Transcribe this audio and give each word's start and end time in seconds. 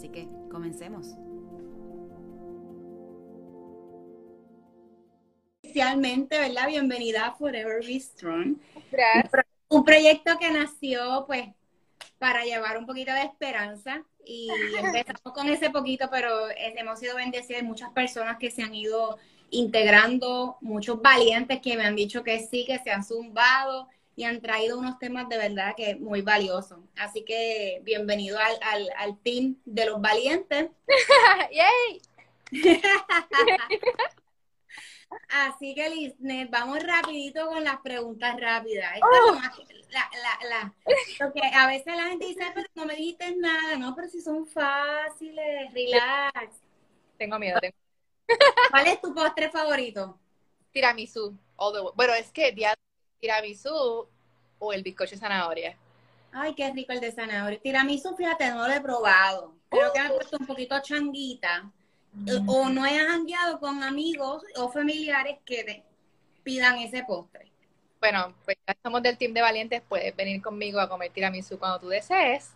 Así 0.00 0.08
que 0.08 0.26
comencemos. 0.50 1.08
Inicialmente, 5.60 6.38
¿verdad? 6.38 6.68
Bienvenida 6.68 7.26
a 7.26 7.34
Forever 7.34 7.84
Be 7.84 8.00
Strong. 8.00 8.56
Gracias. 8.90 9.44
Un 9.68 9.84
proyecto 9.84 10.38
que 10.38 10.50
nació, 10.52 11.24
pues, 11.26 11.50
para 12.16 12.44
llevar 12.44 12.78
un 12.78 12.86
poquito 12.86 13.12
de 13.12 13.24
esperanza 13.24 14.02
y 14.24 14.48
empezamos 14.78 15.34
con 15.34 15.50
ese 15.50 15.68
poquito, 15.68 16.08
pero 16.10 16.48
hemos 16.56 16.98
sido 16.98 17.16
bendecidos 17.16 17.60
de 17.60 17.68
muchas 17.68 17.90
personas 17.90 18.38
que 18.38 18.50
se 18.50 18.62
han 18.62 18.74
ido 18.74 19.18
integrando, 19.50 20.56
muchos 20.62 21.02
valientes 21.02 21.60
que 21.60 21.76
me 21.76 21.84
han 21.84 21.94
dicho 21.94 22.24
que 22.24 22.40
sí, 22.40 22.64
que 22.64 22.78
se 22.78 22.90
han 22.90 23.04
zumbado 23.04 23.86
y 24.20 24.24
han 24.24 24.42
traído 24.42 24.78
unos 24.78 24.98
temas 24.98 25.30
de 25.30 25.38
verdad 25.38 25.74
que 25.74 25.96
muy 25.96 26.20
valiosos. 26.20 26.78
Así 26.94 27.24
que 27.24 27.80
bienvenido 27.84 28.38
al, 28.38 28.90
al, 28.98 29.18
team 29.22 29.56
de 29.64 29.86
los 29.86 29.98
valientes. 29.98 30.68
¡Yay! 31.50 32.02
Así 35.30 35.74
que, 35.74 35.88
Liznet, 35.88 36.50
vamos 36.50 36.82
rapidito 36.82 37.46
con 37.46 37.64
las 37.64 37.80
preguntas 37.80 38.38
rápidas. 38.38 38.92
Oh. 39.00 39.40
la, 39.88 40.10
la, 40.22 40.38
la, 40.50 40.74
porque 41.18 41.40
a 41.54 41.66
veces 41.66 41.96
la 41.96 42.08
gente 42.08 42.26
dice, 42.26 42.44
pero 42.54 42.66
no 42.74 42.84
me 42.84 42.96
dijiste 42.96 43.34
nada, 43.36 43.78
no, 43.78 43.94
pero 43.94 44.06
si 44.08 44.20
son 44.20 44.46
fáciles, 44.46 45.72
relax. 45.72 46.58
Tengo 47.16 47.38
miedo. 47.38 47.58
Tengo... 47.58 47.74
¿Cuál 48.70 48.86
es 48.86 49.00
tu 49.00 49.14
postre 49.14 49.48
favorito? 49.48 50.20
Tiramisú. 50.72 51.38
Bueno, 51.94 52.12
es 52.12 52.30
que 52.30 52.52
día 52.52 52.74
tiramisú 53.18 54.08
o 54.60 54.72
el 54.72 54.84
bizcocho 54.84 55.16
de 55.16 55.18
zanahoria. 55.18 55.76
Ay, 56.32 56.54
qué 56.54 56.70
rico 56.70 56.92
el 56.92 57.00
de 57.00 57.10
zanahoria. 57.10 57.60
Tiramisú, 57.60 58.14
fíjate, 58.14 58.50
no 58.50 58.68
lo 58.68 58.72
he 58.72 58.80
probado. 58.80 59.54
Creo 59.68 59.92
que 59.92 60.00
me 60.00 60.06
he 60.06 60.10
puesto 60.10 60.36
un 60.38 60.46
poquito 60.46 60.80
changuita. 60.80 61.70
O 62.46 62.68
no 62.68 62.86
he 62.86 62.98
jangueado 62.98 63.58
con 63.58 63.82
amigos 63.82 64.44
o 64.56 64.68
familiares 64.68 65.38
que 65.44 65.84
pidan 66.42 66.78
ese 66.78 67.04
postre. 67.04 67.50
Bueno, 68.00 68.34
pues 68.44 68.56
ya 68.66 68.72
estamos 68.72 69.02
del 69.02 69.18
team 69.18 69.32
de 69.32 69.42
valientes. 69.42 69.82
Puedes 69.88 70.14
venir 70.16 70.40
conmigo 70.40 70.80
a 70.80 70.88
comer 70.88 71.12
tiramisú 71.12 71.58
cuando 71.58 71.80
tú 71.80 71.88
desees. 71.88 72.52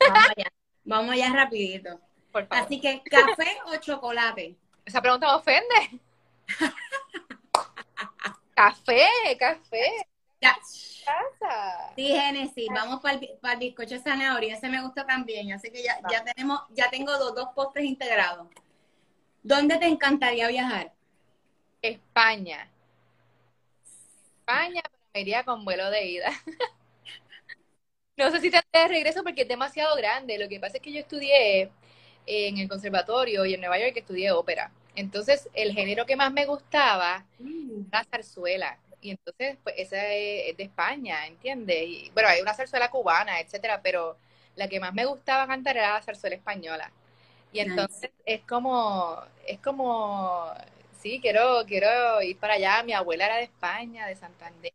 Vamos 0.00 0.30
allá, 0.36 0.52
vamos 0.84 1.10
allá 1.12 1.32
rapidito. 1.32 2.00
Por 2.32 2.46
favor. 2.46 2.64
Así 2.64 2.80
que, 2.80 3.02
¿café 3.02 3.58
o 3.66 3.76
chocolate? 3.76 4.56
Esa 4.84 5.00
pregunta 5.00 5.26
me 5.26 5.34
ofende. 5.34 6.00
café, 8.54 9.06
café. 9.38 10.06
Ya. 10.40 10.56
Pasa? 11.04 11.92
Sí, 11.94 12.08
Génesis, 12.08 12.68
vamos 12.74 13.00
para 13.00 13.14
el, 13.16 13.38
para 13.40 13.54
el 13.54 13.60
bizcocho 13.60 13.94
de 13.94 14.00
zanahoria, 14.00 14.54
ese 14.56 14.68
me 14.68 14.82
gusta 14.82 15.06
también, 15.06 15.52
así 15.52 15.70
que 15.70 15.82
ya, 15.82 15.98
ya 16.10 16.24
tenemos, 16.24 16.60
ya 16.70 16.90
tengo 16.90 17.16
dos, 17.18 17.34
dos 17.34 17.48
postres 17.54 17.84
integrados. 17.86 18.48
¿Dónde 19.42 19.78
te 19.78 19.86
encantaría 19.86 20.48
viajar? 20.48 20.92
España. 21.82 22.68
España, 24.40 24.82
pero 24.82 25.04
me 25.14 25.20
iría 25.20 25.44
con 25.44 25.64
vuelo 25.64 25.90
de 25.90 26.06
ida. 26.06 26.30
no 28.16 28.30
sé 28.30 28.40
si 28.40 28.50
te 28.50 28.60
de 28.72 28.88
regreso 28.88 29.22
porque 29.22 29.42
es 29.42 29.48
demasiado 29.48 29.94
grande. 29.96 30.38
Lo 30.38 30.48
que 30.48 30.60
pasa 30.60 30.76
es 30.76 30.82
que 30.82 30.92
yo 30.92 31.00
estudié 31.00 31.70
en 32.26 32.58
el 32.58 32.68
conservatorio 32.68 33.44
y 33.46 33.54
en 33.54 33.60
Nueva 33.60 33.78
York 33.78 33.96
estudié 33.96 34.32
ópera. 34.32 34.72
Entonces, 34.94 35.48
el 35.54 35.72
género 35.74 36.06
que 36.06 36.16
más 36.16 36.32
me 36.32 36.46
gustaba 36.46 37.26
Mm. 37.38 37.86
era 37.92 38.00
la 38.02 38.04
zarzuela. 38.04 38.78
Y 39.06 39.10
entonces, 39.12 39.56
pues, 39.62 39.76
esa 39.78 40.04
es 40.12 40.56
de 40.56 40.64
España, 40.64 41.26
¿entiendes? 41.28 41.76
Y 41.86 42.10
bueno, 42.12 42.28
hay 42.28 42.40
una 42.40 42.54
zarzuela 42.54 42.90
cubana, 42.90 43.38
etcétera, 43.40 43.80
pero 43.80 44.18
la 44.56 44.68
que 44.68 44.80
más 44.80 44.92
me 44.94 45.04
gustaba 45.04 45.46
cantar 45.46 45.76
era 45.76 45.92
la 45.94 46.02
zarzuela 46.02 46.34
española. 46.34 46.90
Y 47.52 47.60
Nice. 47.64 47.70
entonces 47.70 48.10
es 48.24 48.40
como, 48.42 49.22
es 49.46 49.60
como, 49.60 50.52
sí, 51.00 51.20
quiero, 51.20 51.64
quiero 51.66 52.20
ir 52.22 52.36
para 52.38 52.54
allá. 52.54 52.82
Mi 52.82 52.94
abuela 52.94 53.26
era 53.26 53.36
de 53.36 53.44
España, 53.44 54.06
de 54.08 54.16
Santander, 54.16 54.72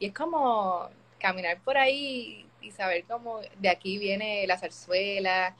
y 0.00 0.06
es 0.06 0.12
como 0.12 0.90
caminar 1.20 1.60
por 1.62 1.78
ahí 1.78 2.48
y 2.60 2.72
saber 2.72 3.04
cómo 3.04 3.40
de 3.58 3.68
aquí 3.68 3.98
viene 3.98 4.44
la 4.48 4.58
zarzuela, 4.58 5.54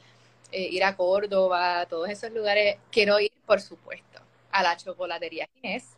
eh, 0.53 0.69
ir 0.73 0.83
a 0.85 0.97
Córdoba, 0.97 1.87
todos 1.87 2.09
esos 2.11 2.33
lugares. 2.33 2.79
Quiero 2.91 3.21
ir, 3.21 3.33
por 3.47 3.61
supuesto, 3.61 4.21
a 4.51 4.63
la 4.65 4.77
chocolatería 4.77 5.49
Ginés. 5.55 5.96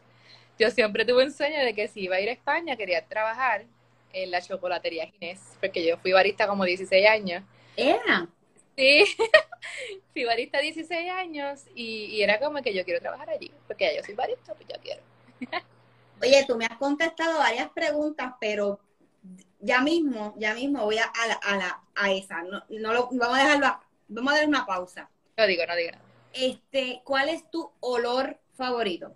Yo 0.58 0.70
siempre 0.70 1.04
tuve 1.04 1.24
un 1.24 1.32
sueño 1.32 1.58
de 1.60 1.74
que 1.74 1.88
si 1.88 2.02
iba 2.02 2.16
a 2.16 2.20
ir 2.20 2.28
a 2.28 2.32
España 2.32 2.76
quería 2.76 3.06
trabajar 3.06 3.64
en 4.12 4.30
la 4.30 4.40
chocolatería 4.40 5.06
Ginés, 5.06 5.40
porque 5.60 5.86
yo 5.86 5.98
fui 5.98 6.12
barista 6.12 6.46
como 6.46 6.64
16 6.64 7.06
años. 7.08 7.44
Era. 7.76 8.28
Sí, 8.76 9.04
fui 10.12 10.24
barista 10.24 10.58
16 10.60 11.10
años 11.10 11.60
y, 11.74 12.06
y 12.06 12.22
era 12.22 12.38
como 12.38 12.62
que 12.62 12.74
yo 12.74 12.84
quiero 12.84 13.00
trabajar 13.00 13.30
allí, 13.30 13.52
porque 13.66 13.84
ya 13.86 13.96
yo 13.98 14.04
soy 14.04 14.14
barista, 14.14 14.54
pues 14.54 14.68
yo 14.68 14.76
quiero. 14.80 15.02
Oye, 16.22 16.44
tú 16.46 16.56
me 16.56 16.64
has 16.66 16.76
contestado 16.78 17.38
varias 17.38 17.70
preguntas, 17.70 18.34
pero 18.40 18.80
ya 19.60 19.80
mismo, 19.80 20.34
ya 20.36 20.54
mismo 20.54 20.84
voy 20.84 20.98
a, 20.98 21.04
a, 21.04 21.26
la, 21.28 21.34
a, 21.34 21.56
la, 21.56 21.82
a 21.94 22.12
esa. 22.12 22.42
No, 22.42 22.64
no 22.68 22.92
lo, 22.92 23.08
vamos 23.12 23.38
a 23.38 23.42
dejarlo, 23.42 23.66
a- 23.66 23.84
vamos 24.08 24.32
a 24.32 24.36
dar 24.36 24.48
una 24.48 24.66
pausa. 24.66 25.08
No 25.36 25.46
digo, 25.46 25.64
no 25.66 25.76
digo 25.76 25.92
nada. 25.92 26.04
Este, 26.32 27.00
¿cuál 27.04 27.28
es 27.28 27.48
tu 27.50 27.70
olor 27.80 28.38
favorito? 28.54 29.14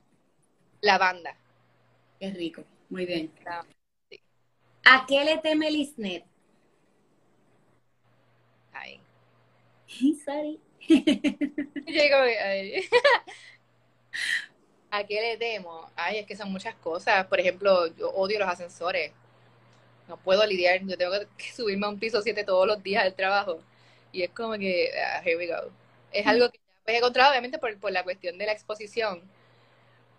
La 0.83 0.99
banda. 0.99 1.37
Qué 2.19 2.31
rico, 2.31 2.65
muy 2.91 3.07
bien. 3.07 3.33
¿A 4.85 5.07
qué 5.07 5.25
le 5.25 5.39
teme 5.39 5.71
Lisnet? 5.71 6.25
Ay. 8.73 9.01
Sorry. 10.25 10.61
Digo, 10.89 12.17
ay. 12.17 12.89
¿A 14.91 15.05
qué 15.05 15.21
le 15.21 15.37
temo? 15.37 15.89
Ay, 15.95 16.19
es 16.19 16.27
que 16.27 16.37
son 16.37 16.51
muchas 16.51 16.75
cosas. 16.75 17.27
Por 17.27 17.39
ejemplo, 17.39 17.87
yo 17.95 18.11
odio 18.11 18.41
los 18.41 18.49
ascensores. 18.49 19.13
No 20.09 20.17
puedo 20.17 20.45
lidiar. 20.45 20.81
Yo 20.85 20.99
tengo 20.99 21.13
que 21.39 21.53
subirme 21.53 21.87
a 21.87 21.91
un 21.91 21.99
piso 21.99 22.21
7 22.21 22.45
todos 22.45 22.67
los 22.67 22.83
días 22.83 23.05
del 23.05 23.15
trabajo. 23.15 23.61
Y 24.11 24.23
es 24.23 24.31
como 24.31 24.59
que, 24.59 24.91
ah, 25.01 25.23
here 25.25 25.37
we 25.37 25.47
go. 25.47 25.71
Es 26.11 26.27
algo 26.27 26.51
que 26.51 26.59
ya 26.59 26.65
pues, 26.85 26.95
he 26.95 26.99
encontrado, 26.99 27.31
obviamente, 27.31 27.59
por, 27.59 27.75
por 27.79 27.93
la 27.93 28.03
cuestión 28.03 28.37
de 28.37 28.47
la 28.47 28.53
exposición. 28.53 29.23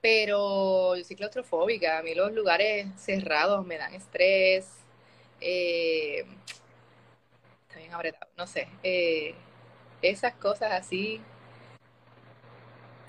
Pero 0.03 0.97
yo 0.97 1.03
soy 1.05 1.15
claustrofóbica. 1.15 1.99
A 1.99 2.03
mí 2.03 2.13
los 2.13 2.33
lugares 2.33 2.87
cerrados 2.97 3.65
me 3.65 3.77
dan 3.77 3.93
estrés. 3.93 4.67
Eh, 5.39 6.25
está 7.61 7.79
bien 7.79 7.93
apretado. 7.93 8.29
No 8.37 8.45
sé. 8.45 8.67
Eh, 8.83 9.33
esas 10.01 10.33
cosas 10.35 10.73
así. 10.73 11.21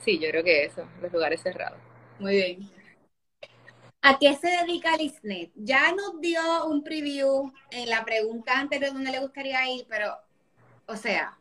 Sí, 0.04 0.21
yo 0.21 0.28
creo 0.31 0.44
que 0.44 0.66
eso, 0.66 0.87
los 1.03 1.12
lugares 1.12 1.43
cerrados. 1.43 1.81
Muy 2.21 2.37
bien. 2.37 2.71
¿A 4.03 4.19
qué 4.21 4.37
se 4.37 4.49
dedica 4.49 4.97
Lisnet? 4.97 5.50
Ya 5.56 5.91
nos 5.93 6.21
dio 6.21 6.66
un 6.66 6.84
preview 6.84 7.53
en 7.71 7.91
la 7.91 8.04
pregunta 8.04 8.56
anterior 8.60 8.93
donde 8.93 9.10
le 9.10 9.19
gustaría 9.19 9.69
ir, 9.69 9.87
pero, 9.88 10.16
o 10.87 10.94
sea, 10.97 11.36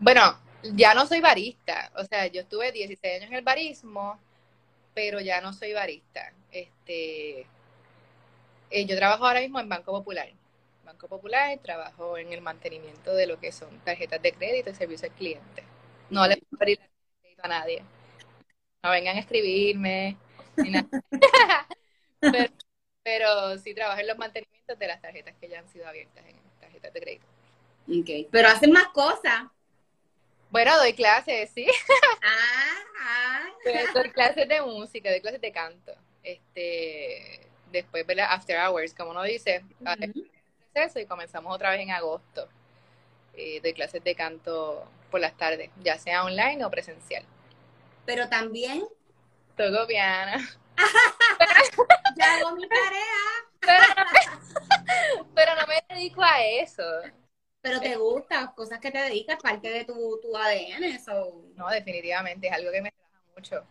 Bueno, 0.00 0.40
ya 0.62 0.94
no 0.94 1.06
soy 1.06 1.20
barista, 1.20 1.92
o 1.96 2.04
sea, 2.04 2.26
yo 2.26 2.40
estuve 2.40 2.72
16 2.72 3.16
años 3.16 3.30
en 3.30 3.36
el 3.36 3.44
barismo, 3.44 4.18
pero 4.98 5.20
ya 5.20 5.40
no 5.40 5.52
soy 5.52 5.72
barista. 5.74 6.32
Este, 6.50 7.46
eh, 8.68 8.84
yo 8.84 8.96
trabajo 8.96 9.24
ahora 9.24 9.38
mismo 9.38 9.60
en 9.60 9.68
Banco 9.68 9.92
Popular. 9.92 10.28
Banco 10.84 11.06
Popular, 11.06 11.56
trabajo 11.60 12.18
en 12.18 12.32
el 12.32 12.40
mantenimiento 12.40 13.14
de 13.14 13.28
lo 13.28 13.38
que 13.38 13.52
son 13.52 13.78
tarjetas 13.84 14.20
de 14.20 14.32
crédito 14.32 14.70
y 14.70 14.74
servicio 14.74 15.08
al 15.08 15.14
cliente. 15.14 15.62
No 16.10 16.26
le 16.26 16.36
puedo 16.38 16.68
el 16.72 16.80
crédito 17.20 17.42
a 17.44 17.48
nadie. 17.48 17.84
No 18.82 18.90
vengan 18.90 19.18
a 19.18 19.20
escribirme, 19.20 20.16
ni 20.56 20.70
nada. 20.70 20.88
Pero, 22.28 22.52
pero 23.04 23.58
sí 23.58 23.74
trabajo 23.74 24.00
en 24.00 24.08
los 24.08 24.18
mantenimientos 24.18 24.76
de 24.76 24.86
las 24.88 25.00
tarjetas 25.00 25.36
que 25.40 25.48
ya 25.48 25.60
han 25.60 25.68
sido 25.68 25.86
abiertas 25.86 26.24
en 26.26 26.36
tarjetas 26.60 26.92
de 26.92 27.00
crédito. 27.00 27.26
ok. 27.86 28.28
Pero 28.32 28.48
hacen 28.48 28.72
más 28.72 28.88
cosas. 28.88 29.44
Bueno, 30.50 30.76
doy 30.78 30.94
clases, 30.94 31.50
sí. 31.54 31.66
Ah, 32.22 32.74
ah. 33.00 33.40
Doy 33.94 34.10
clases 34.10 34.48
de 34.48 34.62
música, 34.62 35.10
doy 35.10 35.20
clases 35.20 35.40
de 35.40 35.52
canto. 35.52 35.92
Este, 36.22 37.46
después, 37.70 38.06
¿verdad? 38.06 38.28
After 38.30 38.58
hours, 38.58 38.94
como 38.94 39.10
uno 39.10 39.22
dice, 39.22 39.64
Ujú. 39.80 40.26
eso 40.74 40.98
y 40.98 41.06
comenzamos 41.06 41.54
otra 41.54 41.70
vez 41.70 41.80
en 41.80 41.90
agosto. 41.90 42.48
eh, 43.34 43.60
doy 43.62 43.72
clases 43.72 44.02
de 44.02 44.14
canto 44.14 44.84
por 45.10 45.20
las 45.20 45.36
tardes, 45.36 45.70
ya 45.82 45.96
sea 45.98 46.24
online 46.24 46.64
o 46.64 46.70
presencial. 46.70 47.24
Pero 48.04 48.28
también... 48.28 48.84
Toco 49.56 49.86
piano. 49.86 50.38
ya 52.16 52.34
hago 52.34 52.52
mi 52.52 52.68
tarea. 52.68 53.48
Pero 55.34 55.54
no, 55.56 55.66
me, 55.66 55.82
dedico 55.88 56.22
a 56.22 56.40
eso. 56.44 56.82
Pero 57.60 57.80
te 57.80 57.96
gusta, 57.96 58.52
cosas 58.54 58.78
que 58.78 58.90
te 58.90 58.98
dedicas, 58.98 59.38
parte 59.42 59.68
de 59.68 59.84
tu, 59.84 60.18
tu 60.20 60.36
ADN, 60.36 60.84
eso. 60.84 61.42
No, 61.56 61.68
definitivamente, 61.68 62.46
es 62.46 62.52
algo 62.52 62.70
que 62.70 62.82
me 62.82 62.90
relaja 62.90 63.22
mucho. 63.34 63.64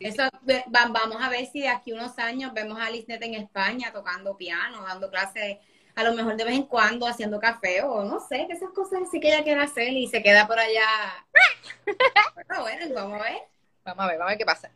eso, 0.00 0.22
vamos 0.68 1.18
a 1.20 1.28
ver 1.28 1.46
si 1.46 1.60
de 1.60 1.68
aquí 1.68 1.92
unos 1.92 2.18
años 2.18 2.52
vemos 2.54 2.80
a 2.80 2.90
Lisnet 2.90 3.22
en 3.22 3.34
España 3.34 3.92
tocando 3.92 4.36
piano, 4.36 4.82
dando 4.82 5.10
clases, 5.10 5.58
a 5.94 6.04
lo 6.04 6.14
mejor 6.14 6.36
de 6.36 6.44
vez 6.44 6.54
en 6.54 6.64
cuando 6.64 7.06
haciendo 7.06 7.38
café 7.38 7.82
o 7.82 8.02
no 8.04 8.18
sé, 8.18 8.46
que 8.46 8.54
esas 8.54 8.70
cosas 8.70 9.02
sí 9.10 9.20
que 9.20 9.28
ella 9.28 9.44
quiere 9.44 9.60
hacer 9.60 9.88
y 9.88 10.06
se 10.06 10.22
queda 10.22 10.46
por 10.46 10.58
allá. 10.58 11.26
Pero 12.34 12.60
bueno, 12.62 12.94
vamos 12.94 13.20
a 13.20 13.24
ver. 13.24 13.42
Vamos 13.84 14.04
a 14.04 14.08
ver, 14.08 14.18
vamos 14.18 14.30
a 14.30 14.32
ver 14.32 14.38
qué 14.38 14.46
pasa. 14.46 14.70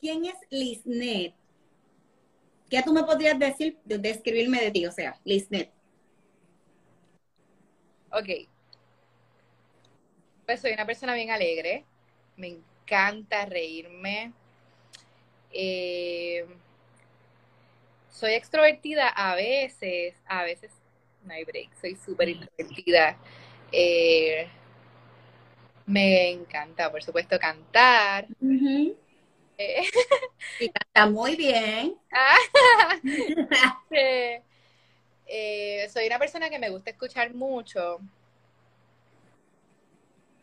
¿Quién 0.00 0.24
es 0.26 0.36
Lisnet? 0.50 1.34
¿Qué 2.70 2.82
tú 2.82 2.92
me 2.92 3.02
podrías 3.02 3.38
decir, 3.38 3.78
describirme 3.84 4.60
de 4.60 4.70
ti? 4.70 4.86
O 4.86 4.92
sea, 4.92 5.18
Lisnet. 5.24 5.77
Ok. 8.12 8.28
Pues 10.46 10.60
soy 10.60 10.72
una 10.72 10.86
persona 10.86 11.14
bien 11.14 11.30
alegre. 11.30 11.84
Me 12.36 12.48
encanta 12.48 13.44
reírme. 13.46 14.32
Eh, 15.52 16.46
soy 18.10 18.32
extrovertida 18.32 19.08
a 19.08 19.34
veces, 19.34 20.14
a 20.26 20.42
veces 20.42 20.72
no 21.24 21.34
hay 21.34 21.44
break, 21.44 21.70
soy 21.80 21.96
súper 21.96 22.30
introvertida. 22.30 23.16
Eh, 23.70 24.48
me 25.86 26.30
encanta, 26.30 26.90
por 26.90 27.02
supuesto, 27.02 27.38
cantar. 27.38 28.26
Eh, 29.58 29.82
y 30.60 30.68
canta 30.68 31.10
muy 31.10 31.36
bien. 31.36 31.96
Eh, 35.28 35.88
soy 35.92 36.06
una 36.06 36.18
persona 36.18 36.48
que 36.48 36.58
me 36.58 36.70
gusta 36.70 36.90
escuchar 36.90 37.34
mucho. 37.34 38.00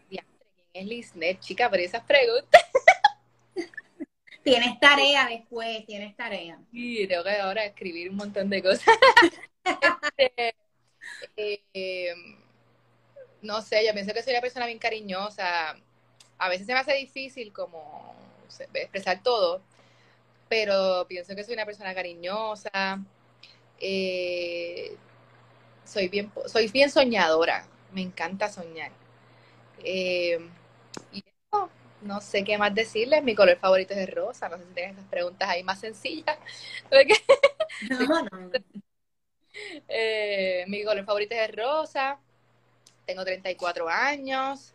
¿Quién 0.07 0.25
es 0.73 0.85
Lisnet, 0.85 1.39
chica? 1.39 1.69
Pero 1.69 1.83
esas 1.83 2.03
preguntas. 2.03 2.61
Tienes 4.43 4.79
tarea 4.79 5.27
después, 5.27 5.83
tienes 5.87 6.15
tarea. 6.15 6.59
Sí, 6.71 7.07
tengo 7.07 7.23
que 7.23 7.31
ahora 7.31 7.65
escribir 7.65 8.11
un 8.11 8.17
montón 8.17 8.49
de 8.49 8.61
cosas. 8.61 8.95
Este, 11.21 11.63
eh, 11.73 12.13
no 13.41 13.61
sé, 13.61 13.85
yo 13.85 13.93
pienso 13.93 14.13
que 14.13 14.23
soy 14.23 14.33
una 14.33 14.41
persona 14.41 14.65
bien 14.65 14.79
cariñosa. 14.79 15.75
A 16.37 16.49
veces 16.49 16.65
se 16.67 16.73
me 16.73 16.79
hace 16.79 16.93
difícil 16.93 17.53
como 17.53 18.15
expresar 18.73 19.21
todo, 19.23 19.61
pero 20.49 21.05
pienso 21.07 21.35
que 21.35 21.43
soy 21.43 21.53
una 21.53 21.65
persona 21.65 21.93
cariñosa. 21.93 22.99
Eh, 23.79 24.95
soy 25.85 26.09
bien 26.09 26.31
soy 26.47 26.67
bien 26.69 26.91
soñadora, 26.91 27.67
me 27.93 28.01
encanta 28.01 28.49
soñar. 28.49 28.91
Eh, 29.83 30.39
y 31.13 31.23
no 32.01 32.21
sé 32.21 32.43
qué 32.43 32.57
más 32.57 32.75
decirles, 32.75 33.23
mi 33.23 33.35
color 33.35 33.57
favorito 33.59 33.93
es 33.93 34.01
el 34.09 34.15
rosa, 34.15 34.49
no 34.49 34.57
sé 34.57 34.65
si 34.65 34.73
tienen 34.73 34.93
esas 34.97 35.09
preguntas 35.09 35.49
ahí 35.49 35.63
más 35.63 35.79
sencillas. 35.81 36.37
Eh, 39.87 40.65
mi 40.67 40.83
color 40.83 41.05
favorito 41.05 41.35
es 41.35 41.49
el 41.49 41.55
rosa, 41.57 42.19
tengo 43.05 43.23
34 43.25 43.89
años. 43.89 44.73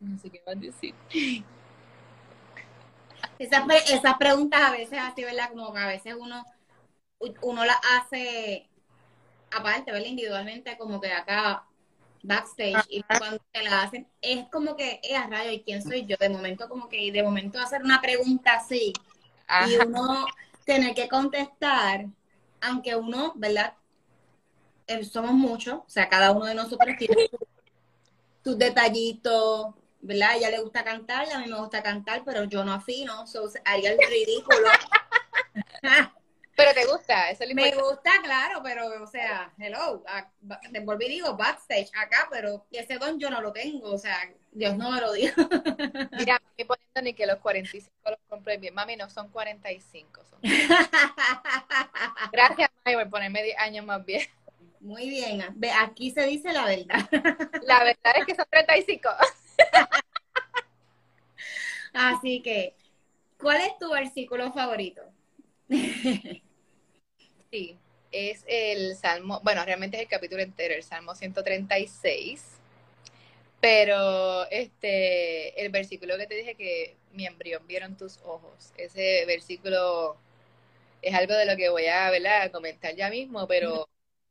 No 0.00 0.18
sé 0.18 0.30
qué 0.30 0.42
más 0.46 0.60
decir. 0.60 0.94
Esas, 3.38 3.64
esas 3.90 4.16
preguntas 4.18 4.60
a 4.62 4.70
veces 4.72 4.98
así, 5.00 5.24
¿verdad? 5.24 5.48
Como 5.50 5.72
que 5.72 5.78
a 5.80 5.86
veces 5.86 6.14
uno, 6.18 6.44
uno 7.42 7.64
las 7.64 7.78
hace 7.98 8.68
aparte, 9.50 9.92
¿verdad? 9.92 10.06
Individualmente, 10.06 10.76
como 10.76 11.00
que 11.00 11.12
acá 11.12 11.64
backstage 12.22 12.84
y 12.88 13.02
cuando 13.02 13.38
te 13.52 13.62
la 13.62 13.82
hacen, 13.82 14.06
es 14.20 14.46
como 14.50 14.76
que, 14.76 15.00
es 15.02 15.16
a 15.16 15.26
rayo, 15.26 15.52
¿y 15.52 15.62
quién 15.62 15.82
soy 15.82 16.04
yo? 16.04 16.16
De 16.18 16.28
momento, 16.28 16.68
como 16.68 16.88
que, 16.88 17.10
de 17.12 17.22
momento 17.22 17.58
hacer 17.58 17.82
una 17.82 18.00
pregunta 18.00 18.54
así 18.54 18.92
y 19.66 19.76
uno 19.76 20.26
tener 20.64 20.94
que 20.94 21.08
contestar, 21.08 22.06
aunque 22.60 22.96
uno, 22.96 23.32
¿verdad? 23.36 23.74
Eh, 24.86 25.04
somos 25.04 25.32
muchos, 25.32 25.74
o 25.74 25.88
sea, 25.88 26.08
cada 26.08 26.32
uno 26.32 26.46
de 26.46 26.54
nosotros 26.54 26.94
tiene 26.98 27.30
sus 28.42 28.58
detallitos, 28.58 29.74
¿verdad? 30.00 30.30
A 30.30 30.36
ella 30.36 30.50
le 30.50 30.60
gusta 30.60 30.84
cantar, 30.84 31.30
a 31.30 31.38
mí 31.38 31.46
me 31.46 31.58
gusta 31.58 31.82
cantar, 31.82 32.22
pero 32.24 32.44
yo 32.44 32.64
no 32.64 32.72
afino, 32.72 33.26
so, 33.26 33.48
haría 33.64 33.92
el 33.92 33.98
ridículo. 33.98 34.68
pero 36.58 36.74
te 36.74 36.84
gusta, 36.86 37.30
eso 37.30 37.44
es 37.44 37.54
Me 37.54 37.70
gusta, 37.70 38.10
claro, 38.20 38.60
pero, 38.64 39.00
o 39.00 39.06
sea, 39.06 39.52
hello, 39.60 40.02
te 40.72 40.80
volví 40.80 41.06
y 41.06 41.10
digo 41.10 41.36
backstage 41.36 41.88
acá, 41.94 42.26
pero 42.32 42.66
ese 42.72 42.98
don 42.98 43.20
yo 43.20 43.30
no 43.30 43.40
lo 43.40 43.52
tengo, 43.52 43.92
o 43.92 43.98
sea, 43.98 44.28
Dios 44.50 44.76
no 44.76 44.90
me 44.90 45.00
lo 45.00 45.12
dio. 45.12 45.30
Mira, 46.18 46.42
estoy 46.50 46.64
poniendo 46.64 47.02
ni 47.02 47.14
que 47.14 47.26
los 47.26 47.38
45 47.38 47.94
los 48.10 48.18
compré 48.28 48.56
bien. 48.56 48.74
Mami, 48.74 48.96
no 48.96 49.08
son 49.08 49.28
45. 49.28 50.24
Son... 50.24 50.40
Gracias, 52.32 52.70
Mami, 52.84 52.96
por 52.96 53.10
ponerme 53.10 53.44
10 53.44 53.58
años 53.60 53.86
más 53.86 54.04
bien. 54.04 54.26
Muy 54.80 55.08
bien, 55.08 55.44
aquí 55.80 56.10
se 56.10 56.26
dice 56.26 56.52
la 56.52 56.64
verdad. 56.64 57.08
La 57.62 57.84
verdad 57.84 58.14
es 58.16 58.26
que 58.26 58.34
son 58.34 58.46
35. 58.50 59.08
Así 61.92 62.42
que, 62.42 62.74
¿cuál 63.38 63.60
es 63.60 63.78
tu 63.78 63.92
versículo 63.92 64.52
favorito? 64.52 65.02
Sí, 67.50 67.76
es 68.12 68.44
el 68.46 68.96
Salmo, 68.96 69.40
bueno, 69.42 69.64
realmente 69.64 69.96
es 69.96 70.02
el 70.02 70.08
capítulo 70.08 70.42
entero, 70.42 70.74
el 70.74 70.82
Salmo 70.82 71.14
136. 71.14 72.58
Pero 73.60 74.48
este, 74.50 75.60
el 75.64 75.70
versículo 75.70 76.16
que 76.16 76.26
te 76.26 76.34
dije 76.36 76.54
que 76.54 76.96
mi 77.12 77.26
embrión 77.26 77.66
vieron 77.66 77.96
tus 77.96 78.18
ojos, 78.18 78.72
ese 78.76 79.24
versículo 79.26 80.16
es 81.02 81.14
algo 81.14 81.34
de 81.34 81.46
lo 81.46 81.56
que 81.56 81.68
voy 81.68 81.86
a, 81.86 82.08
a 82.08 82.52
comentar 82.52 82.94
ya 82.94 83.10
mismo, 83.10 83.46
pero 83.48 83.88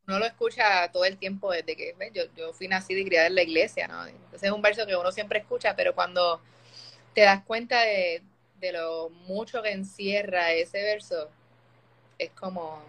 uno 0.08 0.19
lo 0.19 0.25
escucha 0.25 0.90
todo 0.92 1.06
el 1.06 1.18
tiempo 1.18 1.52
desde 1.52 1.75
que 1.75 1.94
yo, 2.14 2.24
yo 2.36 2.54
fui 2.54 2.68
nacida 2.68 3.00
y 3.00 3.06
criada 3.06 3.28
en 3.28 3.36
la 3.36 3.44
iglesia, 3.44 3.88
¿no? 3.88 4.06
Entonces 4.07 4.44
es 4.44 4.52
un 4.52 4.62
verso 4.62 4.86
que 4.88 4.95
uno 4.95 5.12
siempre 5.12 5.40
escucha, 5.40 5.76
pero 5.76 5.94
cuando 5.95 6.42
te 7.14 7.21
das 7.21 7.44
cuenta 7.44 7.81
de, 7.81 8.24
lo 8.71 9.09
mucho 9.09 9.62
que 9.62 9.71
encierra 9.71 10.54
ese 10.54 10.81
verso, 10.83 11.30
es 12.18 12.31
como 12.31 12.81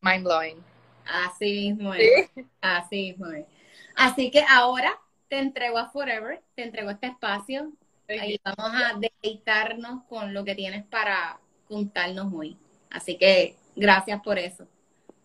mind 0.00 0.24
blowing. 0.24 0.64
Así 1.06 1.72
mismo 1.72 1.94
es. 1.94 2.30
Así 2.60 2.96
mismo 3.10 3.26
es. 3.32 3.46
Así 3.94 4.30
que 4.30 4.44
ahora 4.48 4.98
te 5.28 5.38
entrego 5.38 5.78
a 5.78 5.90
Forever, 5.90 6.42
te 6.54 6.62
entrego 6.62 6.90
este 6.90 7.08
espacio. 7.08 7.72
y 8.08 8.40
vamos 8.44 8.72
a 8.74 8.98
deleitarnos 8.98 10.04
con 10.04 10.34
lo 10.34 10.44
que 10.44 10.54
tienes 10.54 10.84
para 10.84 11.38
contarnos 11.66 12.32
hoy. 12.34 12.56
Así 12.90 13.16
que 13.16 13.56
gracias 13.74 14.20
por 14.22 14.38
eso. 14.38 14.66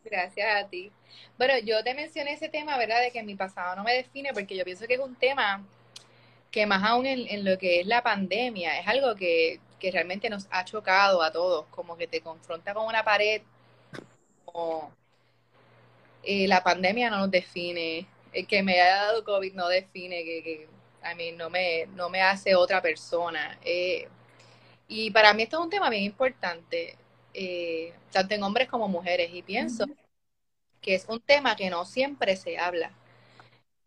Gracias 0.03 0.63
a 0.63 0.67
ti. 0.69 0.91
Bueno, 1.37 1.57
yo 1.59 1.83
te 1.83 1.93
mencioné 1.93 2.33
ese 2.33 2.49
tema, 2.49 2.77
¿verdad? 2.77 3.01
De 3.01 3.11
que 3.11 3.23
mi 3.23 3.35
pasado 3.35 3.75
no 3.75 3.83
me 3.83 3.93
define, 3.93 4.33
porque 4.33 4.55
yo 4.55 4.63
pienso 4.63 4.87
que 4.87 4.95
es 4.95 4.99
un 4.99 5.15
tema 5.15 5.63
que 6.51 6.65
más 6.65 6.83
aún 6.83 7.05
en, 7.05 7.45
lo 7.45 7.57
que 7.57 7.81
es 7.81 7.87
la 7.87 8.01
pandemia, 8.01 8.79
es 8.79 8.87
algo 8.87 9.15
que, 9.15 9.59
realmente 9.91 10.29
nos 10.29 10.47
ha 10.49 10.65
chocado 10.65 11.21
a 11.21 11.31
todos, 11.31 11.65
como 11.67 11.97
que 11.97 12.07
te 12.07 12.21
confronta 12.21 12.73
con 12.73 12.85
una 12.85 13.03
pared, 13.03 13.41
como 14.57 14.91
eh, 16.23 16.47
la 16.47 16.63
pandemia 16.63 17.11
no 17.11 17.19
nos 17.19 17.31
define, 17.31 18.07
el 18.33 18.47
que 18.47 18.63
me 18.63 18.73
haya 18.73 19.03
dado 19.03 19.23
COVID 19.23 19.53
no 19.53 19.67
define, 19.67 20.23
que, 20.23 20.67
a 21.03 21.13
mí 21.13 21.31
no 21.31 21.49
me, 21.49 21.85
no 21.95 22.09
me 22.09 22.21
hace 22.21 22.55
otra 22.55 22.81
persona. 22.81 23.59
Eh, 23.63 24.07
y 24.87 25.11
para 25.11 25.33
mí 25.33 25.43
esto 25.43 25.59
es 25.59 25.63
un 25.63 25.69
tema 25.69 25.89
bien 25.89 26.03
importante. 26.03 26.97
Eh, 27.33 27.93
tanto 28.11 28.33
en 28.33 28.41
hombres 28.41 28.67
como 28.67 28.87
mujeres, 28.87 29.29
y 29.31 29.43
pienso 29.43 29.85
que 30.81 30.95
es 30.95 31.05
un 31.07 31.19
tema 31.19 31.55
que 31.55 31.69
no 31.69 31.85
siempre 31.85 32.35
se 32.35 32.57
habla. 32.57 32.91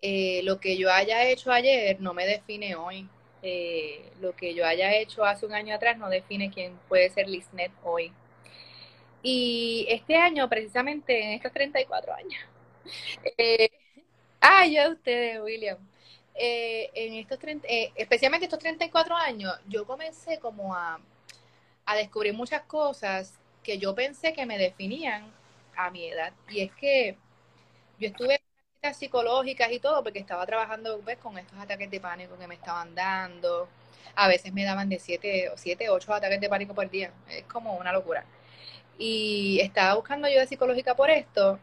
Eh, 0.03 0.43
lo 0.45 0.61
que 0.61 0.77
yo 0.77 0.93
haya 0.93 1.25
hecho 1.25 1.51
ayer 1.51 2.01
no 2.01 2.15
me 2.15 2.27
define 2.27 2.77
hoy. 2.77 3.09
Eh, 3.43 4.13
lo 4.21 4.37
que 4.37 4.55
yo 4.55 4.65
haya 4.67 4.95
hecho 4.95 5.25
hace 5.25 5.47
un 5.47 5.55
año 5.55 5.75
atrás 5.75 5.99
no 5.99 6.09
define 6.09 6.51
quién 6.51 6.79
puede 6.89 7.11
ser 7.11 7.29
Lisnet 7.29 7.73
hoy. 7.83 8.13
Y 9.23 9.87
este 9.89 10.17
año, 10.17 10.49
precisamente 10.49 11.23
en 11.23 11.33
estos 11.33 11.53
34 11.53 12.15
años, 12.15 12.41
ah, 14.41 14.67
ya 14.67 14.89
ustedes, 14.91 15.41
William, 15.43 15.79
en 16.35 17.15
estos 17.15 17.39
30, 17.39 17.67
especialmente 17.97 18.47
estos 18.47 18.59
34 18.59 19.15
años, 19.17 19.53
yo 19.69 19.87
comencé 19.87 20.39
como 20.39 20.75
a, 20.75 21.01
a 21.87 21.97
descubrir 21.97 22.35
muchas 22.35 22.63
cosas 22.65 23.39
que 23.63 23.79
yo 23.79 23.95
pensé 23.95 24.33
que 24.33 24.47
me 24.47 24.59
definían 24.59 25.33
a 25.77 25.91
mi 25.91 26.07
edad. 26.09 26.33
Y 26.49 26.63
es 26.63 26.73
que 26.75 27.17
yo 27.99 28.09
estuve 28.09 28.41
en 28.83 28.95
psicológicas 28.95 29.73
y 29.73 29.81
todo 29.81 30.03
porque 30.03 30.21
estaba 30.21 30.47
trabajando 30.47 31.01
pues, 31.03 31.19
con 31.19 31.39
estos 31.39 31.59
ataques 31.59 31.91
de 31.91 32.01
pánico 32.01 32.39
que 32.39 32.47
me 32.49 32.57
estaban 32.57 32.95
dando. 32.95 33.69
A 34.17 34.29
veces 34.29 34.53
me 34.53 34.65
daban 34.65 34.89
de 34.89 34.99
7 34.99 35.51
o 35.51 35.59
7, 35.59 35.91
8 35.91 36.15
ataques 36.15 36.41
de 36.41 36.49
pánico 36.49 36.75
por 36.75 36.91
día. 36.91 37.13
Es 37.29 37.45
como 37.47 37.77
una 37.77 37.93
locura. 37.93 38.27
Y 39.01 39.59
estaba 39.61 39.95
buscando 39.95 40.27
ayuda 40.29 40.47
psicológica 40.47 40.95
por 40.95 41.11
esto. 41.11 41.59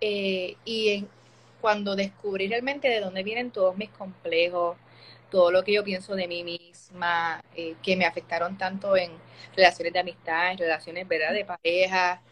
Eh, 0.00 0.56
y 0.64 1.06
cuando 1.60 1.94
descubrí 1.94 2.48
realmente 2.48 2.88
de 2.88 3.00
dónde 3.00 3.22
vienen 3.22 3.50
todos 3.50 3.76
mis 3.76 3.90
complejos, 3.90 4.78
todo 5.30 5.50
lo 5.50 5.62
que 5.62 5.74
yo 5.74 5.84
pienso 5.84 6.14
de 6.14 6.26
mí 6.26 6.42
misma, 6.44 7.44
eh, 7.54 7.74
que 7.82 7.94
me 7.94 8.06
afectaron 8.06 8.56
tanto 8.56 8.96
en 8.96 9.10
relaciones 9.54 9.92
de 9.92 9.98
amistad, 9.98 10.52
en 10.52 10.58
relaciones 10.58 11.06
¿verdad? 11.06 11.34
de 11.34 11.44
pareja, 11.44 12.22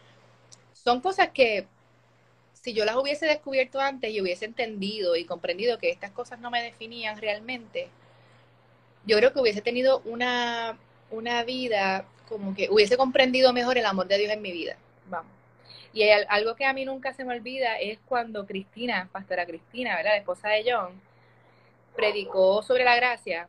son 0.73 0.99
cosas 0.99 1.29
que 1.29 1.67
si 2.53 2.73
yo 2.73 2.83
las 2.83 2.95
hubiese 2.95 3.27
descubierto 3.27 3.79
antes 3.79 4.11
y 4.11 4.21
hubiese 4.21 4.45
entendido 4.45 5.15
y 5.15 5.25
comprendido 5.25 5.77
que 5.77 5.91
estas 5.91 6.11
cosas 6.11 6.39
no 6.39 6.49
me 6.49 6.63
definían 6.63 7.21
realmente, 7.21 7.89
yo 9.05 9.17
creo 9.17 9.31
que 9.33 9.39
hubiese 9.39 9.61
tenido 9.61 10.01
una, 10.05 10.79
una 11.11 11.43
vida 11.43 12.05
como 12.27 12.55
que 12.55 12.69
hubiese 12.69 12.97
comprendido 12.97 13.53
mejor 13.53 13.77
el 13.77 13.85
amor 13.85 14.07
de 14.07 14.17
Dios 14.17 14.31
en 14.31 14.41
mi 14.41 14.51
vida. 14.51 14.77
Vamos. 15.09 15.31
Y 15.93 16.03
algo 16.09 16.55
que 16.55 16.65
a 16.65 16.73
mí 16.73 16.85
nunca 16.85 17.13
se 17.13 17.23
me 17.23 17.33
olvida 17.33 17.79
es 17.79 17.97
cuando 18.07 18.45
Cristina, 18.45 19.09
pastora 19.11 19.45
Cristina, 19.45 19.95
¿verdad? 19.95 20.11
La 20.11 20.17
esposa 20.17 20.49
de 20.49 20.63
John, 20.69 21.01
predicó 21.95 22.61
sobre 22.61 22.83
la 22.83 22.95
gracia. 22.95 23.47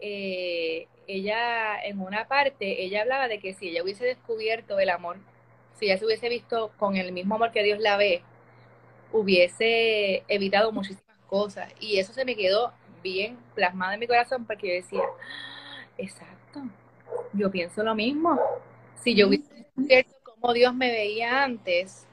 Eh, 0.00 0.86
ella, 1.06 1.82
en 1.82 2.00
una 2.00 2.28
parte, 2.28 2.82
ella 2.84 3.02
hablaba 3.02 3.28
de 3.28 3.38
que 3.38 3.54
si 3.54 3.68
ella 3.68 3.82
hubiese 3.82 4.04
descubierto 4.04 4.78
el 4.78 4.90
amor, 4.90 5.16
si 5.78 5.86
ella 5.86 5.98
se 5.98 6.04
hubiese 6.04 6.28
visto 6.28 6.72
con 6.78 6.96
el 6.96 7.12
mismo 7.12 7.36
amor 7.36 7.52
que 7.52 7.62
Dios 7.62 7.78
la 7.78 7.96
ve, 7.96 8.22
hubiese 9.12 10.24
evitado 10.28 10.72
muchísimas 10.72 11.18
cosas. 11.28 11.72
Y 11.80 11.98
eso 11.98 12.12
se 12.12 12.24
me 12.24 12.36
quedó 12.36 12.72
bien 13.02 13.38
plasmado 13.54 13.92
en 13.92 14.00
mi 14.00 14.06
corazón 14.06 14.44
porque 14.44 14.68
yo 14.68 14.74
decía, 14.74 15.02
ah, 15.02 15.86
exacto, 15.96 16.62
yo 17.32 17.50
pienso 17.50 17.82
lo 17.82 17.94
mismo. 17.94 18.38
Si 19.02 19.14
yo 19.14 19.28
hubiese 19.28 19.52
descubierto 19.54 20.14
cómo 20.22 20.52
Dios 20.52 20.74
me 20.74 20.90
veía 20.90 21.44
antes, 21.44 22.06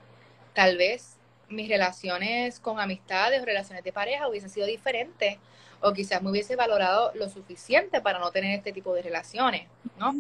tal 0.54 0.78
vez 0.78 1.18
mis 1.50 1.70
relaciones 1.70 2.60
con 2.60 2.80
amistades 2.80 3.42
o 3.42 3.46
relaciones 3.46 3.84
de 3.84 3.94
pareja 3.94 4.28
hubiesen 4.28 4.50
sido 4.50 4.66
diferentes 4.68 5.38
o 5.82 5.94
quizás 5.94 6.22
me 6.22 6.32
hubiese 6.32 6.56
valorado 6.56 7.12
lo 7.16 7.30
suficiente 7.30 8.02
para 8.02 8.20
no 8.20 8.32
tener 8.32 8.58
este 8.58 8.72
tipo 8.72 8.94
de 8.94 9.02
relaciones, 9.02 9.68
¿no? 9.98 10.16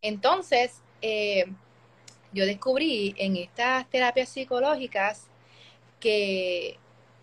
Entonces, 0.00 0.82
eh, 1.02 1.44
yo 2.32 2.46
descubrí 2.46 3.14
en 3.18 3.36
estas 3.36 3.88
terapias 3.88 4.28
psicológicas 4.28 5.26
que 6.00 6.78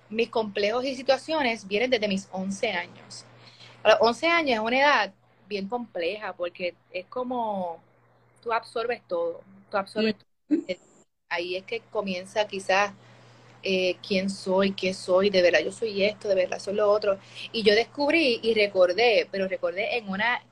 mis 0.10 0.30
complejos 0.30 0.86
y 0.86 0.96
situaciones 0.96 1.68
vienen 1.68 1.90
desde 1.90 2.08
mis 2.08 2.28
11 2.32 2.72
años. 2.72 3.26
A 3.84 3.90
los 3.90 3.98
11 4.02 4.28
años 4.28 4.56
es 4.56 4.60
una 4.60 4.80
edad 4.80 5.14
bien 5.48 5.68
compleja 5.68 6.34
porque 6.34 6.76
es 6.92 7.06
como 7.08 7.82
tú 8.42 8.52
absorbes 8.54 9.02
todo, 9.08 9.42
tú 9.72 9.78
absorbes 9.78 10.16
todo. 10.16 10.28
Ahí 11.30 11.56
es 11.56 11.64
que 11.64 11.82
comienza 11.82 12.48
quizás 12.48 12.94
eh, 13.64 13.98
quién 14.06 14.30
soy, 14.30 14.72
qué 14.74 14.94
soy, 14.94 15.30
de 15.30 15.42
verdad 15.42 15.62
yo 15.62 15.72
soy 15.72 16.04
esto, 16.04 16.28
de 16.28 16.36
verdad 16.36 16.60
soy 16.60 16.76
lo 16.76 16.92
otro. 16.92 17.18
Y 17.52 17.64
yo 17.64 17.74
descubrí 17.76 18.40
y 18.44 18.54
recordé, 18.54 19.28
pero 19.32 19.48
recordé 19.48 19.98
en 19.98 20.10
una, 20.10 20.44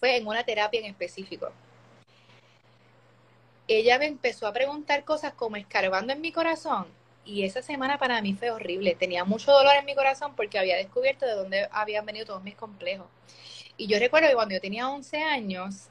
fue 0.00 0.16
en 0.16 0.26
una 0.26 0.44
terapia 0.44 0.80
en 0.80 0.86
específico. 0.86 1.52
Ella 3.68 3.98
me 3.98 4.06
empezó 4.06 4.46
a 4.46 4.52
preguntar 4.52 5.04
cosas 5.04 5.34
como 5.34 5.56
escarbando 5.56 6.12
en 6.12 6.20
mi 6.22 6.32
corazón 6.32 6.86
y 7.28 7.44
esa 7.44 7.60
semana 7.60 7.98
para 7.98 8.22
mí 8.22 8.34
fue 8.34 8.50
horrible. 8.50 8.94
Tenía 8.94 9.24
mucho 9.24 9.52
dolor 9.52 9.74
en 9.78 9.84
mi 9.84 9.94
corazón 9.94 10.34
porque 10.34 10.58
había 10.58 10.76
descubierto 10.76 11.26
de 11.26 11.34
dónde 11.34 11.68
habían 11.72 12.06
venido 12.06 12.24
todos 12.24 12.42
mis 12.42 12.54
complejos. 12.54 13.06
Y 13.78 13.86
yo 13.86 13.98
recuerdo 13.98 14.28
que 14.28 14.34
cuando 14.34 14.54
yo 14.54 14.60
tenía 14.60 14.88
11 14.88 15.22
años, 15.22 15.88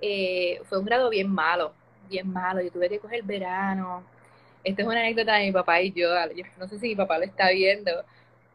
eh, 0.00 0.60
fue 0.64 0.78
un 0.78 0.84
grado 0.84 1.10
bien 1.10 1.28
malo, 1.28 1.72
bien 2.08 2.32
malo. 2.32 2.60
Yo 2.62 2.70
tuve 2.70 2.88
que 2.88 3.00
coger 3.00 3.22
verano, 3.24 4.04
esta 4.64 4.82
es 4.82 4.88
una 4.88 5.00
anécdota 5.00 5.34
de 5.36 5.46
mi 5.46 5.52
papá 5.52 5.80
y 5.80 5.92
yo, 5.92 6.08
no 6.58 6.68
sé 6.68 6.78
si 6.78 6.88
mi 6.88 6.96
papá 6.96 7.18
lo 7.18 7.24
está 7.24 7.50
viendo, 7.50 7.90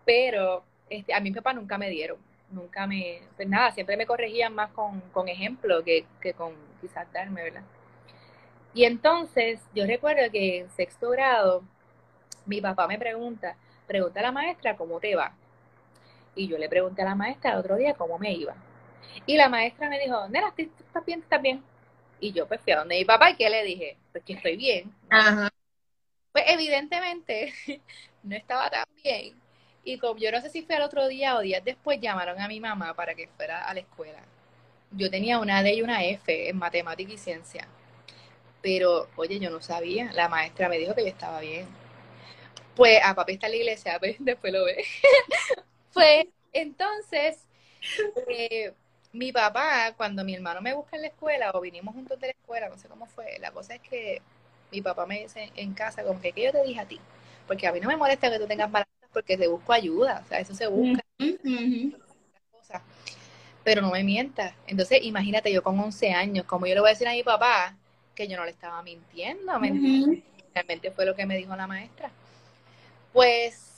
pero 0.05 0.63
este, 0.89 1.13
a 1.13 1.19
mi 1.19 1.31
papá 1.31 1.53
nunca 1.53 1.77
me 1.77 1.89
dieron, 1.89 2.17
nunca 2.51 2.87
me, 2.87 3.21
pues 3.35 3.47
nada, 3.47 3.71
siempre 3.71 3.97
me 3.97 4.05
corregían 4.05 4.53
más 4.53 4.71
con, 4.71 5.01
con 5.11 5.27
ejemplo 5.27 5.83
que, 5.83 6.05
que 6.21 6.33
con 6.33 6.53
quizás 6.81 7.11
darme, 7.13 7.43
¿verdad? 7.43 7.63
Y 8.73 8.85
entonces 8.85 9.59
yo 9.75 9.85
recuerdo 9.85 10.31
que 10.31 10.59
en 10.59 10.69
sexto 10.71 11.09
grado 11.11 11.63
mi 12.45 12.61
papá 12.61 12.87
me 12.87 12.99
pregunta, 12.99 13.55
pregunta 13.87 14.19
a 14.19 14.23
la 14.23 14.31
maestra 14.31 14.75
cómo 14.75 14.99
te 14.99 15.15
va. 15.15 15.33
Y 16.35 16.47
yo 16.47 16.57
le 16.57 16.69
pregunté 16.69 17.01
a 17.01 17.05
la 17.05 17.15
maestra 17.15 17.51
el 17.51 17.59
otro 17.59 17.75
día 17.75 17.93
cómo 17.93 18.17
me 18.17 18.33
iba. 18.33 18.55
Y 19.25 19.37
la 19.37 19.49
maestra 19.49 19.89
me 19.89 19.99
dijo, 19.99 20.27
nena, 20.29 20.53
¿estás 20.57 21.05
bien? 21.05 21.21
¿Estás 21.21 21.41
bien? 21.41 21.63
Y 22.19 22.31
yo 22.31 22.47
pues 22.47 22.61
fui 22.61 22.73
a 22.73 22.77
donde 22.77 22.97
mi 22.97 23.05
papá 23.05 23.31
y 23.31 23.35
¿qué 23.35 23.49
le 23.49 23.63
dije? 23.63 23.97
Pues 24.11 24.23
que 24.23 24.33
estoy 24.33 24.55
bien. 24.55 24.93
Ajá. 25.09 25.49
Pues 26.31 26.45
evidentemente 26.47 27.53
no 28.23 28.35
estaba 28.35 28.69
tan 28.69 28.85
bien. 29.03 29.35
Y 29.83 29.97
como 29.97 30.17
yo 30.19 30.31
no 30.31 30.41
sé 30.41 30.49
si 30.49 30.61
fue 30.63 30.77
el 30.77 30.81
otro 30.81 31.07
día 31.07 31.35
o 31.35 31.41
días 31.41 31.63
después, 31.63 31.99
llamaron 31.99 32.39
a 32.39 32.47
mi 32.47 32.59
mamá 32.59 32.93
para 32.93 33.15
que 33.15 33.27
fuera 33.27 33.65
a 33.65 33.73
la 33.73 33.81
escuela. 33.81 34.19
Yo 34.91 35.09
tenía 35.09 35.39
una 35.39 35.61
D 35.63 35.73
y 35.73 35.81
una 35.81 36.03
F 36.03 36.49
en 36.49 36.57
matemática 36.57 37.11
y 37.11 37.17
ciencia. 37.17 37.67
Pero, 38.61 39.09
oye, 39.17 39.39
yo 39.39 39.49
no 39.49 39.61
sabía. 39.61 40.11
La 40.13 40.29
maestra 40.29 40.69
me 40.69 40.77
dijo 40.77 40.95
que 40.95 41.01
yo 41.01 41.09
estaba 41.09 41.41
bien. 41.41 41.67
Pues 42.75 42.99
a 43.03 43.13
papi 43.13 43.33
está 43.33 43.47
en 43.47 43.51
la 43.53 43.57
iglesia, 43.57 43.99
pues, 43.99 44.15
después 44.19 44.53
lo 44.53 44.63
ve. 44.65 44.85
Pues 45.93 46.27
entonces, 46.51 47.37
eh, 48.27 48.73
mi 49.11 49.31
papá, 49.31 49.93
cuando 49.95 50.23
mi 50.23 50.35
hermano 50.35 50.61
me 50.61 50.73
busca 50.73 50.95
en 50.95 51.03
la 51.03 51.07
escuela 51.09 51.51
o 51.53 51.61
vinimos 51.61 51.93
juntos 51.93 52.19
de 52.19 52.27
la 52.27 52.33
escuela, 52.33 52.69
no 52.69 52.77
sé 52.77 52.87
cómo 52.87 53.05
fue, 53.05 53.37
la 53.39 53.51
cosa 53.51 53.75
es 53.75 53.81
que 53.81 54.21
mi 54.71 54.81
papá 54.81 55.05
me 55.05 55.21
dice 55.21 55.51
en 55.55 55.73
casa, 55.73 56.03
como 56.03 56.19
que, 56.19 56.31
¿qué 56.31 56.45
yo 56.45 56.51
te 56.51 56.63
dije 56.63 56.79
a 56.79 56.85
ti? 56.85 56.99
Porque 57.47 57.67
a 57.67 57.71
mí 57.71 57.79
no 57.79 57.87
me 57.87 57.97
molesta 57.97 58.31
que 58.31 58.39
tú 58.39 58.47
tengas 58.47 58.71
malas 58.71 58.87
porque 59.11 59.37
te 59.37 59.47
busco 59.47 59.71
ayuda, 59.73 60.21
o 60.25 60.27
sea, 60.27 60.39
eso 60.39 60.55
se 60.55 60.65
busca. 60.67 61.01
Pero 63.63 63.81
no 63.81 63.91
me 63.91 64.03
mientas. 64.03 64.53
Entonces, 64.67 64.99
imagínate, 65.03 65.53
yo 65.53 65.63
con 65.63 65.79
11 65.79 66.11
años, 66.11 66.45
como 66.45 66.65
yo 66.65 66.73
le 66.73 66.81
voy 66.81 66.89
a 66.89 66.93
decir 66.93 67.07
a 67.07 67.11
mi 67.11 67.23
papá 67.23 67.75
que 68.15 68.27
yo 68.27 68.35
no 68.35 68.45
le 68.45 68.51
estaba 68.51 68.81
mintiendo, 68.81 69.53
realmente 70.53 70.91
fue 70.91 71.05
lo 71.05 71.15
que 71.15 71.25
me 71.25 71.37
dijo 71.37 71.55
la 71.55 71.67
maestra. 71.67 72.09
Pues 73.13 73.72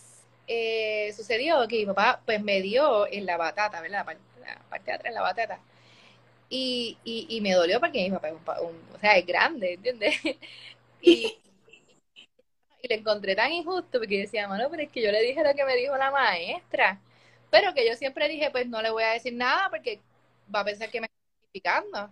eh, 0.47 1.13
sucedió 1.15 1.67
que 1.67 1.77
mi 1.77 1.85
papá 1.85 2.21
pues 2.25 2.41
me 2.41 2.61
dio 2.61 3.07
en 3.07 3.25
la 3.25 3.37
batata, 3.37 3.81
¿verdad? 3.81 3.99
La 3.99 4.05
parte, 4.69 4.85
de 4.85 4.93
atrás, 4.93 5.13
la 5.13 5.21
batata. 5.21 5.59
Y, 6.49 6.97
y, 7.03 7.41
me 7.41 7.53
dolió 7.53 7.79
porque 7.79 8.03
mi 8.03 8.11
papá 8.11 8.29
es 8.29 8.35
un, 8.61 8.81
o 8.93 8.99
sea, 8.99 9.17
es 9.17 9.25
grande, 9.25 9.73
¿entiendes? 9.73 10.15
Y, 11.01 11.37
y 12.81 12.87
le 12.87 12.95
encontré 12.95 13.35
tan 13.35 13.51
injusto 13.51 13.99
porque 13.99 14.21
decía, 14.21 14.47
mano, 14.47 14.67
pero 14.71 14.83
es 14.83 14.89
que 14.89 15.01
yo 15.01 15.11
le 15.11 15.21
dije 15.21 15.43
lo 15.43 15.53
que 15.53 15.65
me 15.65 15.75
dijo 15.75 15.95
la 15.97 16.09
maestra. 16.09 16.99
Pero 17.51 17.73
que 17.73 17.87
yo 17.87 17.95
siempre 17.95 18.27
dije, 18.27 18.49
pues 18.51 18.67
no 18.67 18.81
le 18.81 18.89
voy 18.89 19.03
a 19.03 19.11
decir 19.11 19.33
nada 19.33 19.69
porque 19.69 19.99
va 20.53 20.61
a 20.61 20.65
pensar 20.65 20.89
que 20.89 21.01
me 21.01 21.07
está 21.07 21.17
justificando. 21.39 22.09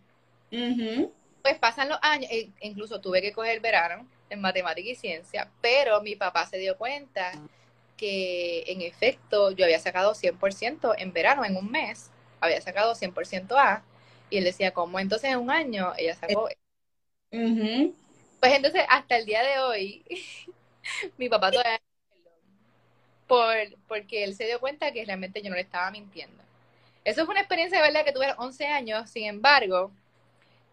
Pues 1.41 1.57
pasan 1.57 1.89
los 1.89 1.99
años, 2.01 2.29
e 2.31 2.49
incluso 2.61 3.01
tuve 3.01 3.21
que 3.21 3.33
coger 3.33 3.59
verano 3.59 4.07
en 4.29 4.41
matemática 4.41 4.89
y 4.89 4.95
ciencia, 4.95 5.49
pero 5.61 6.01
mi 6.01 6.15
papá 6.15 6.45
se 6.45 6.57
dio 6.57 6.77
cuenta 6.77 7.33
que 8.03 8.65
en 8.67 8.81
efecto 8.81 9.51
yo 9.51 9.63
había 9.63 9.79
sacado 9.79 10.13
100% 10.13 10.93
en 10.97 11.13
verano, 11.13 11.45
en 11.45 11.55
un 11.55 11.71
mes, 11.71 12.11
había 12.41 12.59
sacado 12.59 12.95
100% 12.95 13.57
A, 13.57 13.81
y 14.29 14.39
él 14.39 14.43
decía, 14.43 14.73
¿cómo 14.73 14.99
entonces 14.99 15.31
en 15.31 15.37
un 15.37 15.49
año 15.49 15.93
ella 15.97 16.13
sacó? 16.13 16.49
Pues 18.41 18.53
entonces, 18.53 18.83
hasta 18.89 19.15
el 19.15 19.25
día 19.25 19.41
de 19.41 19.59
hoy, 19.59 20.03
mi 21.17 21.29
papá 21.29 21.49
todavía 21.49 21.79
por, 23.25 23.55
porque 23.87 24.25
él 24.25 24.35
se 24.35 24.47
dio 24.47 24.59
cuenta 24.59 24.91
que 24.91 25.05
realmente 25.05 25.41
yo 25.41 25.49
no 25.49 25.55
le 25.55 25.61
estaba 25.61 25.89
mintiendo. 25.89 26.43
Eso 27.05 27.23
fue 27.23 27.35
una 27.35 27.41
experiencia 27.41 27.81
de 27.81 27.87
verdad 27.87 28.03
que 28.03 28.11
tuve 28.11 28.33
11 28.37 28.67
años, 28.67 29.09
sin 29.09 29.27
embargo, 29.27 29.91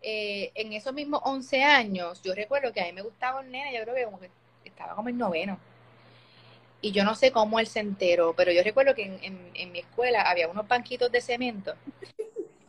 eh, 0.02 0.50
en 0.56 0.72
esos 0.72 0.92
mismos 0.92 1.20
11 1.22 1.62
años, 1.62 2.20
yo 2.24 2.34
recuerdo 2.34 2.72
que 2.72 2.80
a 2.80 2.86
mí 2.86 2.92
me 2.92 3.02
gustaba 3.02 3.38
un 3.38 3.52
nene, 3.52 3.72
yo 3.72 3.82
creo 3.84 3.94
que 3.94 4.04
como 4.04 4.18
que 4.18 4.30
estaba 4.64 4.96
como 4.96 5.08
en 5.08 5.18
noveno. 5.18 5.69
Y 6.82 6.92
yo 6.92 7.04
no 7.04 7.14
sé 7.14 7.30
cómo 7.30 7.60
él 7.60 7.66
se 7.66 7.80
enteró, 7.80 8.34
pero 8.34 8.52
yo 8.52 8.62
recuerdo 8.62 8.94
que 8.94 9.04
en, 9.04 9.50
en 9.54 9.72
mi 9.72 9.80
escuela 9.80 10.22
había 10.22 10.48
unos 10.48 10.66
banquitos 10.66 11.12
de 11.12 11.20
cemento. 11.20 11.74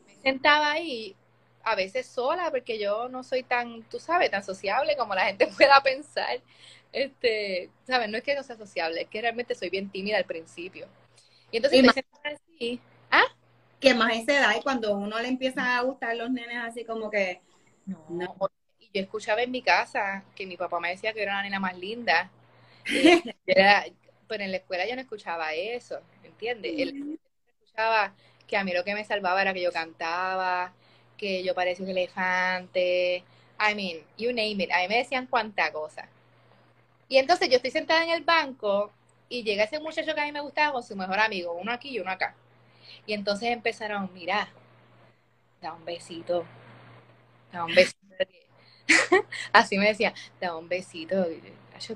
Me 0.05 0.15
sentaba 0.21 0.71
ahí 0.71 1.15
a 1.63 1.75
veces 1.75 2.07
sola, 2.07 2.49
porque 2.51 2.79
yo 2.79 3.09
no 3.09 3.23
soy 3.23 3.43
tan, 3.43 3.83
tú 3.83 3.99
sabes, 3.99 4.31
tan 4.31 4.43
sociable 4.43 4.95
como 4.97 5.15
la 5.15 5.25
gente 5.25 5.47
pueda 5.57 5.81
pensar. 5.81 6.41
Este, 6.91 7.69
¿sabes? 7.85 8.09
No 8.09 8.17
es 8.17 8.23
que 8.23 8.35
no 8.35 8.43
sea 8.43 8.57
sociable, 8.57 9.01
es 9.01 9.07
que 9.07 9.21
realmente 9.21 9.55
soy 9.55 9.69
bien 9.69 9.89
tímida 9.89 10.17
al 10.17 10.25
principio. 10.25 10.87
Y 11.51 11.57
entonces 11.57 11.83
más, 11.83 11.95
así, 12.23 12.79
¿ah? 13.09 13.23
Que 13.79 13.93
más 13.93 14.15
esa 14.15 14.37
edad 14.37 14.55
y 14.57 14.61
cuando 14.61 14.95
uno 14.95 15.19
le 15.19 15.27
empieza 15.27 15.77
a 15.77 15.81
gustar 15.81 16.15
los 16.15 16.29
nenes 16.29 16.57
así 16.57 16.85
como 16.85 17.09
que 17.09 17.41
no, 17.85 18.35
yo 18.93 19.01
escuchaba 19.01 19.41
en 19.41 19.51
mi 19.51 19.61
casa 19.61 20.23
que 20.35 20.45
mi 20.45 20.55
papá 20.55 20.79
me 20.79 20.89
decía 20.89 21.13
que 21.13 21.23
era 21.23 21.35
la 21.35 21.43
nena 21.43 21.59
más 21.59 21.77
linda. 21.77 22.29
pero 24.31 24.45
en 24.45 24.51
la 24.51 24.57
escuela 24.59 24.87
yo 24.87 24.95
no 24.95 25.01
escuchaba 25.01 25.53
eso, 25.53 25.99
¿entiendes? 26.23 26.71
Escuchaba 27.59 28.13
que 28.47 28.55
a 28.55 28.63
mí 28.63 28.71
lo 28.71 28.85
que 28.85 28.93
me 28.93 29.03
salvaba 29.03 29.41
era 29.41 29.53
que 29.53 29.61
yo 29.61 29.73
cantaba, 29.73 30.71
que 31.17 31.43
yo 31.43 31.53
parecía 31.53 31.83
un 31.83 31.91
elefante. 31.91 33.25
I 33.59 33.75
mean, 33.75 34.05
you 34.17 34.29
name 34.29 34.63
it. 34.63 34.71
A 34.71 34.77
mí 34.77 34.87
me 34.87 34.99
decían 34.99 35.27
cuánta 35.27 35.73
cosa. 35.73 36.07
Y 37.09 37.17
entonces 37.17 37.49
yo 37.49 37.57
estoy 37.57 37.71
sentada 37.71 38.05
en 38.05 38.11
el 38.11 38.23
banco 38.23 38.93
y 39.27 39.43
llega 39.43 39.65
ese 39.65 39.81
muchacho 39.81 40.15
que 40.15 40.21
a 40.21 40.25
mí 40.25 40.31
me 40.31 40.39
gustaba 40.39 40.71
con 40.71 40.83
su 40.83 40.95
mejor 40.95 41.19
amigo, 41.19 41.51
uno 41.51 41.73
aquí 41.73 41.89
y 41.89 41.99
uno 41.99 42.09
acá. 42.09 42.33
Y 43.05 43.11
entonces 43.11 43.49
empezaron, 43.49 44.09
mira, 44.13 44.47
da 45.61 45.73
un 45.73 45.83
besito, 45.83 46.45
da 47.51 47.65
un 47.65 47.75
besito. 47.75 47.99
Así 49.51 49.77
me 49.77 49.87
decía, 49.89 50.13
da 50.39 50.55
un 50.55 50.69
besito, 50.69 51.25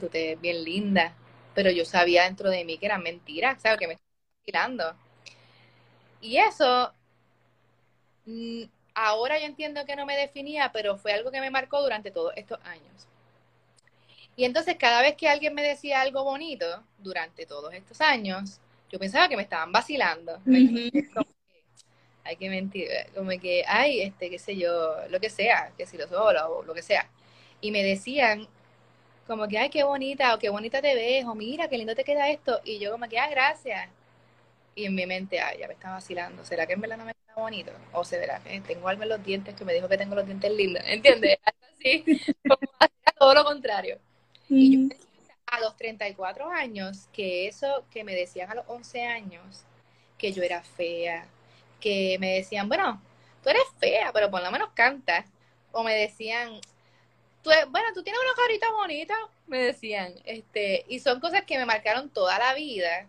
tú 0.01 0.10
te 0.10 0.32
ves 0.36 0.42
bien 0.42 0.65
linda. 0.65 1.15
Pero 1.56 1.72
yo 1.72 1.86
sabía 1.86 2.26
dentro 2.26 2.50
de 2.50 2.64
mí 2.66 2.78
que 2.78 2.86
era 2.86 3.00
mentira, 3.00 3.58
¿sabes? 3.60 3.80
Que 3.80 3.88
me 3.88 3.94
estaban 3.94 4.44
tirando. 4.46 4.96
Y 6.22 6.38
eso, 6.38 6.94
mm, 8.26 8.64
ahora 8.94 9.40
yo 9.40 9.46
entiendo 9.46 9.86
que 9.86 9.96
no 9.96 10.06
me 10.06 10.16
definía, 10.16 10.72
pero 10.72 10.98
fue 10.98 11.14
algo 11.14 11.32
que 11.32 11.42
me 11.42 11.52
marcó 11.52 11.82
durante 11.82 12.12
todos 12.12 12.34
estos 12.36 12.60
años. 12.64 13.08
Y 14.36 14.44
entonces 14.44 14.76
cada 14.78 15.02
vez 15.02 15.16
que 15.16 15.30
alguien 15.30 15.54
me 15.54 15.64
decía 15.64 16.02
algo 16.02 16.24
bonito 16.24 16.84
durante 16.98 17.46
todos 17.46 17.74
estos 17.74 18.02
años, 18.02 18.60
yo 18.92 19.00
pensaba 19.00 19.30
que 19.30 19.38
me 19.38 19.44
estaban 19.44 19.72
vacilando. 19.72 20.40
hay 22.24 22.38
que 22.38 22.50
mentir, 22.50 22.90
como 23.16 23.30
que, 23.40 23.64
ay, 23.68 24.02
este, 24.02 24.30
qué 24.30 24.40
sé 24.40 24.58
yo, 24.58 24.96
lo 25.10 25.20
que 25.20 25.30
sea, 25.30 25.72
que 25.78 25.86
si 25.86 25.96
lo 25.98 26.08
solo 26.08 26.58
o 26.58 26.64
lo 26.64 26.74
que 26.74 26.82
sea. 26.82 27.10
Y 27.62 27.72
me 27.72 27.84
decían 27.84 28.48
como 29.27 29.48
que, 29.48 29.58
ay, 29.58 29.70
qué 29.70 29.84
bonita, 29.84 30.36
o 30.36 30.39
qué 30.39 30.50
bonita 30.50 30.82
te 30.82 30.94
ves, 30.96 31.25
o 31.25 31.36
mira, 31.36 31.67
qué 31.67 31.77
lindo 31.77 31.96
te 31.96 32.03
queda 32.03 32.29
esto. 32.29 32.60
Y 32.63 32.79
yo 32.79 32.91
como 32.91 33.08
que, 33.08 33.20
ah, 33.20 33.29
gracias. 33.29 33.89
Y 34.75 34.86
en 34.86 34.96
mi 34.96 35.05
mente, 35.05 35.39
ay, 35.39 35.60
ya 35.60 35.67
me 35.67 35.74
está 35.74 35.91
vacilando. 35.91 36.44
¿Será 36.46 36.67
que 36.67 36.74
en 36.74 36.82
verdad 36.82 36.98
no 36.98 37.05
me 37.05 37.13
queda 37.13 37.36
bonito? 37.36 37.72
O 37.94 38.03
será 38.03 38.39
que 38.39 38.60
tengo 38.62 38.88
algo 38.88 39.03
en 39.03 39.10
los 39.10 39.24
dientes 39.24 39.55
que 39.55 39.65
me 39.65 39.74
dijo 39.74 39.88
que 39.88 39.98
tengo 39.98 40.15
los 40.15 40.25
dientes 40.25 40.51
lindos. 40.51 40.84
¿Entiendes? 40.88 41.39
Así, 41.79 42.03
como 42.48 42.60
todo 43.17 43.34
lo 43.34 43.44
contrario. 43.44 44.00
Y 44.50 44.89
yo 44.89 44.96
a 45.48 45.60
los 45.60 45.75
34 45.75 46.50
años 46.50 47.08
que 47.13 47.48
eso 47.48 47.86
que 47.91 48.03
me 48.03 48.15
decían 48.15 48.51
a 48.51 48.55
los 48.55 48.65
11 48.67 49.03
años, 49.05 49.63
que 50.17 50.32
yo 50.32 50.44
era 50.44 50.62
fea, 50.62 51.25
que 51.79 52.17
me 52.20 52.36
decían, 52.36 52.67
bueno, 52.67 53.01
tú 53.44 53.50
eres 53.50 53.63
fea, 53.79 54.12
pero 54.13 54.29
por 54.29 54.41
lo 54.41 54.51
menos 54.51 54.70
canta. 54.74 55.25
O 55.72 55.84
me 55.84 55.94
decían, 55.94 56.60
bueno, 57.46 57.88
tú 57.94 58.04
tienes 58.04 58.22
una 58.22 58.36
carita 58.36 58.72
bonita, 58.72 59.16
me 59.48 59.60
decían. 59.60 60.14
este 60.25 60.86
Y 60.88 61.00
son 61.00 61.20
cosas 61.20 61.44
que 61.44 61.58
me 61.58 61.66
marcaron 61.66 62.10
toda 62.10 62.38
la 62.40 62.54
vida 62.54 63.08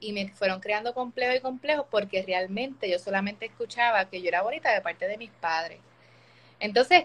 y 0.00 0.12
me 0.12 0.28
fueron 0.28 0.60
creando 0.60 0.94
complejos 0.94 1.36
y 1.36 1.40
complejos 1.40 1.86
porque 1.90 2.22
realmente 2.22 2.88
yo 2.90 2.98
solamente 2.98 3.46
escuchaba 3.46 4.04
que 4.08 4.20
yo 4.20 4.28
era 4.28 4.42
bonita 4.42 4.72
de 4.72 4.80
parte 4.80 5.08
de 5.08 5.18
mis 5.18 5.30
padres. 5.30 5.80
Entonces, 6.60 7.04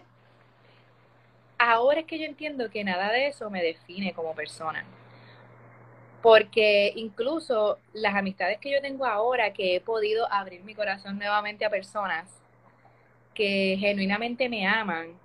ahora 1.57 2.01
es 2.01 2.05
que 2.05 2.19
yo 2.19 2.25
entiendo 2.25 2.69
que 2.69 2.83
nada 2.83 3.11
de 3.11 3.27
eso 3.27 3.49
me 3.49 3.63
define 3.63 4.13
como 4.13 4.35
persona. 4.35 4.85
Porque 6.21 6.93
incluso 6.95 7.79
las 7.93 8.15
amistades 8.15 8.59
que 8.59 8.71
yo 8.71 8.81
tengo 8.81 9.05
ahora, 9.05 9.53
que 9.53 9.75
he 9.75 9.81
podido 9.81 10.31
abrir 10.31 10.63
mi 10.63 10.73
corazón 10.73 11.17
nuevamente 11.17 11.65
a 11.65 11.69
personas 11.69 12.29
que 13.33 13.77
genuinamente 13.79 14.47
me 14.47 14.65
aman, 14.67 15.17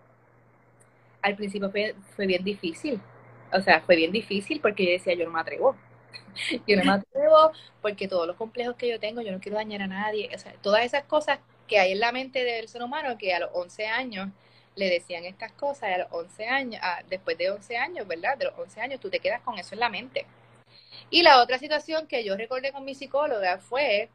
al 1.22 1.37
principio 1.37 1.70
fue, 1.70 1.94
fue 2.16 2.26
bien 2.26 2.44
difícil. 2.44 3.00
O 3.52 3.60
sea, 3.60 3.80
fue 3.80 3.96
bien 3.96 4.12
difícil 4.12 4.60
porque 4.60 4.84
yo 4.84 4.92
decía, 4.92 5.14
yo 5.14 5.25
no 5.25 5.32
me 5.32 5.40
atrevo. 5.40 5.76
yo 6.66 6.76
no 6.76 6.84
me 6.84 6.92
atrevo 6.92 7.52
porque 7.82 8.09
todos 8.09 8.26
los 8.26 8.37
complejos 8.37 8.76
que 8.76 8.88
yo 8.88 9.00
tengo, 9.00 9.20
yo 9.22 9.33
no 9.33 9.40
quiero 9.40 9.57
dañar 9.57 9.83
a 9.83 9.87
nadie. 9.87 10.31
O 10.35 10.38
sea, 10.38 10.52
todas 10.62 10.85
esas 10.85 11.04
cosas 11.04 11.40
que 11.66 11.78
hay 11.78 11.92
en 11.92 12.00
la 12.00 12.12
mente 12.12 12.44
del 12.44 12.68
ser 12.68 12.83
humano 12.83 13.18
que 13.18 13.35
a 13.35 13.40
los 13.40 13.50
11 13.52 13.87
años 13.87 14.28
le 14.74 14.88
decían 14.88 15.24
estas 15.24 15.52
cosas 15.52 15.94
a 15.94 15.98
los 15.98 16.09
11 16.11 16.46
años, 16.46 16.81
después 17.09 17.37
de 17.37 17.50
11 17.50 17.76
años, 17.76 18.07
¿verdad? 18.07 18.38
De 18.38 18.46
los 18.46 18.59
11 18.59 18.81
años, 18.81 19.00
tú 19.00 19.11
te 19.11 19.18
quedas 19.18 19.40
con 19.42 19.59
eso 19.59 19.74
en 19.74 19.81
la 19.81 19.88
mente. 19.88 20.24
Y 21.11 21.22
la 21.22 21.42
otra 21.42 21.59
situación 21.59 22.07
que 22.07 22.24
yo 22.24 22.37
recordé 22.37 22.72
con 22.72 22.85
mi 22.85 22.94
psicóloga 22.94 23.59
fue 23.59 24.09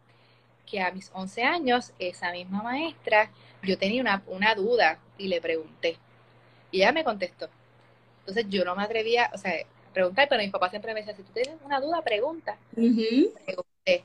que 0.65 0.81
a 0.81 0.91
mis 0.91 1.11
11 1.13 1.43
años, 1.43 1.93
esa 1.99 2.31
misma 2.31 2.63
maestra, 2.63 3.29
yo 3.61 3.77
tenía 3.77 4.01
una, 4.01 4.23
una 4.27 4.55
duda 4.55 4.99
y 5.17 5.27
le 5.27 5.41
pregunté. 5.41 5.97
Y 6.73 6.77
ella 6.81 6.91
me 6.91 7.03
contestó. 7.03 7.47
Entonces 8.21 8.45
yo 8.49 8.65
no 8.65 8.75
me 8.75 8.83
atrevía, 8.83 9.29
o 9.31 9.37
sea, 9.37 9.51
a 9.51 9.93
preguntar, 9.93 10.27
pero 10.27 10.41
mi 10.41 10.49
papá 10.49 10.71
siempre 10.71 10.93
me 10.93 11.01
decía, 11.01 11.15
si 11.15 11.21
tú 11.21 11.31
tienes 11.31 11.55
una 11.63 11.79
duda, 11.79 12.01
pregunta. 12.01 12.57
Pregunté. 12.73 14.03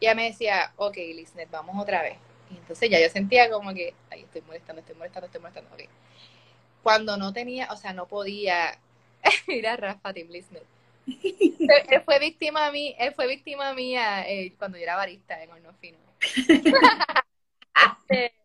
Y 0.00 0.06
ella 0.06 0.14
me 0.14 0.30
decía, 0.30 0.72
ok, 0.76 0.96
Lisnet, 0.96 1.50
vamos 1.50 1.76
otra 1.80 2.02
vez. 2.02 2.16
Y 2.50 2.56
entonces 2.56 2.88
ya 2.88 2.98
yo 2.98 3.10
sentía 3.10 3.50
como 3.50 3.74
que, 3.74 3.92
ay, 4.10 4.22
estoy 4.22 4.40
molestando, 4.40 4.80
estoy 4.80 4.96
molestando, 4.96 5.26
estoy 5.26 5.42
molestando. 5.42 5.70
Cuando 6.82 7.18
no 7.18 7.34
tenía, 7.34 7.68
o 7.70 7.76
sea, 7.76 7.92
no 7.92 8.08
podía 8.08 8.78
ir 9.48 9.68
a 9.68 9.76
Rafa 9.76 10.14
Tim 10.14 10.30
Listener. 10.30 10.64
él, 11.06 12.02
fue 12.02 12.18
víctima 12.18 12.72
mí, 12.72 12.96
él 12.98 13.12
fue 13.12 13.26
víctima 13.26 13.74
mía 13.74 14.26
eh, 14.26 14.54
cuando 14.58 14.78
yo 14.78 14.84
era 14.84 14.96
barista 14.96 15.42
en 15.42 15.50
Horno 15.50 15.74
Fino. 15.82 15.98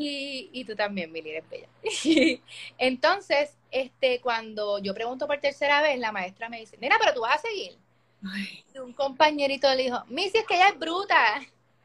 Y, 0.00 0.48
y 0.52 0.64
tú 0.64 0.76
también, 0.76 1.10
Mili, 1.10 1.30
eres 1.30 1.44
bella. 1.50 1.68
Entonces, 2.78 3.56
este, 3.72 4.20
cuando 4.20 4.78
yo 4.78 4.94
pregunto 4.94 5.26
por 5.26 5.38
tercera 5.38 5.82
vez, 5.82 5.98
la 5.98 6.12
maestra 6.12 6.48
me 6.48 6.60
dice, 6.60 6.78
nena, 6.78 6.96
pero 7.00 7.14
tú 7.14 7.22
vas 7.22 7.34
a 7.34 7.48
seguir. 7.48 7.76
Y 8.72 8.78
un 8.78 8.92
compañerito 8.92 9.68
le 9.74 9.82
dijo, 9.82 10.04
Missy, 10.06 10.38
es 10.38 10.46
que 10.46 10.54
ella 10.54 10.68
es 10.68 10.78
bruta. 10.78 11.40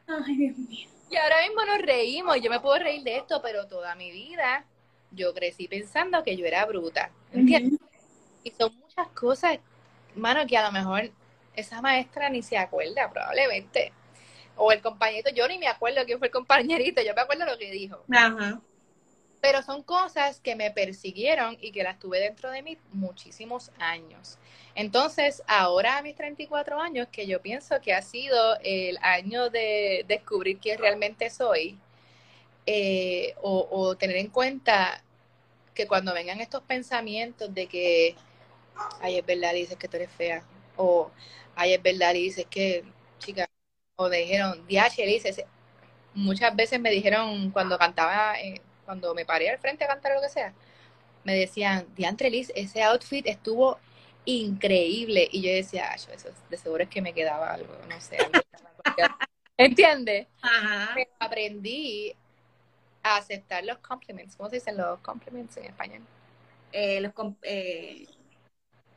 Ay, 0.06 0.36
Dios 0.36 0.56
mío. 0.56 0.88
Y 1.10 1.16
ahora 1.16 1.42
mismo 1.42 1.64
nos 1.64 1.78
reímos, 1.82 2.40
yo 2.40 2.50
me 2.50 2.60
puedo 2.60 2.78
reír 2.78 3.02
de 3.02 3.16
esto, 3.16 3.42
pero 3.42 3.66
toda 3.66 3.96
mi 3.96 4.12
vida 4.12 4.64
yo 5.10 5.34
crecí 5.34 5.66
pensando 5.66 6.22
que 6.22 6.36
yo 6.36 6.46
era 6.46 6.64
bruta, 6.66 7.10
¿entiendes? 7.32 7.80
Y 8.44 8.50
son 8.52 8.76
muchas 8.78 9.08
cosas, 9.08 9.58
mano, 10.14 10.46
que 10.46 10.56
a 10.56 10.66
lo 10.66 10.72
mejor 10.72 11.10
esa 11.56 11.80
maestra 11.82 12.30
ni 12.30 12.42
se 12.42 12.58
acuerda, 12.58 13.10
probablemente. 13.10 13.92
O 14.56 14.72
el 14.72 14.80
compañerito, 14.80 15.30
yo 15.30 15.48
ni 15.48 15.58
me 15.58 15.68
acuerdo 15.68 16.04
quién 16.04 16.18
fue 16.18 16.28
el 16.28 16.32
compañerito, 16.32 17.02
yo 17.02 17.14
me 17.14 17.22
acuerdo 17.22 17.44
lo 17.44 17.58
que 17.58 17.70
dijo. 17.70 18.04
Ajá. 18.12 18.60
Pero 19.40 19.62
son 19.62 19.82
cosas 19.82 20.40
que 20.40 20.56
me 20.56 20.70
persiguieron 20.70 21.58
y 21.60 21.70
que 21.70 21.82
las 21.82 21.98
tuve 21.98 22.18
dentro 22.20 22.50
de 22.50 22.62
mí 22.62 22.78
muchísimos 22.92 23.70
años. 23.78 24.38
Entonces, 24.74 25.42
ahora 25.46 25.98
a 25.98 26.02
mis 26.02 26.16
34 26.16 26.80
años, 26.80 27.08
que 27.12 27.26
yo 27.26 27.40
pienso 27.40 27.80
que 27.80 27.92
ha 27.92 28.02
sido 28.02 28.58
el 28.62 28.98
año 29.02 29.50
de 29.50 30.04
descubrir 30.08 30.58
quién 30.58 30.78
realmente 30.78 31.30
soy, 31.30 31.78
eh, 32.66 33.34
o, 33.42 33.94
tener 33.96 34.16
en 34.16 34.28
cuenta 34.28 35.02
que 35.74 35.86
cuando 35.86 36.14
vengan 36.14 36.40
estos 36.40 36.62
pensamientos 36.62 37.52
de 37.52 37.66
que, 37.66 38.16
ay, 39.00 39.18
es 39.18 39.26
verdad, 39.26 39.52
dices 39.52 39.76
que 39.76 39.88
tú 39.88 39.96
eres 39.96 40.10
fea, 40.10 40.42
o 40.76 41.10
ay, 41.54 41.74
es 41.74 41.82
verdad, 41.82 42.14
dices 42.14 42.46
que, 42.48 42.84
chica, 43.18 43.48
o 43.96 44.08
me 44.08 44.18
dijeron, 44.18 44.66
DH, 44.66 45.06
dices, 45.06 45.42
muchas 46.14 46.54
veces 46.54 46.80
me 46.80 46.90
dijeron 46.90 47.50
cuando 47.50 47.78
cantaba, 47.78 48.40
eh, 48.40 48.60
cuando 48.84 49.14
me 49.14 49.24
paré 49.24 49.50
al 49.50 49.58
frente 49.58 49.84
a 49.84 49.88
cantar 49.88 50.12
o 50.12 50.14
lo 50.16 50.20
que 50.22 50.28
sea, 50.28 50.52
me 51.24 51.34
decían, 51.34 51.86
Diantre 51.94 52.30
Liz, 52.30 52.52
ese 52.54 52.82
outfit 52.82 53.26
estuvo 53.26 53.78
increíble. 54.24 55.28
Y 55.30 55.42
yo 55.42 55.52
decía, 55.52 55.92
eso 55.94 56.10
de 56.50 56.56
seguro 56.56 56.84
es 56.84 56.90
que 56.90 57.00
me 57.00 57.12
quedaba 57.12 57.52
algo, 57.52 57.74
no 57.88 58.00
sé. 58.00 58.18
¿Entiendes? 59.56 60.26
Pero 60.94 61.10
aprendí 61.18 62.14
a 63.02 63.16
aceptar 63.16 63.64
los 63.64 63.78
compliments. 63.78 64.36
¿Cómo 64.36 64.50
se 64.50 64.56
dicen 64.56 64.76
los 64.76 64.98
compliments 65.00 65.56
en 65.56 65.64
español? 65.66 66.02
Eh, 66.72 67.00
los 67.00 67.12
eh... 67.42 68.06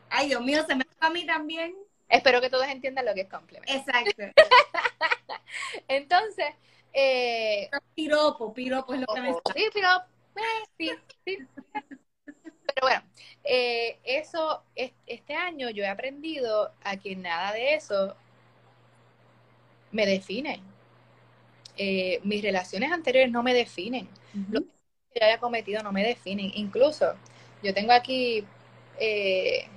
Ay, 0.09 0.29
Dios 0.29 0.41
mío, 0.41 0.65
se 0.65 0.75
me 0.75 0.85
a 0.99 1.09
mí 1.09 1.25
también. 1.25 1.75
Espero 2.09 2.41
que 2.41 2.49
todos 2.49 2.67
entiendan 2.67 3.05
lo 3.05 3.13
que 3.13 3.21
es 3.21 3.29
compliment. 3.29 3.69
Exacto. 3.69 4.23
Entonces, 5.87 6.47
eh... 6.93 7.69
piropo, 7.95 8.53
piropo 8.53 8.93
es 8.93 9.01
lo 9.01 9.07
que 9.07 9.21
me 9.21 9.33
Sí, 9.33 9.69
piropo. 9.73 10.05
Eh, 10.35 10.65
sí, 10.77 10.91
sí. 11.25 11.37
Pero 12.23 12.81
bueno, 12.81 13.03
eh, 13.43 13.99
eso, 14.03 14.63
este 14.75 15.33
año 15.33 15.69
yo 15.69 15.83
he 15.83 15.87
aprendido 15.87 16.71
a 16.83 16.97
que 16.97 17.15
nada 17.15 17.51
de 17.53 17.73
eso 17.73 18.15
me 19.91 20.05
define. 20.05 20.61
Eh, 21.77 22.19
mis 22.23 22.41
relaciones 22.41 22.91
anteriores 22.91 23.31
no 23.31 23.43
me 23.43 23.53
definen. 23.53 24.07
Lo 24.51 24.61
que 24.61 25.19
yo 25.19 25.25
haya 25.25 25.39
cometido 25.39 25.81
no 25.81 25.91
me 25.91 26.03
definen. 26.03 26.51
Incluso, 26.55 27.15
yo 27.63 27.73
tengo 27.73 27.93
aquí 27.93 28.45
eh, 28.99 29.67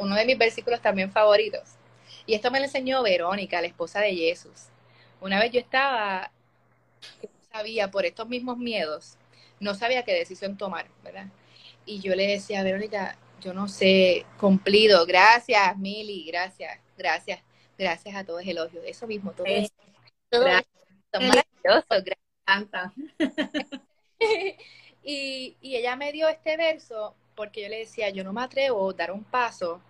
uno 0.00 0.16
de 0.16 0.24
mis 0.24 0.38
versículos 0.38 0.80
también 0.80 1.12
favoritos. 1.12 1.76
Y 2.26 2.34
esto 2.34 2.50
me 2.50 2.58
lo 2.58 2.64
enseñó 2.64 3.02
Verónica, 3.02 3.60
la 3.60 3.66
esposa 3.66 4.00
de 4.00 4.14
Jesús. 4.14 4.68
Una 5.20 5.38
vez 5.38 5.52
yo 5.52 5.60
estaba, 5.60 6.32
sabía 7.52 7.90
por 7.90 8.06
estos 8.06 8.26
mismos 8.26 8.56
miedos, 8.56 9.18
no 9.60 9.74
sabía 9.74 10.02
qué 10.02 10.14
decisión 10.14 10.56
tomar, 10.56 10.86
¿verdad? 11.04 11.26
Y 11.84 12.00
yo 12.00 12.14
le 12.14 12.26
decía, 12.26 12.62
Verónica, 12.62 13.18
yo 13.42 13.52
no 13.52 13.68
sé, 13.68 14.24
cumplido, 14.38 15.04
gracias, 15.04 15.76
Mili, 15.76 16.24
gracias, 16.24 16.78
gracias, 16.96 17.40
gracias 17.76 18.14
a 18.16 18.24
todos 18.24 18.42
elogios, 18.46 18.82
eso 18.86 19.06
mismo, 19.06 19.32
todo 19.32 19.46
eso. 19.46 19.70
Todo 20.30 20.46
maravilloso, 21.12 21.86
y, 25.04 25.56
y 25.60 25.76
ella 25.76 25.96
me 25.96 26.12
dio 26.12 26.28
este 26.28 26.56
verso 26.56 27.14
porque 27.34 27.62
yo 27.62 27.68
le 27.68 27.78
decía, 27.78 28.10
yo 28.10 28.24
no 28.24 28.32
me 28.32 28.42
atrevo 28.42 28.90
a 28.90 28.94
dar 28.94 29.12
un 29.12 29.24
paso 29.24 29.80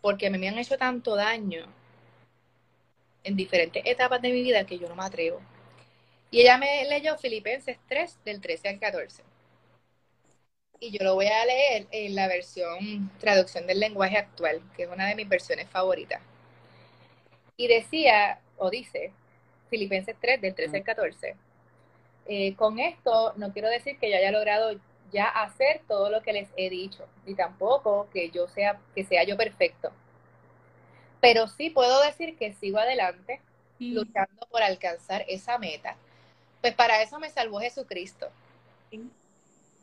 porque 0.00 0.30
me 0.30 0.48
han 0.48 0.58
hecho 0.58 0.78
tanto 0.78 1.16
daño 1.16 1.66
en 3.24 3.36
diferentes 3.36 3.82
etapas 3.84 4.22
de 4.22 4.30
mi 4.30 4.42
vida 4.42 4.64
que 4.64 4.78
yo 4.78 4.88
no 4.88 4.94
me 4.94 5.04
atrevo. 5.04 5.40
Y 6.30 6.40
ella 6.40 6.58
me 6.58 6.84
leyó 6.86 7.18
Filipenses 7.18 7.78
3 7.88 8.18
del 8.24 8.40
13 8.40 8.68
al 8.68 8.78
14. 8.78 9.22
Y 10.78 10.96
yo 10.96 11.04
lo 11.04 11.14
voy 11.14 11.26
a 11.26 11.44
leer 11.44 11.86
en 11.90 12.14
la 12.14 12.28
versión 12.28 13.10
traducción 13.18 13.66
del 13.66 13.80
lenguaje 13.80 14.16
actual, 14.16 14.62
que 14.76 14.84
es 14.84 14.88
una 14.88 15.06
de 15.06 15.14
mis 15.14 15.28
versiones 15.28 15.68
favoritas. 15.68 16.22
Y 17.56 17.66
decía, 17.66 18.40
o 18.56 18.70
dice, 18.70 19.12
Filipenses 19.68 20.16
3 20.20 20.40
del 20.40 20.54
13 20.54 20.78
al 20.78 20.84
14. 20.84 21.36
Eh, 22.26 22.54
con 22.54 22.78
esto 22.78 23.34
no 23.36 23.52
quiero 23.52 23.68
decir 23.68 23.98
que 23.98 24.10
yo 24.10 24.16
haya 24.16 24.30
logrado 24.30 24.78
ya 25.12 25.26
hacer 25.28 25.82
todo 25.88 26.10
lo 26.10 26.22
que 26.22 26.32
les 26.32 26.48
he 26.56 26.70
dicho, 26.70 27.06
ni 27.26 27.34
tampoco 27.34 28.08
que 28.12 28.30
yo 28.30 28.48
sea, 28.48 28.78
que 28.94 29.04
sea 29.04 29.24
yo 29.24 29.36
perfecto. 29.36 29.92
Pero 31.20 31.46
sí 31.48 31.70
puedo 31.70 32.02
decir 32.02 32.36
que 32.36 32.52
sigo 32.54 32.78
adelante, 32.78 33.40
luchando 33.78 34.46
por 34.50 34.62
alcanzar 34.62 35.24
esa 35.28 35.58
meta. 35.58 35.96
Pues 36.60 36.74
para 36.74 37.02
eso 37.02 37.18
me 37.18 37.30
salvó 37.30 37.60
Jesucristo. 37.60 38.28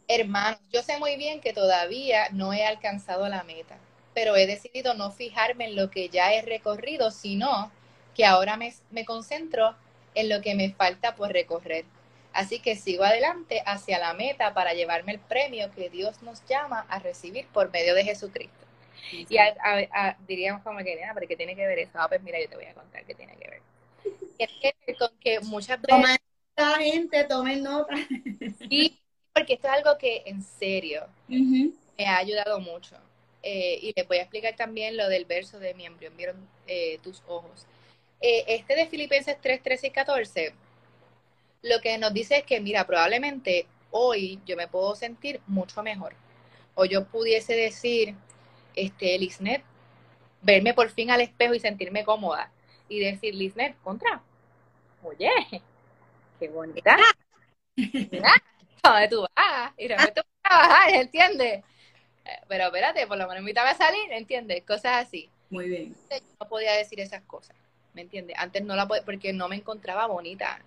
Hermanos, 0.08 0.60
yo 0.72 0.82
sé 0.84 0.98
muy 1.00 1.18
bien 1.18 1.42
que 1.42 1.54
todavía 1.54 2.30
no 2.32 2.54
he 2.54 2.66
alcanzado 2.66 3.28
la 3.28 3.44
meta, 3.44 3.78
pero 4.14 4.36
he 4.36 4.48
decidido 4.48 4.94
no 4.94 5.12
fijarme 5.12 5.66
en 5.66 5.76
lo 5.76 5.92
que 5.92 6.10
ya 6.10 6.34
he 6.34 6.42
recorrido, 6.42 7.12
sino 7.12 7.72
que 8.16 8.26
ahora 8.26 8.58
me, 8.58 8.74
me 8.90 9.06
concentro 9.06 9.76
en 10.16 10.30
lo 10.30 10.42
que 10.42 10.56
me 10.56 10.72
falta 10.72 11.16
por 11.16 11.32
recorrer. 11.32 11.86
Así 12.38 12.60
que 12.60 12.76
sigo 12.76 13.04
adelante 13.04 13.64
hacia 13.66 13.98
la 13.98 14.14
meta 14.14 14.54
para 14.54 14.76
llevarme 14.76 15.14
el 15.14 15.20
premio 15.20 15.72
que 15.72 15.90
Dios 15.90 16.22
nos 16.22 16.46
llama 16.46 16.86
a 16.88 17.00
recibir 17.00 17.48
por 17.48 17.72
medio 17.72 17.96
de 17.96 18.04
Jesucristo. 18.04 18.64
Y 19.12 19.26
diríamos 20.28 20.62
como 20.62 20.78
que, 20.84 20.96
nada, 20.98 21.16
pero 21.16 21.28
¿qué 21.28 21.36
tiene 21.36 21.56
que 21.56 21.66
ver 21.66 21.80
eso? 21.80 21.94
Ah, 21.96 22.08
pues 22.08 22.22
mira, 22.22 22.40
yo 22.40 22.48
te 22.48 22.56
voy 22.56 22.66
a 22.66 22.76
contar 22.76 23.04
qué 23.06 23.16
tiene 23.16 23.36
que 23.38 23.50
ver. 23.50 23.62
Tiene 24.38 24.54
que 24.62 24.76
ver 24.86 24.98
con 24.98 25.10
que 25.20 25.40
muchas 25.40 25.82
veces... 25.82 26.20
Toma 26.56 26.78
gente, 26.78 27.24
tomen 27.24 27.64
nota. 27.64 27.96
Sí, 28.70 29.02
porque 29.34 29.54
esto 29.54 29.68
es 29.70 29.74
algo 29.74 29.98
que 29.98 30.22
en 30.28 30.44
serio 30.44 31.08
me 31.28 32.06
ha 32.06 32.18
ayudado 32.18 32.60
mucho. 32.60 32.98
Eh, 33.42 33.80
y 33.82 33.94
les 33.96 34.08
voy 34.08 34.18
a 34.18 34.22
explicar 34.22 34.56
también 34.56 34.96
lo 34.96 35.10
del 35.10 35.26
verso 35.26 35.58
de 35.58 35.74
mi 35.74 35.88
embrión, 35.88 36.16
vieron 36.16 36.48
eh, 36.68 37.00
tus 37.02 37.24
ojos. 37.28 37.66
Eh, 38.22 38.44
este 38.48 38.76
de 38.76 38.86
Filipenses 38.86 39.38
3, 39.42 39.64
13 39.64 39.88
y 39.88 39.90
14 39.90 40.54
lo 41.68 41.82
que 41.82 41.98
nos 41.98 42.14
dice 42.14 42.38
es 42.38 42.44
que, 42.44 42.60
mira, 42.60 42.86
probablemente 42.86 43.68
hoy 43.92 44.40
yo 44.46 44.56
me 44.56 44.68
puedo 44.68 44.96
sentir 44.96 45.42
mucho 45.48 45.84
mejor. 45.84 46.14
O 46.76 46.86
yo 46.86 47.06
pudiese 47.06 47.56
decir, 47.56 48.16
este, 48.76 49.18
Lisnet, 49.18 49.64
verme 50.42 50.74
por 50.74 50.90
fin 50.90 51.10
al 51.12 51.22
espejo 51.22 51.54
y 51.54 51.60
sentirme 51.60 52.04
cómoda. 52.04 52.52
Y 52.90 53.00
decir, 53.00 53.36
Lisnet, 53.36 53.76
contra, 53.82 54.22
oye, 55.04 55.30
qué 56.40 56.48
bonita. 56.48 56.98
Mira, 57.76 58.34
¿dónde 58.84 59.08
tú 59.08 59.22
vas? 59.36 59.74
Y 59.78 59.88
realmente 59.88 60.22
vas 60.22 60.30
a 60.44 60.50
trabajar, 60.50 60.90
¿entiendes? 60.92 61.64
Pero 62.48 62.66
espérate, 62.66 63.08
por 63.08 63.18
lo 63.18 63.28
menos 63.28 63.40
invítame 63.40 63.70
a 63.70 63.76
salir, 63.76 64.12
¿entiendes? 64.12 64.64
Cosas 64.64 65.08
así. 65.08 65.30
Muy 65.50 65.70
bien. 65.70 65.96
Yo 66.10 66.18
no 66.40 66.48
podía 66.48 66.74
decir 66.74 67.00
esas 67.00 67.22
cosas, 67.24 67.56
¿me 67.94 68.02
entiendes? 68.02 68.36
Antes 68.38 68.64
no 68.64 68.76
la 68.76 68.88
podía, 68.88 69.04
porque 69.04 69.34
no 69.34 69.48
me 69.48 69.56
encontraba 69.56 70.08
bonita 70.08 70.62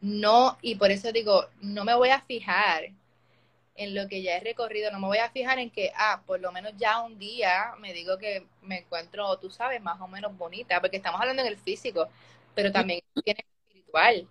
no, 0.00 0.58
y 0.62 0.74
por 0.76 0.90
eso 0.90 1.12
digo, 1.12 1.46
no 1.60 1.84
me 1.84 1.94
voy 1.94 2.10
a 2.10 2.20
fijar 2.20 2.90
en 3.76 3.94
lo 3.94 4.08
que 4.08 4.22
ya 4.22 4.36
he 4.36 4.40
recorrido, 4.40 4.90
no 4.90 5.00
me 5.00 5.06
voy 5.06 5.18
a 5.18 5.30
fijar 5.30 5.58
en 5.58 5.70
que, 5.70 5.92
ah, 5.96 6.22
por 6.26 6.40
lo 6.40 6.50
menos 6.52 6.72
ya 6.76 7.00
un 7.00 7.18
día 7.18 7.74
me 7.78 7.92
digo 7.92 8.18
que 8.18 8.46
me 8.62 8.78
encuentro, 8.78 9.36
tú 9.38 9.50
sabes, 9.50 9.82
más 9.82 10.00
o 10.00 10.08
menos 10.08 10.36
bonita, 10.36 10.80
porque 10.80 10.96
estamos 10.96 11.20
hablando 11.20 11.42
en 11.42 11.48
el 11.48 11.58
físico, 11.58 12.08
pero 12.54 12.72
también 12.72 13.00
tiene 13.22 13.44
el 13.44 13.68
espiritual. 13.68 14.28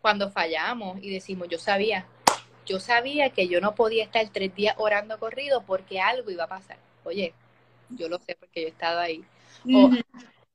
Cuando 0.00 0.30
fallamos 0.30 0.98
y 1.02 1.10
decimos, 1.10 1.48
yo 1.48 1.58
sabía, 1.58 2.06
yo 2.64 2.80
sabía 2.80 3.30
que 3.30 3.48
yo 3.48 3.60
no 3.60 3.74
podía 3.74 4.04
estar 4.04 4.26
tres 4.30 4.54
días 4.54 4.74
orando 4.78 5.18
corrido 5.18 5.62
porque 5.62 6.00
algo 6.00 6.30
iba 6.30 6.44
a 6.44 6.48
pasar. 6.48 6.78
Oye, 7.04 7.34
yo 7.90 8.08
lo 8.08 8.18
sé 8.20 8.36
porque 8.38 8.62
yo 8.62 8.68
he 8.68 8.70
estado 8.70 9.00
ahí 9.00 9.24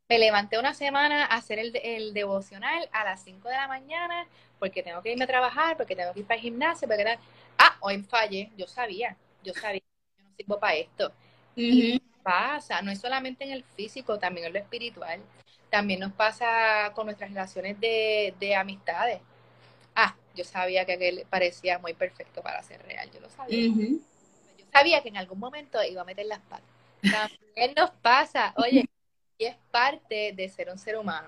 me 0.07 0.19
levanté 0.19 0.59
una 0.59 0.73
semana 0.73 1.25
a 1.25 1.35
hacer 1.35 1.59
el, 1.59 2.13
devocional 2.13 2.87
a 2.91 3.03
las 3.03 3.23
5 3.23 3.49
de 3.49 3.55
la 3.55 3.67
mañana 3.67 4.27
porque 4.59 4.83
tengo 4.83 5.01
que 5.01 5.11
irme 5.11 5.23
a 5.23 5.27
trabajar, 5.27 5.77
porque 5.77 5.95
tengo 5.95 6.13
que 6.13 6.19
ir 6.19 6.25
para 6.25 6.35
el 6.35 6.41
gimnasio, 6.41 6.87
porque 6.87 7.17
ah, 7.57 7.77
hoy 7.81 8.01
fallé, 8.03 8.51
yo 8.57 8.67
sabía, 8.67 9.17
yo 9.43 9.53
sabía 9.53 9.79
que 9.79 10.17
yo 10.17 10.23
no 10.23 10.35
sirvo 10.37 10.59
para 10.59 10.75
esto. 10.75 11.11
Y 11.55 12.01
pasa, 12.23 12.81
no 12.81 12.91
es 12.91 12.99
solamente 12.99 13.43
en 13.43 13.51
el 13.51 13.63
físico, 13.63 14.17
también 14.17 14.47
en 14.47 14.53
lo 14.53 14.59
espiritual. 14.59 15.21
También 15.69 15.99
nos 15.99 16.13
pasa 16.13 16.91
con 16.93 17.05
nuestras 17.05 17.31
relaciones 17.31 17.79
de, 17.79 18.55
amistades. 18.57 19.19
Ah, 19.95 20.15
yo 20.35 20.43
sabía 20.43 20.85
que 20.85 20.93
aquel 20.93 21.25
parecía 21.29 21.79
muy 21.79 21.93
perfecto 21.93 22.41
para 22.41 22.61
ser 22.63 22.81
real, 22.83 23.09
yo 23.11 23.19
lo 23.19 23.29
sabía. 23.29 23.67
Yo 23.67 24.65
sabía 24.71 25.01
que 25.01 25.09
en 25.09 25.17
algún 25.17 25.39
momento 25.39 25.83
iba 25.83 26.01
a 26.01 26.05
meter 26.05 26.25
las 26.27 26.39
patas. 26.39 26.65
También 27.01 27.73
nos 27.75 27.91
pasa, 27.91 28.53
oye, 28.57 28.85
y 29.37 29.45
es 29.45 29.55
parte 29.71 30.33
de 30.33 30.49
ser 30.49 30.69
un 30.69 30.77
ser 30.77 30.97
humano. 30.97 31.27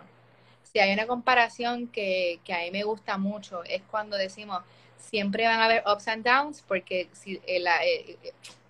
Si 0.64 0.80
hay 0.80 0.94
una 0.94 1.08
comparación 1.08 1.88
que, 1.88 2.40
que 2.44 2.54
a 2.54 2.60
mí 2.60 2.72
me 2.72 2.84
gusta 2.84 3.18
mucho, 3.18 3.64
es 3.64 3.82
cuando 3.90 4.18
decimos, 4.18 4.64
siempre 4.98 5.46
van 5.46 5.60
a 5.60 5.66
haber 5.66 5.84
ups 5.88 6.08
and 6.08 6.26
downs, 6.26 6.62
porque 6.62 7.10
si 7.14 7.42
la, 7.60 7.86
it 7.86 8.18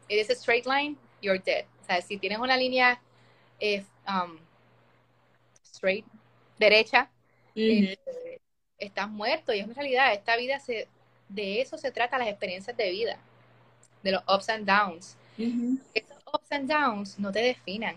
is 0.07 0.29
a 0.29 0.33
straight 0.33 0.65
line, 0.65 0.95
you're 1.21 1.39
dead. 1.39 1.65
O 1.81 1.85
sea, 1.85 2.01
si 2.01 2.17
tienes 2.17 2.39
una 2.39 2.57
línea 2.57 3.01
eh, 3.59 3.83
um, 4.07 4.37
straight, 5.63 6.05
derecha, 6.59 7.09
eh, 7.55 7.97
estás 8.77 9.09
muerto. 9.09 9.53
Y 9.53 9.59
es 9.59 9.67
en 9.67 9.75
realidad, 9.75 10.13
esta 10.13 10.35
vida 10.37 10.59
se, 10.59 10.87
de 11.29 11.61
eso 11.61 11.77
se 11.77 11.91
trata 11.91 12.17
las 12.17 12.27
experiencias 12.27 12.75
de 12.75 12.91
vida, 12.91 13.17
de 14.03 14.11
los 14.11 14.23
ups 14.27 14.49
and 14.49 14.65
downs. 14.65 15.17
Esos 15.93 16.17
ups 16.33 16.51
and 16.51 16.69
downs 16.69 17.19
no 17.19 17.31
te 17.31 17.39
definan 17.39 17.95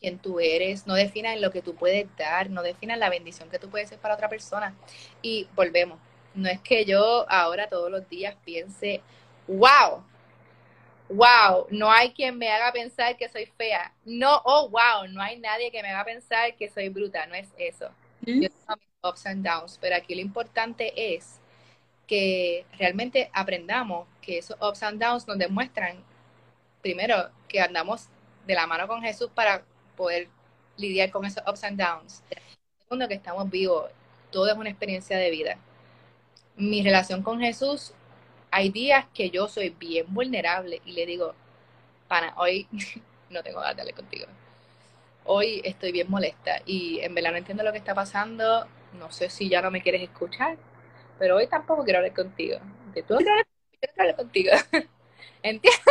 quién 0.00 0.18
tú 0.18 0.40
eres, 0.40 0.86
no 0.86 0.94
definan 0.94 1.40
lo 1.40 1.50
que 1.50 1.62
tú 1.62 1.74
puedes 1.74 2.06
dar, 2.16 2.50
no 2.50 2.62
definan 2.62 3.00
la 3.00 3.10
bendición 3.10 3.50
que 3.50 3.58
tú 3.58 3.68
puedes 3.68 3.88
ser 3.88 3.98
para 3.98 4.14
otra 4.14 4.28
persona. 4.28 4.74
Y 5.22 5.48
volvemos, 5.54 5.98
no 6.34 6.48
es 6.48 6.60
que 6.60 6.84
yo 6.84 7.26
ahora 7.30 7.68
todos 7.68 7.90
los 7.90 8.08
días 8.08 8.36
piense, 8.44 9.02
wow, 9.46 10.04
wow, 11.08 11.66
no 11.70 11.90
hay 11.90 12.12
quien 12.12 12.38
me 12.38 12.50
haga 12.50 12.72
pensar 12.72 13.16
que 13.16 13.28
soy 13.28 13.46
fea. 13.46 13.92
No, 14.04 14.40
oh, 14.44 14.68
wow, 14.68 15.08
no 15.08 15.20
hay 15.20 15.38
nadie 15.38 15.70
que 15.70 15.82
me 15.82 15.88
haga 15.88 16.04
pensar 16.04 16.54
que 16.54 16.68
soy 16.68 16.88
bruta, 16.88 17.26
no 17.26 17.34
es 17.34 17.48
eso. 17.58 17.90
Yo 18.22 18.34
tengo 18.48 18.76
mis 18.76 19.10
ups 19.10 19.26
and 19.26 19.44
downs, 19.44 19.78
pero 19.80 19.96
aquí 19.96 20.14
lo 20.14 20.20
importante 20.20 21.14
es 21.14 21.40
que 22.06 22.64
realmente 22.78 23.30
aprendamos 23.32 24.06
que 24.20 24.38
esos 24.38 24.56
ups 24.60 24.82
and 24.82 25.00
downs 25.00 25.26
nos 25.26 25.38
demuestran, 25.38 26.02
primero, 26.82 27.30
que 27.48 27.60
andamos 27.60 28.08
de 28.46 28.54
la 28.54 28.66
mano 28.66 28.86
con 28.86 29.02
Jesús 29.02 29.30
para 29.34 29.62
poder 29.98 30.28
lidiar 30.78 31.10
con 31.10 31.26
esos 31.26 31.42
ups 31.46 31.64
and 31.64 31.78
downs. 31.78 32.22
Segundo, 32.78 33.08
que 33.08 33.14
estamos 33.14 33.50
vivos, 33.50 33.90
todo 34.30 34.48
es 34.48 34.56
una 34.56 34.70
experiencia 34.70 35.18
de 35.18 35.30
vida. 35.30 35.58
Mi 36.56 36.82
relación 36.82 37.22
con 37.22 37.40
Jesús, 37.40 37.92
hay 38.50 38.70
días 38.70 39.04
que 39.12 39.28
yo 39.28 39.48
soy 39.48 39.70
bien 39.70 40.06
vulnerable 40.08 40.80
y 40.86 40.92
le 40.92 41.04
digo, 41.04 41.34
pana, 42.06 42.32
hoy 42.36 42.66
no 43.30 43.42
tengo 43.42 43.60
ganas 43.60 43.76
de 43.76 43.82
hablar 43.82 43.94
contigo. 43.96 44.26
Hoy 45.24 45.60
estoy 45.64 45.92
bien 45.92 46.08
molesta 46.08 46.62
y 46.64 47.00
en 47.00 47.14
verdad 47.14 47.32
no 47.32 47.36
entiendo 47.36 47.62
lo 47.62 47.72
que 47.72 47.78
está 47.78 47.94
pasando. 47.94 48.66
No 48.98 49.10
sé 49.10 49.28
si 49.28 49.50
ya 49.50 49.60
no 49.60 49.70
me 49.70 49.82
quieres 49.82 50.00
escuchar, 50.00 50.56
pero 51.18 51.36
hoy 51.36 51.46
tampoco 51.48 51.84
quiero 51.84 51.98
hablar 51.98 52.14
contigo. 52.14 52.58
De 52.94 53.02
tú 53.02 53.16
quiero 53.16 53.44
hablar 53.98 54.16
contigo. 54.16 54.52
¿Entiendes? 55.42 55.82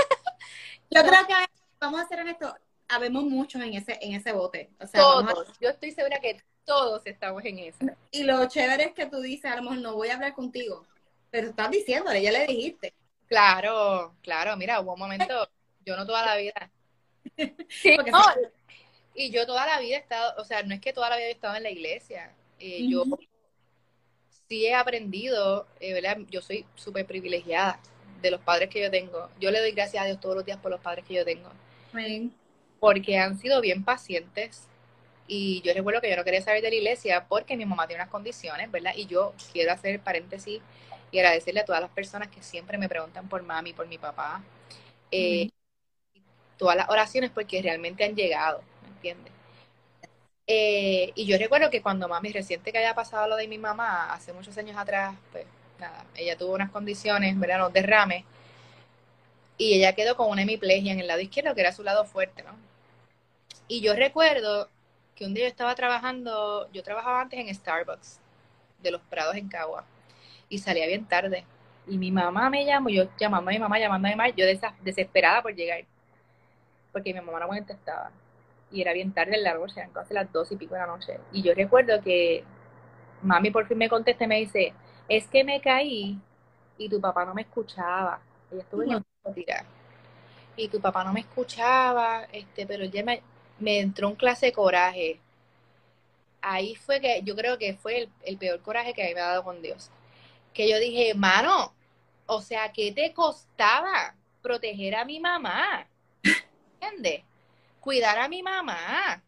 Yo 0.90 1.02
creo 1.02 1.28
que 1.28 1.34
vamos 1.80 2.00
a 2.00 2.04
hacer 2.04 2.20
esto 2.28 2.56
habemos 2.88 3.24
muchos 3.24 3.62
en 3.62 3.74
ese, 3.74 3.98
en 4.02 4.14
ese 4.14 4.32
bote. 4.32 4.70
O 4.80 4.88
sea, 4.88 5.02
todos. 5.02 5.48
Yo 5.60 5.70
estoy 5.70 5.92
segura 5.92 6.20
que 6.20 6.42
todos 6.66 7.02
estamos 7.06 7.44
en 7.46 7.60
eso. 7.60 7.86
Y 8.12 8.24
lo 8.24 8.48
chévere 8.48 8.86
es 8.86 8.94
que 8.94 9.06
tú 9.06 9.22
dices, 9.22 9.52
a 9.52 9.56
lo 9.56 9.64
mejor 9.64 9.78
no 9.80 9.96
voy 9.96 10.10
a 10.10 10.16
hablar 10.16 10.34
contigo, 10.34 10.86
pero 11.30 11.50
estás 11.50 11.72
diciéndole, 11.72 12.22
ya 12.22 12.32
le 12.32 12.46
dijiste. 12.46 12.94
Claro, 13.28 14.16
claro, 14.22 14.56
mira, 14.58 14.80
hubo 14.80 14.94
un 14.94 15.00
momento, 15.00 15.50
yo 15.86 15.96
no 15.96 16.06
toda 16.06 16.26
la 16.26 16.36
vida. 16.38 16.72
y 19.16 19.32
yo 19.32 19.46
toda 19.46 19.66
la 19.66 19.80
vida 19.80 19.98
he 19.98 20.00
estado, 20.00 20.42
o 20.42 20.46
sea, 20.46 20.64
no 20.64 20.74
es 20.74 20.82
que 20.82 20.94
toda 20.94 21.10
la 21.10 21.18
vida 21.18 21.28
he 21.28 21.32
estado 21.32 21.56
en 21.56 21.64
la 21.64 21.70
iglesia. 21.70 22.34
Eh, 22.60 22.88
yo 22.90 23.04
sí 24.48 24.66
he 24.66 24.74
aprendido, 24.74 25.68
eh, 25.80 25.94
¿verdad? 25.94 26.18
Yo 26.30 26.42
soy 26.42 26.66
súper 26.76 27.06
privilegiada 27.06 27.80
de 28.22 28.32
los 28.32 28.42
padres 28.42 28.70
que 28.70 28.82
yo 28.82 28.90
tengo. 28.90 29.30
Yo 29.40 29.52
le 29.52 29.60
doy 29.60 29.72
gracias 29.72 30.04
a 30.04 30.06
Dios 30.06 30.20
todos 30.20 30.36
los 30.36 30.46
días 30.46 30.58
por 30.60 30.72
los 30.72 30.82
padres 30.82 31.06
que 31.06 31.14
yo 31.14 31.26
tengo. 31.26 31.50
Porque 32.80 33.18
han 33.18 33.38
sido 33.38 33.62
bien 33.62 33.84
pacientes. 33.84 34.68
Y 35.28 35.62
yo 35.62 35.74
recuerdo 35.74 36.02
que 36.02 36.10
yo 36.10 36.16
no 36.16 36.24
quería 36.24 36.42
saber 36.42 36.62
de 36.62 36.70
la 36.70 36.76
iglesia 36.76 37.26
porque 37.28 37.58
mi 37.58 37.66
mamá 37.66 37.88
tiene 37.88 38.02
unas 38.02 38.12
condiciones, 38.12 38.72
¿verdad? 38.72 38.94
Y 38.96 39.08
yo 39.08 39.34
quiero 39.52 39.74
hacer 39.74 40.00
paréntesis 40.00 40.62
y 41.12 41.20
agradecerle 41.20 41.62
a 41.62 41.66
todas 41.66 41.82
las 41.82 41.92
personas 41.92 42.30
que 42.30 42.42
siempre 42.42 42.78
me 42.78 42.88
preguntan 42.88 43.28
por 43.28 43.44
mami, 43.44 43.74
por 43.74 43.88
mi 43.88 43.98
papá. 43.98 44.42
Eh, 45.12 45.50
todas 46.58 46.76
las 46.78 46.90
oraciones 46.90 47.32
porque 47.32 47.62
realmente 47.62 48.04
han 48.06 48.16
llegado, 48.16 48.62
¿me 48.84 48.90
entiendes? 48.90 49.34
Eh, 50.48 51.12
y 51.16 51.26
yo 51.26 51.38
recuerdo 51.38 51.70
que 51.70 51.82
cuando 51.82 52.08
mami, 52.08 52.32
reciente 52.32 52.72
que 52.72 52.78
haya 52.78 52.96
pasado 52.96 53.28
lo 53.28 53.36
de 53.36 53.48
mi 53.48 53.58
mamá, 53.58 54.14
hace 54.14 54.32
muchos 54.34 54.58
años 54.58 54.78
atrás, 54.78 55.16
pues 55.32 55.46
nada, 55.80 56.06
ella 56.16 56.38
tuvo 56.38 56.54
unas 56.54 56.72
condiciones, 56.72 57.38
¿verdad? 57.38 57.60
Los 57.60 57.74
derrames, 57.74 58.24
y 59.58 59.74
ella 59.74 59.94
quedó 59.94 60.16
con 60.16 60.30
una 60.30 60.44
hemiplegia 60.44 60.94
en 60.94 61.00
el 61.00 61.08
lado 61.08 61.20
izquierdo, 61.20 61.56
que 61.56 61.62
era 61.62 61.72
su 61.72 61.84
lado 61.84 62.06
fuerte, 62.06 62.44
¿no? 62.44 62.52
Y 63.68 63.82
yo 63.82 63.94
recuerdo 63.96 64.70
que 65.16 65.26
un 65.26 65.34
día 65.34 65.46
yo 65.46 65.50
estaba 65.50 65.76
trabajando, 65.76 66.70
yo 66.72 66.84
trabajaba 66.84 67.22
antes 67.22 67.40
en 67.40 67.54
Starbucks, 67.54 68.20
de 68.82 68.92
los 68.92 69.02
Prados 69.02 69.36
en 69.36 69.50
Cagua, 69.50 69.84
y 70.50 70.60
salía 70.60 70.88
bien 70.88 71.06
tarde. 71.06 71.46
Y 71.88 71.98
mi 71.98 72.12
mamá 72.12 72.50
me 72.50 72.66
llamó, 72.66 72.90
yo 72.90 73.06
llamando 73.20 73.50
a 73.50 73.54
mi 73.54 73.60
mamá, 73.60 73.80
llamando 73.80 74.08
a 74.08 74.12
mi 74.12 74.16
mamá, 74.16 74.30
yo 74.30 74.46
desesperada 74.82 75.42
por 75.42 75.54
llegar, 75.56 75.84
porque 76.92 77.14
mi 77.14 77.20
mamá 77.20 77.40
no 77.40 77.48
me 77.48 77.58
contestaba 77.58 78.12
y 78.72 78.82
era 78.82 78.94
bien 78.94 79.14
tarde 79.14 79.36
en 79.36 79.44
la 79.44 79.54
noche, 79.54 79.80
eran 79.80 79.92
casi 79.92 80.14
las 80.14 80.32
dos 80.32 80.52
y 80.52 80.56
pico 80.56 80.74
de 80.74 80.82
la 80.82 80.88
noche. 80.88 81.20
Y 81.32 81.42
yo 81.42 81.54
recuerdo 81.54 82.02
que 82.02 82.44
mami 83.22 83.52
por 83.52 83.66
fin 83.68 83.78
me 83.78 83.90
contesta 83.90 84.26
y 84.26 84.28
me 84.28 84.40
dice, 84.40 84.74
es 85.08 85.28
que 85.28 85.44
me 85.44 85.62
caí 85.62 86.20
y 86.78 86.90
tu 86.90 87.00
papá 87.00 87.26
no 87.26 87.34
me 87.34 87.44
escuchaba. 87.44 88.20
Ella 88.52 88.62
estuvo 88.62 88.84
en 88.84 89.04
tirar. 89.34 89.66
Y 90.56 90.68
tu 90.70 90.82
papá 90.82 91.04
no 91.04 91.14
me 91.14 91.22
escuchaba, 91.22 92.24
este, 92.32 92.66
pero 92.66 92.84
ya 92.86 93.04
me, 93.04 93.22
me 93.60 93.80
entró 93.80 94.10
un 94.10 94.16
clase 94.16 94.48
de 94.48 94.52
coraje. 94.54 95.20
Ahí 96.42 96.76
fue 96.76 97.02
que 97.02 97.22
yo 97.24 97.36
creo 97.36 97.58
que 97.58 97.76
fue 97.76 98.04
el, 98.04 98.10
el 98.24 98.38
peor 98.38 98.62
coraje 98.62 98.94
que 98.94 99.14
me 99.14 99.22
ha 99.22 99.28
dado 99.28 99.44
con 99.44 99.62
Dios. 99.62 99.90
Que 100.54 100.70
yo 100.70 100.80
dije, 100.80 101.14
mano, 101.14 101.74
o 102.26 102.42
sea, 102.42 102.72
¿qué 102.72 102.92
te 102.92 103.14
costaba 103.14 104.16
proteger 104.42 104.96
a 104.96 105.06
mi 105.06 105.20
mamá? 105.20 105.88
¿Entiendes? 106.80 107.24
cuidar 107.88 108.20
a 108.20 108.28
mi 108.28 108.44
mamá, 108.44 109.24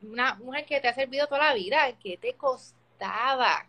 una 0.00 0.34
mujer 0.36 0.64
que 0.64 0.80
te 0.80 0.88
ha 0.88 0.94
servido 0.94 1.26
toda 1.26 1.48
la 1.48 1.52
vida, 1.52 1.92
¿qué 2.02 2.16
te 2.16 2.32
costaba? 2.32 3.66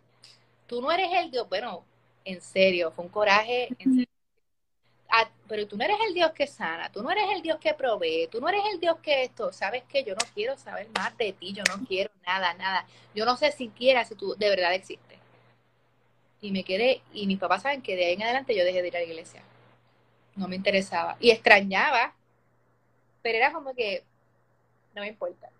Tú 0.66 0.80
no 0.80 0.90
eres 0.90 1.10
el 1.12 1.30
Dios, 1.30 1.46
bueno, 1.46 1.84
en 2.24 2.40
serio, 2.40 2.90
fue 2.90 3.04
un 3.04 3.10
coraje. 3.10 3.68
Pero 5.48 5.66
tú 5.66 5.76
no 5.76 5.84
eres 5.84 5.96
el 6.06 6.14
Dios 6.14 6.30
que 6.32 6.46
sana, 6.46 6.90
tú 6.92 7.02
no 7.02 7.10
eres 7.10 7.24
el 7.34 7.42
Dios 7.42 7.58
que 7.58 7.74
provee, 7.74 8.28
tú 8.30 8.40
no 8.40 8.48
eres 8.48 8.62
el 8.72 8.78
Dios 8.78 8.98
que 9.02 9.24
esto, 9.24 9.52
sabes 9.52 9.82
que 9.84 10.04
yo 10.04 10.14
no 10.14 10.24
quiero 10.32 10.56
saber 10.56 10.88
más 10.96 11.16
de 11.18 11.32
ti, 11.32 11.52
yo 11.52 11.64
no 11.68 11.84
quiero 11.86 12.10
nada, 12.24 12.54
nada. 12.54 12.86
Yo 13.14 13.24
no 13.24 13.36
sé 13.36 13.50
siquiera 13.52 14.04
si 14.04 14.14
tú 14.14 14.34
de 14.36 14.48
verdad 14.48 14.74
existes. 14.74 15.18
Y 16.40 16.52
me 16.52 16.64
quedé, 16.64 17.02
y 17.12 17.26
mis 17.26 17.38
papás 17.38 17.62
saben 17.62 17.82
que 17.82 17.96
de 17.96 18.06
ahí 18.06 18.14
en 18.14 18.22
adelante 18.22 18.56
yo 18.56 18.64
dejé 18.64 18.80
de 18.82 18.88
ir 18.88 18.96
a 18.96 19.00
la 19.00 19.06
iglesia. 19.06 19.42
No 20.36 20.48
me 20.48 20.56
interesaba. 20.56 21.16
Y 21.20 21.30
extrañaba, 21.30 22.14
pero 23.22 23.38
era 23.38 23.52
como 23.52 23.74
que 23.74 24.04
no 24.94 25.02
me 25.02 25.08
importa. 25.08 25.50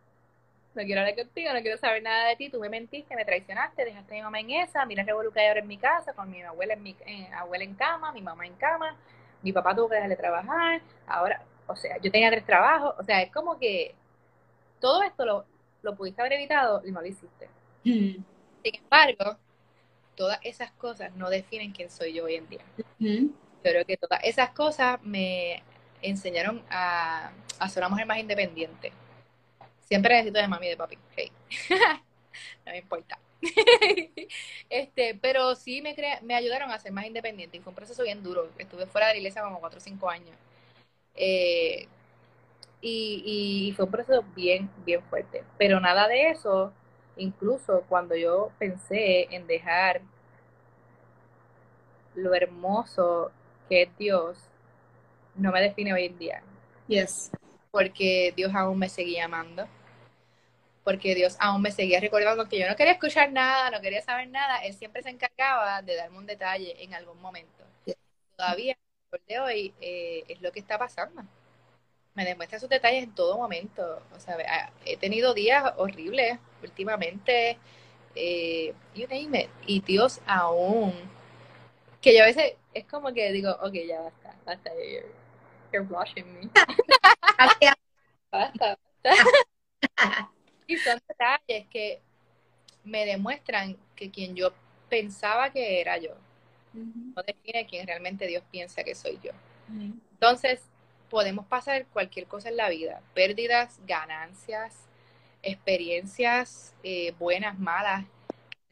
No 0.74 0.84
quiero 0.84 1.00
hablar 1.00 1.16
contigo, 1.16 1.52
no 1.52 1.60
quiero 1.62 1.76
saber 1.78 2.02
nada 2.02 2.28
de 2.28 2.36
ti, 2.36 2.48
tú 2.48 2.60
me 2.60 2.68
mentiste, 2.68 3.16
me 3.16 3.24
traicionaste, 3.24 3.84
dejaste 3.84 4.14
a 4.14 4.16
mi 4.16 4.22
mamá 4.22 4.38
en 4.38 4.50
esa, 4.50 4.86
mira 4.86 5.04
que 5.04 5.10
ahora 5.10 5.58
en 5.58 5.66
mi 5.66 5.76
casa, 5.76 6.12
con 6.12 6.30
mi 6.30 6.42
abuela 6.42 6.74
en, 6.74 6.82
mi, 6.82 6.96
abuela 7.34 7.64
en 7.64 7.74
cama, 7.74 8.12
mi 8.12 8.22
mamá 8.22 8.46
en 8.46 8.54
cama, 8.54 8.96
mi 9.42 9.53
papá 9.53 9.74
tuvo 9.74 9.88
que 9.88 9.94
dejarle 9.96 10.16
trabajar, 10.16 10.81
ahora, 11.07 11.42
o 11.66 11.76
sea, 11.76 11.98
yo 11.98 12.11
tenía 12.11 12.31
tres 12.31 12.44
trabajos, 12.44 12.94
o 12.98 13.05
sea, 13.05 13.22
es 13.22 13.33
como 13.33 13.59
que 13.59 13.94
todo 14.81 15.03
esto 15.03 15.24
lo, 15.24 15.44
lo 15.83 15.94
pudiste 15.94 16.20
haber 16.20 16.35
evitado 16.35 16.83
y 16.85 16.92
no 16.92 17.00
lo 17.00 17.07
hiciste. 17.07 17.48
Mm. 17.85 18.22
Sin 18.62 18.74
embargo, 18.74 19.37
todas 20.14 20.38
esas 20.42 20.70
cosas 20.72 21.14
no 21.14 21.31
definen 21.31 21.72
quién 21.72 21.90
soy 21.90 22.12
yo 22.12 22.24
hoy 22.24 22.35
en 22.35 22.48
día. 22.48 22.64
Pero 23.62 23.85
que 23.87 23.96
todas 23.96 24.20
esas 24.24 24.50
cosas 24.50 25.00
me 25.03 25.62
enseñaron 26.03 26.62
a, 26.70 27.31
a 27.59 27.68
ser 27.68 27.83
una 27.83 27.90
mujer 27.90 28.07
más 28.07 28.18
independiente 28.18 28.92
Siempre 29.90 30.14
necesito 30.14 30.38
de 30.38 30.46
mami 30.46 30.66
y 30.66 30.70
de 30.70 30.76
papi. 30.76 30.96
Hey. 31.16 31.33
no 32.64 32.70
me 32.70 32.79
importa. 32.79 33.18
este, 34.70 35.18
pero 35.20 35.55
sí 35.55 35.83
me, 35.83 35.94
me 36.22 36.35
ayudaron 36.35 36.70
a 36.70 36.79
ser 36.79 36.92
más 36.92 37.07
independiente 37.07 37.57
y 37.57 37.61
fue 37.61 37.70
un 37.70 37.76
proceso 37.76 38.03
bien 38.03 38.22
duro. 38.22 38.48
Estuve 38.59 38.87
fuera 38.87 39.09
de 39.09 39.14
la 39.14 39.18
iglesia 39.18 39.42
como 39.42 39.61
4 39.61 39.79
o 39.79 39.81
5 39.81 40.11
años. 40.11 40.37
Eh, 41.14 41.88
y, 42.81 43.68
y, 43.68 43.72
fue 43.72 43.85
un 43.85 43.90
proceso 43.90 44.24
bien, 44.35 44.70
bien 44.85 45.03
fuerte. 45.05 45.44
Pero 45.59 45.81
nada 45.81 46.09
de 46.09 46.31
eso, 46.31 46.72
incluso 47.16 47.85
cuando 47.88 48.16
yo 48.16 48.50
pensé 48.59 49.29
en 49.35 49.46
dejar 49.46 50.00
lo 52.14 52.35
hermoso 52.35 53.31
que 53.68 53.83
es 53.83 53.98
Dios, 53.98 54.38
no 55.35 55.53
me 55.53 55.61
define 55.61 55.92
hoy 55.92 56.07
en 56.07 56.18
día. 56.18 56.42
Yes. 56.88 57.31
Porque 57.70 58.33
Dios 58.35 58.53
aún 58.55 58.79
me 58.79 58.88
seguía 58.88 59.26
amando 59.26 59.66
porque 60.90 61.14
Dios 61.14 61.37
aún 61.38 61.62
me 61.62 61.70
seguía 61.70 62.00
recordando 62.00 62.48
que 62.48 62.59
yo 62.59 62.68
no 62.68 62.74
quería 62.74 62.94
escuchar 62.94 63.31
nada, 63.31 63.70
no 63.70 63.81
quería 63.81 64.03
saber 64.03 64.29
nada, 64.29 64.59
Él 64.64 64.74
siempre 64.74 65.05
se 65.05 65.11
encargaba 65.11 65.83
de 65.83 65.94
darme 65.94 66.18
un 66.18 66.26
detalle 66.26 66.83
en 66.83 66.94
algún 66.94 67.20
momento. 67.20 67.64
Todavía, 68.37 68.76
por 69.09 69.24
de 69.24 69.38
hoy, 69.38 69.74
eh, 69.81 70.24
es 70.26 70.42
lo 70.42 70.50
que 70.50 70.59
está 70.59 70.79
pasando. 70.79 71.22
Me 72.14 72.24
demuestra 72.24 72.59
sus 72.59 72.68
detalles 72.68 73.05
en 73.05 73.14
todo 73.14 73.38
momento. 73.38 74.03
O 74.16 74.18
sea, 74.18 74.37
he 74.85 74.96
tenido 74.96 75.33
días 75.33 75.62
horribles 75.76 76.40
últimamente, 76.61 77.57
eh, 78.16 78.74
you 78.92 79.07
name 79.07 79.42
it, 79.42 79.50
y 79.68 79.83
Dios 79.83 80.20
aún, 80.26 80.92
que 82.00 82.16
yo 82.16 82.24
a 82.24 82.26
veces 82.26 82.55
es 82.74 82.85
como 82.87 83.14
que 83.14 83.31
digo, 83.31 83.53
ok, 83.62 83.74
ya 83.87 84.00
basta, 84.00 84.35
basta, 84.44 84.70
you're, 84.74 85.07
you're 85.72 85.87
blushing 85.87 86.26
me. 86.35 86.50
basta, 87.38 87.76
basta. 88.33 88.76
Y 90.70 90.76
son 90.78 91.00
detalles 91.09 91.66
que 91.68 92.00
me 92.85 93.04
demuestran 93.04 93.76
que 93.96 94.11
quien 94.11 94.37
yo 94.37 94.52
pensaba 94.88 95.50
que 95.50 95.80
era 95.80 95.98
yo 95.98 96.14
no 96.72 97.22
define 97.22 97.66
quién 97.66 97.87
realmente 97.87 98.26
Dios 98.26 98.44
piensa 98.50 98.85
que 98.85 98.94
soy 98.94 99.18
yo. 99.22 99.33
Entonces, 100.12 100.61
podemos 101.09 101.46
pasar 101.46 101.87
cualquier 101.87 102.26
cosa 102.26 102.48
en 102.48 102.56
la 102.56 102.68
vida, 102.68 103.02
pérdidas, 103.14 103.80
ganancias, 103.85 104.87
experiencias 105.42 106.74
eh, 106.83 107.12
buenas, 107.18 107.59
malas, 107.59 108.04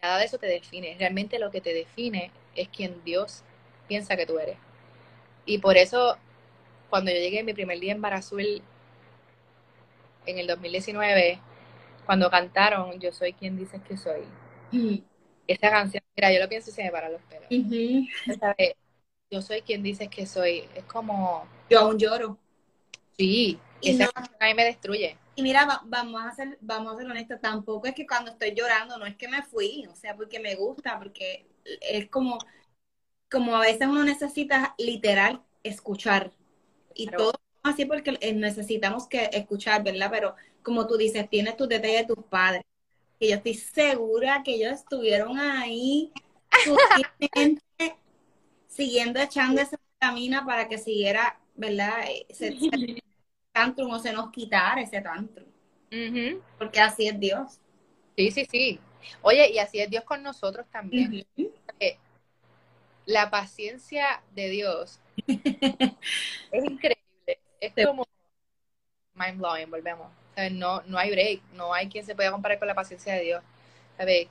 nada 0.00 0.18
de 0.18 0.26
eso 0.26 0.38
te 0.38 0.46
define. 0.46 0.96
Realmente 0.98 1.38
lo 1.38 1.50
que 1.50 1.60
te 1.60 1.74
define 1.74 2.30
es 2.54 2.68
quien 2.68 3.02
Dios 3.04 3.42
piensa 3.88 4.16
que 4.16 4.26
tú 4.26 4.38
eres. 4.38 4.56
Y 5.46 5.58
por 5.58 5.76
eso, 5.76 6.16
cuando 6.90 7.10
yo 7.10 7.16
llegué 7.16 7.42
mi 7.42 7.54
primer 7.54 7.80
día 7.80 7.92
en 7.92 8.00
Barazul 8.00 8.62
en 10.26 10.38
el 10.38 10.46
2019, 10.46 11.40
cuando 12.08 12.30
cantaron 12.30 12.98
Yo 12.98 13.12
soy 13.12 13.34
quien 13.34 13.58
dices 13.58 13.82
que 13.86 13.98
soy. 13.98 14.22
Esa 15.46 15.70
canción, 15.70 16.02
mira, 16.16 16.32
yo 16.32 16.40
lo 16.40 16.48
pienso 16.48 16.70
y 16.70 16.72
se 16.72 16.82
me 16.82 16.90
paran 16.90 17.12
los 17.12 17.20
pelos. 17.24 17.48
Yo 19.30 19.42
soy 19.42 19.60
quien 19.60 19.82
dices 19.82 20.08
que 20.08 20.24
soy. 20.24 20.64
Es 20.74 20.84
como. 20.84 21.46
Yo 21.68 21.80
aún 21.80 21.98
lloro. 21.98 22.38
Sí, 23.18 23.60
esa 23.82 24.08
canción 24.08 24.36
a 24.40 24.46
mí 24.46 24.54
me 24.54 24.64
destruye. 24.64 25.18
Y 25.36 25.42
mira, 25.42 25.82
vamos 25.84 26.22
a 26.24 26.32
ser, 26.32 26.56
vamos 26.62 26.94
a 26.94 26.96
ser 26.96 27.10
honestos, 27.10 27.40
tampoco 27.42 27.86
es 27.86 27.94
que 27.94 28.06
cuando 28.06 28.30
estoy 28.30 28.54
llorando, 28.54 28.96
no 28.96 29.04
es 29.04 29.16
que 29.16 29.28
me 29.28 29.42
fui, 29.42 29.86
o 29.86 29.94
sea, 29.94 30.16
porque 30.16 30.40
me 30.40 30.54
gusta, 30.54 30.98
porque 30.98 31.46
es 31.82 32.08
como, 32.08 32.38
como 33.30 33.54
a 33.54 33.60
veces 33.60 33.86
uno 33.86 34.02
necesita 34.02 34.74
literal 34.78 35.42
escuchar. 35.62 36.32
Y 36.94 37.06
todo 37.08 37.32
así 37.62 37.84
porque 37.84 38.18
necesitamos 38.34 39.06
que 39.08 39.28
escuchar, 39.32 39.84
¿verdad? 39.84 40.08
Pero 40.10 40.34
como 40.62 40.86
tú 40.86 40.96
dices, 40.96 41.28
tienes 41.28 41.56
tus 41.56 41.68
detalles 41.68 42.06
de 42.06 42.14
tus 42.14 42.24
padres. 42.24 42.64
Y 43.18 43.30
yo 43.30 43.36
estoy 43.36 43.54
segura 43.54 44.42
que 44.44 44.54
ellos 44.54 44.72
estuvieron 44.72 45.38
ahí 45.38 46.12
siguiendo 48.68 49.20
echando 49.20 49.60
esa 49.60 49.78
camina 49.98 50.44
para 50.44 50.68
que 50.68 50.78
siguiera, 50.78 51.38
¿verdad? 51.56 52.04
Ese, 52.28 52.56
tantrum 53.52 53.90
o 53.90 53.98
se 53.98 54.12
nos 54.12 54.30
quitara 54.30 54.80
ese 54.80 55.00
tantrum. 55.00 55.48
Porque 56.58 56.80
así 56.80 57.08
es 57.08 57.18
Dios. 57.18 57.58
Sí, 58.16 58.30
sí, 58.30 58.46
sí. 58.50 58.80
Oye, 59.22 59.50
y 59.50 59.58
así 59.58 59.80
es 59.80 59.90
Dios 59.90 60.04
con 60.04 60.22
nosotros 60.22 60.66
también. 60.70 61.26
La 63.06 63.30
paciencia 63.30 64.22
de 64.34 64.50
Dios 64.50 65.00
es 65.26 66.64
increíble. 66.64 67.40
Es 67.58 67.72
como 67.86 68.04
mind 69.14 69.38
blowing, 69.38 69.70
volvemos. 69.70 70.08
No, 70.52 70.82
no 70.86 70.98
hay 70.98 71.10
break, 71.10 71.40
no 71.54 71.74
hay 71.74 71.88
quien 71.88 72.04
se 72.04 72.14
pueda 72.14 72.30
comparar 72.30 72.58
con 72.58 72.68
la 72.68 72.74
paciencia 72.74 73.14
de 73.14 73.22
Dios. 73.22 73.42
¿Sabes? 73.96 74.28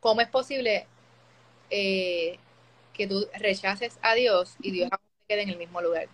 ¿Cómo 0.00 0.20
es 0.20 0.28
posible 0.28 0.86
eh, 1.70 2.38
que 2.92 3.06
tú 3.06 3.26
rechaces 3.34 3.98
a 4.02 4.14
Dios 4.14 4.54
y 4.62 4.70
Dios 4.70 4.88
quede 5.28 5.42
en 5.42 5.50
el 5.50 5.58
mismo 5.58 5.80
lugar. 5.80 6.06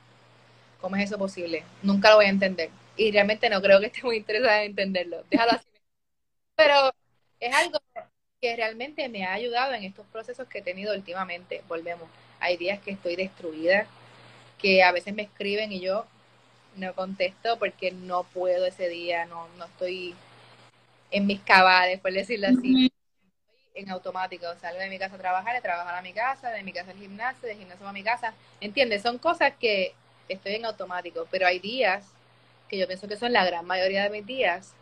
¿Cómo 0.81 0.97
es 0.97 1.05
eso 1.05 1.19
posible? 1.19 1.65
Nunca 1.83 2.11
lo 2.11 2.17
voy 2.17 2.27
a 2.27 2.31
entender. 2.31 2.71
Y 2.97 3.13
realmente 3.13 3.51
no 3.51 3.61
creo 3.61 3.81
que 3.81 3.87
esté 3.87 4.03
muy 4.03 4.17
interesada 4.17 4.63
en 4.63 4.71
entenderlo. 4.71 5.25
Déjalo 5.31 5.53
así. 5.53 5.67
Pero 6.57 6.93
es 7.39 7.55
algo 7.55 7.79
que 8.41 8.57
realmente 8.57 9.09
me 9.09 9.25
ha 9.25 9.35
ayudado 9.35 9.75
en 9.75 9.85
estos 9.85 10.07
procesos 10.07 10.49
que 10.49 10.59
he 10.59 10.63
tenido 10.63 10.95
últimamente. 10.95 11.63
Volvemos. 11.69 12.09
Hay 12.39 12.57
días 12.57 12.81
que 12.81 12.93
estoy 12.93 13.17
destruida, 13.17 13.87
que 14.59 14.83
a 14.83 14.93
veces 14.93 15.15
me 15.15 15.23
escriben 15.23 15.73
y 15.73 15.81
yo 15.81 16.07
no 16.81 16.95
contesto 16.95 17.59
porque 17.59 17.93
no 17.93 18.25
puedo 18.25 18.67
ese 18.67 18.89
día, 18.89 19.27
no, 19.27 19.49
no 19.59 19.67
estoy 19.67 20.15
en 21.11 21.27
mis 21.27 21.41
cabales, 21.41 22.01
por 22.01 22.13
decirlo 22.13 22.49
así. 22.49 22.93
En 23.75 23.91
automático, 23.91 24.47
salgo 24.61 24.81
de 24.81 24.89
mi 24.89 24.99
casa 24.99 25.15
a 25.15 25.19
trabajar, 25.19 25.55
de 25.55 25.61
trabajar 25.61 25.95
a 25.95 26.03
mi 26.03 26.13
casa, 26.13 26.51
de 26.51 26.63
mi 26.63 26.73
casa 26.73 26.91
al 26.91 26.99
gimnasio, 26.99 27.49
de 27.49 27.55
gimnasio 27.55 27.87
a 27.87 27.93
mi 27.93 28.03
casa. 28.03 28.35
¿Entiendes? 28.61 29.03
Son 29.03 29.19
cosas 29.19 29.53
que 29.59 29.95
estoy 30.29 30.55
en 30.57 30.65
automático, 30.65 31.27
pero 31.31 31.47
hay 31.47 31.61
días 31.61 32.05
que 32.69 32.79
yo 32.79 32.87
pienso 32.87 33.09
que 33.09 33.17
son 33.17 33.33
la 33.33 33.45
gran 33.45 33.65
mayoría 33.67 34.03
de 34.03 34.11
mis 34.11 34.27
días 34.27 34.73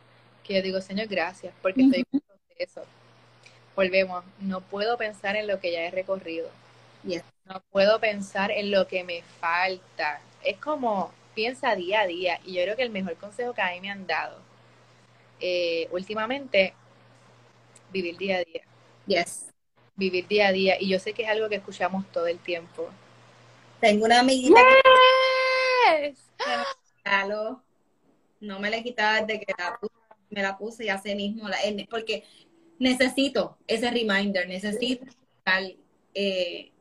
que 0.45 0.55
yo 0.55 0.63
digo, 0.63 0.81
Señor, 0.81 1.07
gracias, 1.09 1.53
porque 1.61 1.83
estoy 1.83 2.05
en 2.11 2.21
proceso. 2.21 2.83
Volvemos, 3.77 4.25
no 4.41 4.63
puedo 4.63 4.97
pensar 4.97 5.37
en 5.37 5.47
lo 5.47 5.61
que 5.61 5.73
ya 5.73 5.83
he 5.83 5.91
recorrido. 5.91 6.49
No 7.45 7.63
puedo 7.71 8.01
pensar 8.01 8.51
en 8.51 8.71
lo 8.71 8.89
que 8.89 9.05
me 9.05 9.23
falta. 9.41 10.21
Es 10.43 10.59
como 10.59 11.13
piensa 11.39 11.77
día 11.77 12.01
a 12.01 12.07
día. 12.09 12.41
Y 12.45 12.55
yo 12.55 12.63
creo 12.65 12.75
que 12.75 12.83
el 12.83 12.91
mejor 12.91 13.15
consejo 13.15 13.55
que 13.55 13.63
a 13.63 13.71
mí 13.71 13.81
me 13.81 13.91
han 13.91 14.09
dado 14.09 14.41
eh, 15.39 15.87
últimamente, 15.93 16.75
vivir 17.93 18.17
día 18.17 18.39
a 18.39 18.45
día. 18.45 18.63
Yes. 19.07 19.47
Vivir 19.95 20.27
día 20.27 20.49
a 20.49 20.53
día. 20.53 20.77
Y 20.81 20.89
yo 20.89 20.99
sé 20.99 21.13
que 21.13 21.23
es 21.23 21.29
algo 21.29 21.49
que 21.49 21.55
escuchamos 21.55 22.11
todo 22.11 22.27
el 22.27 22.41
tiempo. 22.41 22.89
Tengo 23.81 24.07
una 24.07 24.19
amiguita 24.19 24.61
que 25.95 26.13
no 28.41 28.59
me 28.59 28.69
la 28.69 28.79
he 28.79 28.83
quitado 28.83 29.25
desde 29.25 29.39
que 29.39 29.55
la 29.57 29.79
puse, 29.79 29.95
me 30.31 30.43
la 30.43 30.59
puse 30.59 30.85
y 30.87 30.89
hace 30.89 31.15
mismo, 31.15 31.49
la, 31.49 31.59
porque 31.89 32.25
necesito 32.81 33.59
ese 33.69 33.89
reminder, 33.93 34.49
necesito 34.49 35.07
eh, 36.15 36.73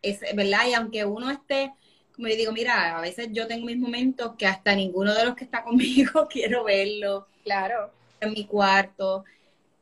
es, 0.00 0.20
¿verdad? 0.34 0.66
Y 0.66 0.72
aunque 0.72 1.04
uno 1.04 1.30
esté, 1.30 1.74
como 2.14 2.28
yo 2.28 2.36
digo, 2.36 2.52
mira, 2.52 2.98
a 2.98 3.00
veces 3.00 3.28
yo 3.32 3.46
tengo 3.46 3.66
mis 3.66 3.78
momentos 3.78 4.34
que 4.36 4.46
hasta 4.46 4.74
ninguno 4.74 5.14
de 5.14 5.24
los 5.24 5.34
que 5.34 5.44
está 5.44 5.62
conmigo 5.62 6.28
quiero 6.30 6.64
verlo. 6.64 7.26
Claro. 7.44 7.90
En 8.20 8.32
mi 8.32 8.46
cuarto. 8.46 9.24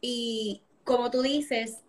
Y 0.00 0.62
como 0.84 1.10
tú 1.10 1.22
dices, 1.22 1.82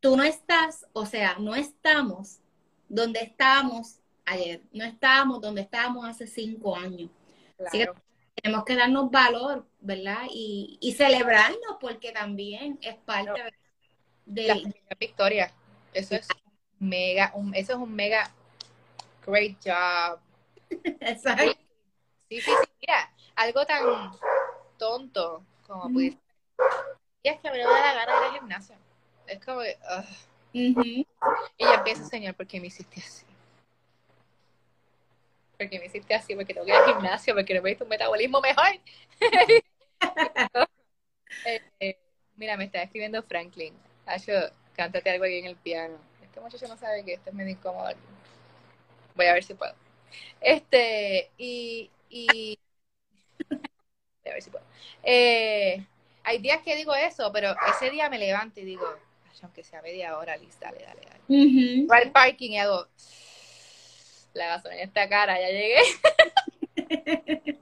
tú 0.00 0.16
no 0.16 0.22
estás, 0.22 0.86
o 0.92 1.06
sea, 1.06 1.36
no 1.38 1.54
estamos 1.54 2.40
donde 2.88 3.20
estábamos 3.20 4.00
ayer, 4.26 4.60
no 4.72 4.84
estábamos 4.84 5.40
donde 5.40 5.62
estábamos 5.62 6.06
hace 6.06 6.26
cinco 6.26 6.76
años. 6.76 7.10
Así 7.64 7.78
que 7.78 7.88
tenemos 8.42 8.64
que 8.64 8.76
darnos 8.76 9.10
valor, 9.10 9.66
¿verdad? 9.80 10.26
Y, 10.30 10.76
y 10.80 10.92
celebrarnos 10.92 11.76
porque 11.80 12.12
también 12.12 12.78
es 12.82 12.96
parte 12.96 13.40
de 14.26 14.48
la 14.48 14.96
victoria. 14.98 15.52
Eso 15.92 16.16
es 16.16 16.28
mega, 16.78 17.32
un, 17.34 17.54
eso 17.54 17.72
es 17.72 17.78
un 17.78 17.94
mega 17.94 18.30
great 19.24 19.56
job. 19.62 20.20
Exacto. 21.00 21.58
Sí, 22.28 22.40
sí, 22.40 22.50
sí, 22.50 22.70
mira, 22.80 23.12
algo 23.36 23.64
tan 23.66 24.12
tonto 24.78 25.44
como 25.66 25.92
pudiste. 25.92 26.22
Y 27.22 27.28
es 27.28 27.40
que 27.40 27.48
a 27.48 27.52
mí 27.52 27.58
no 27.58 27.72
me 27.72 27.80
da 27.80 27.94
la 27.94 27.94
gana 27.94 28.12
de 28.12 28.18
ir 28.18 28.24
al 28.24 28.40
gimnasio. 28.40 28.76
Es 29.26 29.44
como 29.44 29.60
que, 29.60 29.76
Y 30.52 30.74
yo 30.74 31.72
empiezo, 31.72 32.04
Señor, 32.06 32.34
¿por 32.34 32.46
qué 32.46 32.60
me 32.60 32.66
hiciste 32.66 33.00
así? 33.00 33.24
¿Por 35.58 35.68
qué 35.68 35.78
me 35.78 35.86
hiciste 35.86 36.14
así? 36.14 36.34
Porque 36.34 36.52
tengo 36.52 36.66
que 36.66 36.72
ir 36.72 36.78
al 36.78 36.94
gimnasio, 36.94 37.34
porque 37.34 37.54
no 37.54 37.62
me 37.62 37.70
diste 37.70 37.84
un 37.84 37.90
metabolismo 37.90 38.40
mejor. 38.40 38.66
Eh, 39.20 39.62
eh, 41.80 41.98
mira, 42.36 42.56
me 42.56 42.64
está 42.64 42.82
escribiendo 42.82 43.22
Franklin. 43.22 43.74
Ayo, 44.06 44.34
cántate 44.74 45.10
algo 45.10 45.24
aquí 45.24 45.38
en 45.38 45.46
el 45.46 45.56
piano 45.56 45.98
este 46.34 46.40
muchacho 46.40 46.66
no 46.66 46.76
sabe 46.76 47.04
que 47.04 47.12
esto 47.12 47.30
es 47.30 47.36
medio 47.36 47.52
incómodo 47.52 47.86
Voy 49.14 49.26
a 49.26 49.32
ver 49.32 49.44
si 49.44 49.54
puedo. 49.54 49.74
Este, 50.40 51.30
y, 51.38 51.90
y 52.10 52.58
voy 53.48 54.30
a 54.30 54.32
ver 54.34 54.42
si 54.42 54.50
puedo. 54.50 54.64
Eh, 55.02 55.86
hay 56.24 56.38
días 56.38 56.62
que 56.62 56.76
digo 56.76 56.94
eso, 56.94 57.30
pero 57.32 57.54
ese 57.68 57.90
día 57.90 58.08
me 58.08 58.18
levanto 58.18 58.60
y 58.60 58.64
digo, 58.64 58.86
aunque 59.42 59.62
sea 59.62 59.82
media 59.82 60.16
hora, 60.18 60.36
Liz, 60.36 60.58
dale, 60.58 60.78
dale, 60.84 61.02
dale. 61.02 61.20
Voy 61.86 61.98
al 61.98 62.10
parking 62.12 62.50
y 62.52 62.58
hago, 62.58 62.88
la 64.32 64.46
gasolina 64.46 64.82
está 64.82 65.08
cara, 65.08 65.38
ya 65.38 65.48
llegué. 65.48 65.80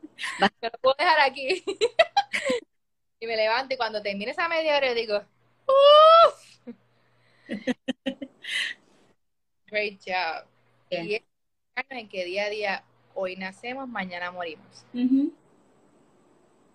lo 0.62 0.70
puedo 0.80 0.96
dejar 0.98 1.20
aquí. 1.20 1.64
y 3.20 3.26
me 3.26 3.36
levanto 3.36 3.74
y 3.74 3.76
cuando 3.76 4.00
termine 4.02 4.30
esa 4.30 4.48
media 4.48 4.76
hora 4.76 4.94
digo, 4.94 5.22
uff. 5.66 6.58
Great 9.66 10.00
job. 10.04 10.46
Y 10.90 11.14
es 11.14 11.22
en 11.76 12.08
que 12.08 12.24
día 12.24 12.44
a 12.44 12.50
día, 12.50 12.84
hoy 13.14 13.36
nacemos, 13.36 13.88
mañana 13.88 14.30
morimos. 14.30 14.84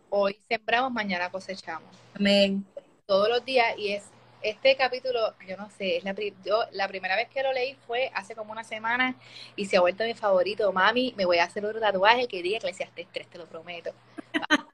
Hoy 0.10 0.38
sembramos, 0.48 0.92
mañana 0.92 1.30
cosechamos. 1.30 1.96
Amén. 2.16 2.66
Todos 3.06 3.30
los 3.30 3.46
días, 3.46 3.78
y 3.78 3.94
es 3.94 4.04
este 4.42 4.76
capítulo, 4.76 5.36
yo 5.48 5.58
no 5.58 5.70
sé, 5.70 5.98
es 5.98 6.04
la, 6.04 6.16
yo, 6.44 6.64
la 6.72 6.88
primera 6.88 7.16
vez 7.16 7.30
que 7.30 7.44
lo 7.44 7.54
leí 7.54 7.76
fue 7.86 8.12
hace 8.14 8.36
como 8.36 8.52
una 8.52 8.64
semana 8.64 9.16
y 9.56 9.66
se 9.66 9.78
ha 9.78 9.82
vuelto 9.82 10.04
mi 10.04 10.14
favorito. 10.14 10.72
Mami, 10.72 11.14
me 11.18 11.26
voy 11.26 11.38
a 11.38 11.46
hacer 11.46 11.66
otro 11.66 11.80
tatuaje 11.80 12.28
que 12.28 12.42
diga 12.42 12.58
Eclesiastes 12.58 13.08
3, 13.12 13.28
te 13.28 13.38
lo 13.38 13.46
prometo. 13.46 13.94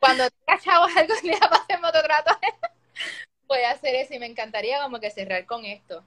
Cuando 0.00 0.24
tenga 0.30 0.60
chavos 0.60 0.90
algún 0.96 1.20
día 1.22 1.38
para 1.40 1.56
hacerme 1.56 1.88
otro 1.88 2.02
tatuaje, 2.02 2.54
voy 3.48 3.60
a 3.60 3.72
hacer 3.72 3.94
eso 3.96 4.14
y 4.14 4.18
me 4.18 4.26
encantaría 4.26 4.80
como 4.82 5.00
que 5.00 5.10
cerrar 5.10 5.44
con 5.46 5.64
esto 5.64 6.04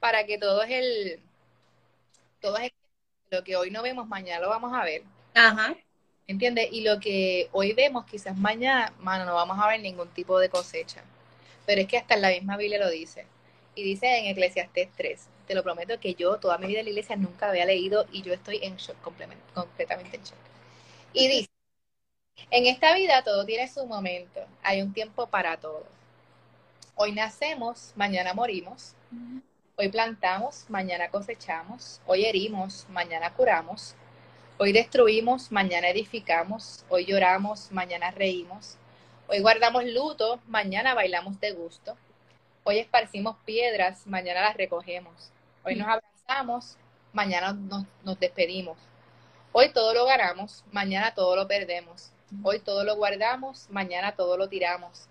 para 0.00 0.24
que 0.24 0.38
todo 0.38 0.62
es 0.62 0.70
el 0.70 1.27
todo 2.40 2.56
es 2.58 2.72
lo 3.30 3.44
que 3.44 3.56
hoy 3.56 3.70
no 3.70 3.82
vemos 3.82 4.06
mañana 4.06 4.40
lo 4.40 4.48
vamos 4.48 4.72
a 4.72 4.84
ver. 4.84 5.02
Ajá. 5.34 5.76
¿entiendes? 6.28 6.68
y 6.70 6.82
lo 6.82 7.00
que 7.00 7.48
hoy 7.52 7.72
vemos 7.72 8.04
quizás 8.04 8.36
mañana 8.36 8.92
mano 9.00 9.24
no 9.24 9.34
vamos 9.34 9.58
a 9.58 9.66
ver 9.66 9.80
ningún 9.80 10.08
tipo 10.10 10.38
de 10.38 10.48
cosecha. 10.48 11.02
Pero 11.66 11.80
es 11.80 11.88
que 11.88 11.98
hasta 11.98 12.14
en 12.14 12.22
la 12.22 12.28
misma 12.30 12.56
Biblia 12.56 12.78
lo 12.78 12.90
dice. 12.90 13.26
Y 13.74 13.82
dice 13.82 14.18
en 14.18 14.26
Eclesiastés 14.26 14.90
3 14.96 15.28
te 15.46 15.54
lo 15.54 15.62
prometo 15.62 15.98
que 15.98 16.14
yo 16.14 16.36
toda 16.36 16.58
mi 16.58 16.66
vida 16.66 16.80
en 16.80 16.84
la 16.84 16.90
iglesia 16.90 17.16
nunca 17.16 17.48
había 17.48 17.64
leído 17.64 18.06
y 18.12 18.20
yo 18.20 18.34
estoy 18.34 18.58
en 18.62 18.76
shock 18.76 19.00
completamente 19.00 20.16
en 20.16 20.22
shock. 20.22 20.38
Y 21.14 21.28
dice 21.28 21.48
en 22.50 22.66
esta 22.66 22.94
vida 22.94 23.24
todo 23.24 23.44
tiene 23.44 23.66
su 23.66 23.84
momento 23.86 24.40
hay 24.62 24.82
un 24.82 24.92
tiempo 24.92 25.26
para 25.28 25.56
todo. 25.56 25.86
Hoy 26.94 27.12
nacemos 27.12 27.92
mañana 27.96 28.34
morimos 28.34 28.94
Hoy 29.80 29.90
plantamos, 29.90 30.64
mañana 30.68 31.08
cosechamos. 31.08 32.00
Hoy 32.04 32.24
herimos, 32.24 32.84
mañana 32.88 33.32
curamos. 33.34 33.94
Hoy 34.58 34.72
destruimos, 34.72 35.52
mañana 35.52 35.88
edificamos. 35.90 36.84
Hoy 36.88 37.04
lloramos, 37.04 37.70
mañana 37.70 38.10
reímos. 38.10 38.76
Hoy 39.28 39.38
guardamos 39.38 39.84
luto, 39.84 40.40
mañana 40.48 40.94
bailamos 40.94 41.38
de 41.38 41.52
gusto. 41.52 41.96
Hoy 42.64 42.80
esparcimos 42.80 43.36
piedras, 43.44 44.04
mañana 44.04 44.40
las 44.40 44.56
recogemos. 44.56 45.30
Hoy 45.64 45.76
nos 45.76 45.86
abrazamos, 45.86 46.76
mañana 47.12 47.52
nos, 47.52 48.18
despedimos. 48.18 48.78
Hoy 49.52 49.72
todo 49.72 49.94
lo 49.94 50.06
ganamos, 50.06 50.64
mañana 50.72 51.14
todo 51.14 51.36
lo 51.36 51.46
perdemos. 51.46 52.10
Hoy 52.42 52.58
todo 52.58 52.82
lo 52.82 52.96
guardamos, 52.96 53.70
mañana 53.70 54.10
todo 54.16 54.36
lo 54.36 54.48
tiramos. 54.48 55.06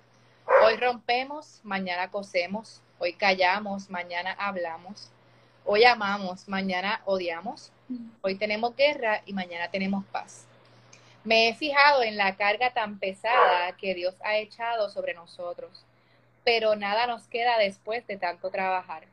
Hoy 0.66 0.76
rompemos, 0.76 1.62
mañana 1.64 2.12
cosemos. 2.12 2.82
Hoy 3.00 3.14
callamos, 3.14 3.92
mañana 3.92 4.36
hablamos. 4.40 5.12
Hoy 5.66 5.84
amamos, 5.84 6.48
mañana 6.48 7.02
odiamos. 7.06 7.72
Hoy 8.22 8.36
tenemos 8.36 8.76
guerra 8.76 9.22
y 9.28 9.34
mañana 9.34 9.70
tenemos 9.70 10.04
paz. 10.06 10.48
Me 11.24 11.48
he 11.48 11.54
fijado 11.54 12.02
en 12.02 12.18
la 12.18 12.36
carga 12.38 12.74
tan 12.74 12.98
pesada 12.98 13.72
que 13.78 13.94
Dios 13.94 14.16
ha 14.22 14.38
echado 14.38 14.90
sobre 14.90 15.14
nosotros, 15.14 15.86
pero 16.44 16.76
nada 16.76 17.06
nos 17.06 17.28
queda 17.28 17.60
después 17.60 18.08
de 18.08 18.18
tanto 18.18 18.50
trabajar. 18.50 19.04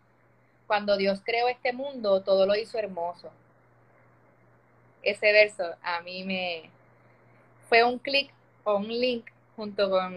Cuando 0.66 0.96
Dios 0.96 1.20
creó 1.22 1.48
este 1.48 1.74
mundo, 1.74 2.22
todo 2.22 2.46
lo 2.46 2.56
hizo 2.56 2.78
hermoso. 2.78 3.30
Ese 5.02 5.30
verso 5.30 5.74
a 5.82 6.00
mí 6.00 6.24
me 6.24 6.70
fue 7.68 7.84
un 7.84 7.98
clic 7.98 8.32
o 8.64 8.76
un 8.76 8.88
link 8.88 9.26
junto 9.56 9.90
con 9.90 10.16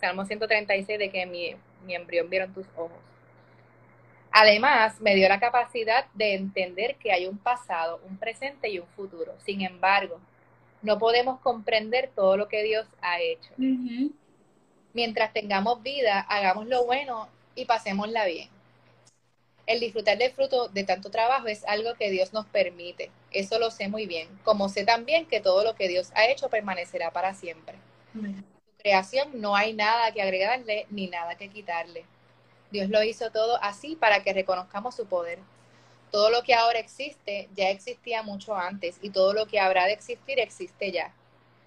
Salmo 0.00 0.24
136 0.24 0.98
de 0.98 1.10
que 1.10 1.26
mi 1.26 1.54
mi 1.84 1.94
embrión 1.94 2.28
vieron 2.30 2.52
tus 2.52 2.66
ojos. 2.76 2.98
Además, 4.30 5.00
me 5.00 5.14
dio 5.14 5.28
la 5.28 5.38
capacidad 5.38 6.06
de 6.14 6.34
entender 6.34 6.96
que 6.96 7.12
hay 7.12 7.26
un 7.26 7.38
pasado, 7.38 8.00
un 8.08 8.16
presente 8.16 8.68
y 8.68 8.80
un 8.80 8.86
futuro. 8.88 9.32
Sin 9.44 9.60
embargo, 9.60 10.18
no 10.82 10.98
podemos 10.98 11.38
comprender 11.40 12.10
todo 12.14 12.36
lo 12.36 12.48
que 12.48 12.64
Dios 12.64 12.86
ha 13.00 13.20
hecho. 13.20 13.50
Mientras 14.92 15.32
tengamos 15.32 15.82
vida, 15.82 16.20
hagamos 16.20 16.66
lo 16.66 16.84
bueno 16.84 17.28
y 17.54 17.64
pasémosla 17.64 18.26
bien. 18.26 18.48
El 19.66 19.80
disfrutar 19.80 20.18
del 20.18 20.32
fruto 20.32 20.68
de 20.68 20.84
tanto 20.84 21.10
trabajo 21.10 21.46
es 21.46 21.64
algo 21.64 21.94
que 21.94 22.10
Dios 22.10 22.32
nos 22.32 22.44
permite. 22.46 23.10
Eso 23.30 23.58
lo 23.58 23.70
sé 23.70 23.88
muy 23.88 24.06
bien. 24.06 24.28
Como 24.42 24.68
sé 24.68 24.84
también 24.84 25.26
que 25.26 25.40
todo 25.40 25.64
lo 25.64 25.74
que 25.74 25.88
Dios 25.88 26.10
ha 26.14 26.26
hecho 26.26 26.50
permanecerá 26.50 27.12
para 27.12 27.34
siempre. 27.34 27.76
Creación 28.84 29.40
no 29.40 29.56
hay 29.56 29.72
nada 29.72 30.12
que 30.12 30.20
agregarle 30.20 30.86
ni 30.90 31.06
nada 31.06 31.36
que 31.36 31.48
quitarle. 31.48 32.04
Dios 32.70 32.90
lo 32.90 33.02
hizo 33.02 33.30
todo 33.30 33.58
así 33.62 33.96
para 33.96 34.22
que 34.22 34.34
reconozcamos 34.34 34.94
su 34.94 35.06
poder. 35.06 35.38
Todo 36.10 36.28
lo 36.28 36.42
que 36.42 36.54
ahora 36.54 36.78
existe 36.78 37.48
ya 37.56 37.70
existía 37.70 38.22
mucho 38.22 38.54
antes 38.54 38.98
y 39.00 39.08
todo 39.08 39.32
lo 39.32 39.46
que 39.46 39.58
habrá 39.58 39.86
de 39.86 39.94
existir 39.94 40.38
existe 40.38 40.92
ya. 40.92 41.14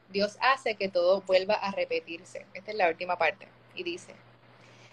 Dios 0.09 0.38
hace 0.39 0.76
que 0.76 0.89
todo 0.89 1.22
vuelva 1.22 1.55
a 1.55 1.72
repetirse. 1.72 2.45
Esta 2.53 2.70
es 2.70 2.78
la 2.78 2.88
última 2.88 3.18
parte. 3.18 3.47
Y 3.74 3.82
dice, 3.82 4.13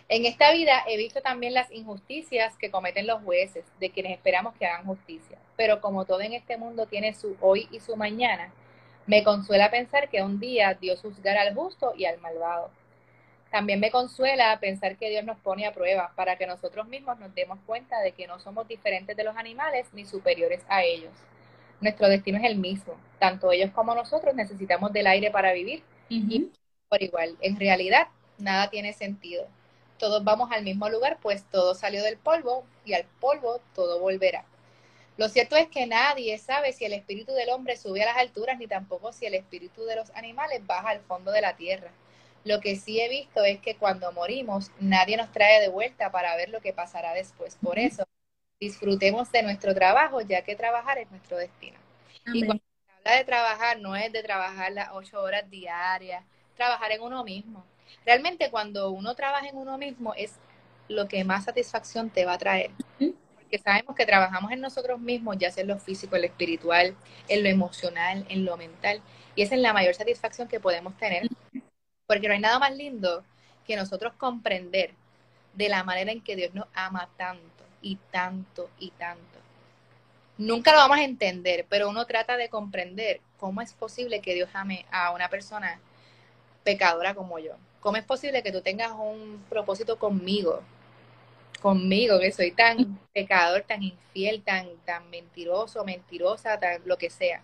en 0.09 0.25
esta 0.25 0.51
vida 0.51 0.83
he 0.89 0.97
visto 0.97 1.21
también 1.21 1.53
las 1.53 1.71
injusticias 1.71 2.57
que 2.57 2.71
cometen 2.71 3.07
los 3.07 3.23
jueces, 3.23 3.67
de 3.79 3.91
quienes 3.91 4.13
esperamos 4.13 4.55
que 4.57 4.67
hagan 4.67 4.87
justicia. 4.87 5.37
Pero 5.57 5.83
como 5.83 6.07
todo 6.07 6.23
en 6.23 6.33
este 6.33 6.57
mundo 6.57 6.87
tiene 6.87 7.13
su 7.13 7.37
hoy 7.43 7.69
y 7.71 7.81
su 7.81 7.97
mañana, 7.97 8.51
me 9.07 9.23
consuela 9.25 9.71
pensar 9.71 10.09
que 10.09 10.23
un 10.23 10.41
día 10.41 10.75
Dios 10.75 11.01
juzgará 11.01 11.43
al 11.43 11.55
justo 11.55 11.93
y 11.97 12.05
al 12.05 12.19
malvado. 12.21 12.71
También 13.51 13.79
me 13.79 13.91
consuela 13.91 14.59
pensar 14.61 14.97
que 14.97 15.11
Dios 15.11 15.25
nos 15.25 15.39
pone 15.39 15.67
a 15.67 15.73
prueba 15.73 16.13
para 16.17 16.37
que 16.37 16.47
nosotros 16.47 16.89
mismos 16.89 17.19
nos 17.19 17.35
demos 17.35 17.59
cuenta 17.67 18.01
de 18.01 18.13
que 18.13 18.27
no 18.27 18.41
somos 18.41 18.67
diferentes 18.67 19.17
de 19.17 19.25
los 19.25 19.37
animales 19.37 19.87
ni 19.93 20.05
superiores 20.05 20.63
a 20.69 20.83
ellos. 20.83 21.13
Nuestro 21.81 22.09
destino 22.09 22.39
es 22.39 22.45
el 22.45 22.57
mismo. 22.57 22.95
Tanto 23.19 23.53
ellos 23.53 23.71
como 23.73 23.95
nosotros 23.95 24.35
necesitamos 24.35 24.93
del 24.93 25.07
aire 25.07 25.31
para 25.31 25.53
vivir 25.53 25.83
y 26.09 26.51
por 26.89 27.03
igual. 27.03 27.37
En 27.41 27.59
realidad, 27.59 28.09
nada 28.39 28.71
tiene 28.71 28.93
sentido 28.93 29.47
todos 29.99 30.25
vamos 30.25 30.51
al 30.53 30.65
mismo 30.65 30.89
lugar, 30.89 31.19
pues 31.23 31.45
todo 31.51 31.75
salió 31.75 32.03
del 32.03 32.19
polvo 32.19 32.65
y 32.85 32.95
al 32.95 33.07
polvo 33.21 33.61
todo 33.75 34.01
volverá. 34.01 34.45
Lo 35.17 35.29
cierto 35.29 35.57
es 35.57 35.69
que 35.69 35.87
nadie 35.87 36.37
sabe 36.39 36.73
si 36.73 36.85
el 36.85 36.93
espíritu 36.93 37.33
del 37.33 37.51
hombre 37.51 37.77
sube 37.77 38.03
a 38.03 38.07
las 38.07 38.17
alturas, 38.17 38.59
ni 38.59 38.67
tampoco 38.67 39.13
si 39.13 39.27
el 39.27 39.35
espíritu 39.35 39.85
de 39.85 39.97
los 39.97 40.11
animales 40.11 40.67
baja 40.67 40.91
al 40.91 41.01
fondo 41.01 41.31
de 41.31 41.41
la 41.41 41.57
tierra. 41.57 41.91
Lo 42.45 42.61
que 42.61 42.77
sí 42.77 43.01
he 43.01 43.09
visto 43.09 43.45
es 43.45 43.61
que 43.61 43.77
cuando 43.77 44.13
morimos, 44.13 44.71
nadie 44.81 45.17
nos 45.17 45.33
trae 45.33 45.61
de 45.61 45.69
vuelta 45.69 46.11
para 46.11 46.37
ver 46.37 46.51
lo 46.51 46.61
que 46.61 46.73
pasará 46.73 47.15
después. 47.15 47.57
Por 47.63 47.79
eso, 47.79 48.05
disfrutemos 48.61 49.31
de 49.33 49.43
nuestro 49.43 49.75
trabajo, 49.75 50.21
ya 50.21 50.43
que 50.43 50.57
trabajar 50.57 50.99
es 50.99 51.11
nuestro 51.11 51.37
destino. 51.37 51.79
Y 52.27 52.45
cuando 52.45 52.63
se 52.65 52.93
habla 52.93 53.19
de 53.19 53.25
trabajar, 53.25 53.81
no 53.81 53.97
es 53.97 54.13
de 54.13 54.23
trabajar 54.23 54.73
las 54.73 54.91
ocho 54.93 55.23
horas 55.23 55.49
diarias, 55.51 56.25
trabajar 56.57 56.93
en 56.93 57.03
uno 57.03 57.25
mismo 57.25 57.65
Realmente 58.05 58.51
cuando 58.51 58.91
uno 58.91 59.15
trabaja 59.15 59.49
en 59.49 59.57
uno 59.57 59.79
mismo 59.79 60.15
es 60.15 60.35
lo 60.89 61.09
que 61.09 61.25
más 61.25 61.45
satisfacción 61.45 62.11
te 62.11 62.25
va 62.25 62.35
a 62.35 62.39
traer. 62.39 62.71
Sabemos 63.59 63.95
que 63.95 64.07
trabajamos 64.07 64.53
en 64.53 64.61
nosotros 64.61 65.01
mismos, 65.01 65.37
ya 65.39 65.51
sea 65.51 65.63
en 65.63 65.69
lo 65.69 65.79
físico, 65.79 66.17
en 66.17 66.23
lo 66.23 66.29
espiritual, 66.29 66.97
en 67.29 67.43
lo 67.43 67.49
emocional, 67.49 68.25
en 68.29 68.45
lo 68.45 68.57
mental. 68.57 69.01
Y 69.35 69.43
esa 69.43 69.55
es 69.55 69.61
la 69.61 69.73
mayor 69.73 69.95
satisfacción 69.95 70.49
que 70.49 70.61
podemos 70.61 70.97
tener. 70.97 71.29
Porque 72.07 72.29
no 72.29 72.35
hay 72.35 72.41
nada 72.41 72.59
más 72.59 72.75
lindo 72.75 73.25
que 73.67 73.77
nosotros 73.77 74.13
comprender 74.15 74.95
de 75.55 75.69
la 75.69 75.85
manera 75.85 76.13
en 76.13 76.23
que 76.23 76.37
Dios 76.37 76.55
nos 76.55 76.67
ama 76.75 77.09
tanto 77.17 77.65
y 77.81 77.97
tanto 78.11 78.71
y 78.79 78.91
tanto. 78.93 79.39
Nunca 80.37 80.73
lo 80.73 80.79
vamos 80.79 80.99
a 80.99 81.05
entender, 81.05 81.65
pero 81.69 81.89
uno 81.89 82.07
trata 82.07 82.37
de 82.37 82.49
comprender 82.49 83.21
cómo 83.39 83.61
es 83.61 83.73
posible 83.73 84.21
que 84.21 84.35
Dios 84.35 84.51
ame 84.53 84.85
a 84.91 85.13
una 85.13 85.29
persona 85.29 85.79
pecadora 86.65 87.15
como 87.15 87.39
yo. 87.39 87.53
¿Cómo 87.81 87.99
es 87.99 88.05
posible 88.05 88.43
que 88.43 88.51
tú 88.51 88.61
tengas 88.63 88.93
un 88.93 89.45
propósito 89.49 89.99
conmigo? 89.99 90.63
Conmigo, 91.65 92.21
que 92.21 92.31
soy 92.31 92.51
tan 92.51 92.99
pecador, 93.15 93.63
tan 93.63 93.83
infiel, 93.83 94.43
tan, 94.43 94.69
tan 94.85 95.09
mentiroso, 95.09 95.83
mentirosa, 95.83 96.61
tan 96.61 96.83
lo 96.85 96.99
que 96.99 97.09
sea. 97.09 97.41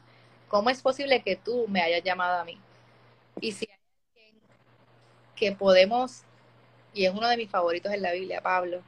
¿Cómo 0.48 0.68
es 0.68 0.82
posible 0.82 1.22
que 1.22 1.36
tú 1.36 1.64
me 1.68 1.80
hayas 1.80 2.04
llamado 2.04 2.38
a 2.38 2.44
mí? 2.44 2.58
Y 3.40 3.52
si 3.52 3.66
hay 3.66 3.78
alguien 4.10 4.34
que 5.34 5.52
podemos, 5.52 6.20
y 6.92 7.06
es 7.06 7.14
uno 7.14 7.26
de 7.30 7.38
mis 7.38 7.48
favoritos 7.48 7.90
en 7.94 8.02
la 8.02 8.12
Biblia, 8.12 8.42
Pablo. 8.42 8.82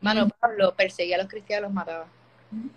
Mano, 0.00 0.28
Pablo 0.38 0.72
perseguía 0.76 1.16
a 1.16 1.18
los 1.18 1.28
cristianos, 1.28 1.70
los 1.70 1.74
mataba. 1.74 2.06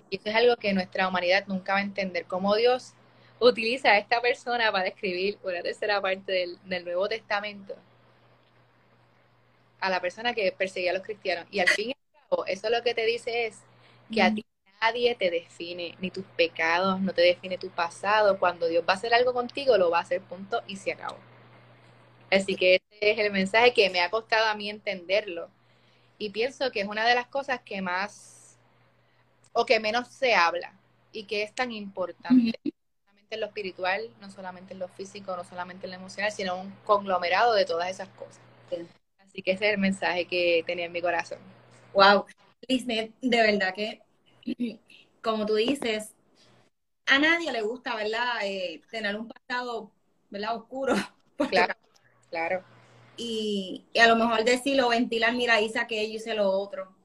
Y 0.09 0.15
eso 0.15 0.29
es 0.29 0.35
algo 0.35 0.55
que 0.55 0.73
nuestra 0.73 1.07
humanidad 1.07 1.45
nunca 1.45 1.73
va 1.73 1.79
a 1.79 1.83
entender. 1.83 2.25
Cómo 2.25 2.55
Dios 2.55 2.93
utiliza 3.39 3.89
a 3.89 3.99
esta 3.99 4.19
persona 4.19 4.71
para 4.71 4.87
escribir 4.87 5.37
una 5.43 5.61
tercera 5.61 6.01
parte 6.01 6.31
del, 6.31 6.57
del 6.65 6.85
Nuevo 6.85 7.07
Testamento 7.07 7.75
a 9.79 9.89
la 9.89 10.01
persona 10.01 10.33
que 10.33 10.51
perseguía 10.51 10.91
a 10.91 10.93
los 10.93 11.03
cristianos. 11.03 11.45
Y 11.51 11.59
al 11.59 11.69
fin 11.69 11.89
y 11.89 11.91
al 11.91 12.27
cabo, 12.29 12.45
eso 12.45 12.69
lo 12.69 12.81
que 12.83 12.93
te 12.93 13.05
dice 13.05 13.47
es 13.47 13.59
que 14.11 14.21
a 14.21 14.33
ti 14.33 14.45
nadie 14.81 15.15
te 15.15 15.29
define, 15.29 15.95
ni 15.99 16.11
tus 16.11 16.25
pecados, 16.35 16.99
no 17.01 17.13
te 17.13 17.21
define 17.21 17.57
tu 17.57 17.69
pasado. 17.69 18.39
Cuando 18.39 18.67
Dios 18.67 18.83
va 18.87 18.93
a 18.93 18.95
hacer 18.95 19.13
algo 19.13 19.33
contigo, 19.33 19.77
lo 19.77 19.89
va 19.89 19.99
a 19.99 20.01
hacer 20.01 20.21
punto 20.21 20.61
y 20.67 20.77
se 20.77 20.93
acabó. 20.93 21.17
Así 22.31 22.55
que 22.55 22.81
ese 22.91 23.11
es 23.11 23.19
el 23.19 23.31
mensaje 23.31 23.73
que 23.73 23.89
me 23.89 24.01
ha 24.01 24.09
costado 24.09 24.47
a 24.47 24.55
mí 24.55 24.69
entenderlo. 24.69 25.49
Y 26.17 26.31
pienso 26.31 26.71
que 26.71 26.81
es 26.81 26.87
una 26.87 27.05
de 27.05 27.15
las 27.15 27.27
cosas 27.27 27.61
que 27.61 27.81
más 27.81 28.57
o 29.53 29.65
que 29.65 29.79
menos 29.79 30.07
se 30.07 30.35
habla 30.35 30.73
y 31.11 31.23
que 31.23 31.43
es 31.43 31.53
tan 31.53 31.71
importante. 31.71 32.59
No 32.63 32.71
solamente 32.99 33.35
en 33.35 33.39
lo 33.39 33.47
espiritual, 33.47 34.09
no 34.19 34.29
solamente 34.29 34.73
en 34.73 34.79
lo 34.79 34.87
físico, 34.87 35.35
no 35.35 35.43
solamente 35.43 35.85
en 35.85 35.91
lo 35.91 35.97
emocional, 35.97 36.31
sino 36.31 36.59
un 36.59 36.71
conglomerado 36.85 37.53
de 37.53 37.65
todas 37.65 37.89
esas 37.89 38.09
cosas. 38.09 38.39
Así 39.37 39.43
que 39.43 39.51
ese 39.51 39.67
es 39.67 39.73
el 39.75 39.79
mensaje 39.79 40.25
que 40.25 40.63
tenía 40.65 40.85
en 40.85 40.91
mi 40.91 40.99
corazón. 40.99 41.37
Wow, 41.93 42.25
Lisnet, 42.67 43.13
de 43.21 43.37
verdad 43.37 43.71
que, 43.71 44.01
como 45.21 45.45
tú 45.45 45.53
dices, 45.53 46.15
a 47.05 47.19
nadie 47.19 47.51
le 47.51 47.61
gusta, 47.61 47.95
¿verdad? 47.95 48.39
Eh, 48.41 48.81
tener 48.89 49.15
un 49.15 49.27
pasado, 49.27 49.91
¿verdad? 50.31 50.55
Oscuro. 50.55 50.95
Claro, 51.51 51.75
claro. 52.31 52.63
Y, 53.15 53.85
a 54.01 54.07
lo 54.07 54.15
mejor 54.15 54.43
decirlo, 54.43 54.89
ventilar, 54.89 55.35
mira, 55.35 55.61
hice 55.61 55.77
aquello, 55.77 56.15
hice 56.15 56.33
lo 56.33 56.49
otro. 56.49 56.95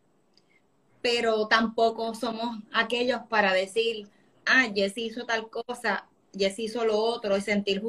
Pero 1.02 1.48
tampoco 1.48 2.14
somos 2.14 2.60
aquellos 2.72 3.20
para 3.28 3.52
decir, 3.52 4.08
ah, 4.46 4.68
Jesse 4.74 4.96
hizo 4.96 5.26
tal 5.26 5.50
cosa, 5.50 6.08
Jesse 6.34 6.60
hizo 6.60 6.86
lo 6.86 6.96
otro, 6.96 7.36
y 7.36 7.42
sentir 7.42 7.82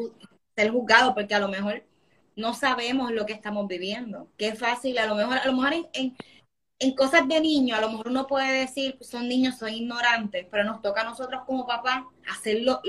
ser 0.54 0.70
juzgado, 0.70 1.14
porque 1.14 1.34
a 1.34 1.40
lo 1.40 1.48
mejor 1.48 1.86
no 2.36 2.54
sabemos 2.54 3.12
lo 3.12 3.26
que 3.26 3.34
estamos 3.34 3.68
viviendo. 3.68 4.28
Qué 4.38 4.56
fácil, 4.56 4.98
a 4.98 5.06
lo 5.06 5.16
mejor, 5.16 5.38
a 5.38 5.46
lo 5.46 5.54
mejor 5.54 5.74
en, 5.94 6.16
en, 6.80 6.96
cosas 6.96 7.28
de 7.28 7.40
niño, 7.40 7.76
a 7.76 7.82
lo 7.82 7.90
mejor 7.90 8.10
uno 8.10 8.28
puede 8.28 8.60
decir, 8.60 8.98
son 9.02 9.28
niños, 9.28 9.58
son 9.58 9.70
ignorantes, 9.74 10.48
pero 10.50 10.64
nos 10.64 10.82
toca 10.82 11.02
a 11.02 11.06
nosotros 11.06 11.44
como 11.46 11.66
papá 11.66 12.10
hacer 12.30 12.62
lo, 12.62 12.82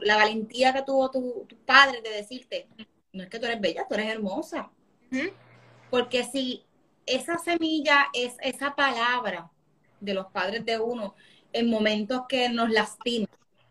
la 0.00 0.16
valentía 0.16 0.72
que 0.72 0.82
tuvo 0.82 1.10
tu, 1.10 1.46
tu, 1.48 1.56
padre 1.56 2.00
de 2.02 2.10
decirte, 2.10 2.68
no 3.12 3.24
es 3.24 3.30
que 3.30 3.38
tú 3.38 3.46
eres 3.46 3.60
bella, 3.60 3.86
tú 3.88 3.94
eres 3.94 4.08
hermosa. 4.10 4.70
Porque 5.90 6.24
si 6.24 6.64
esa 7.06 7.38
semilla 7.38 8.08
es 8.12 8.36
esa 8.40 8.74
palabra 8.74 9.50
de 10.00 10.14
los 10.14 10.26
padres 10.26 10.64
de 10.64 10.78
uno 10.78 11.14
en 11.52 11.70
momentos 11.70 12.22
que 12.28 12.48
nos 12.50 12.70
lastima, 12.70 13.26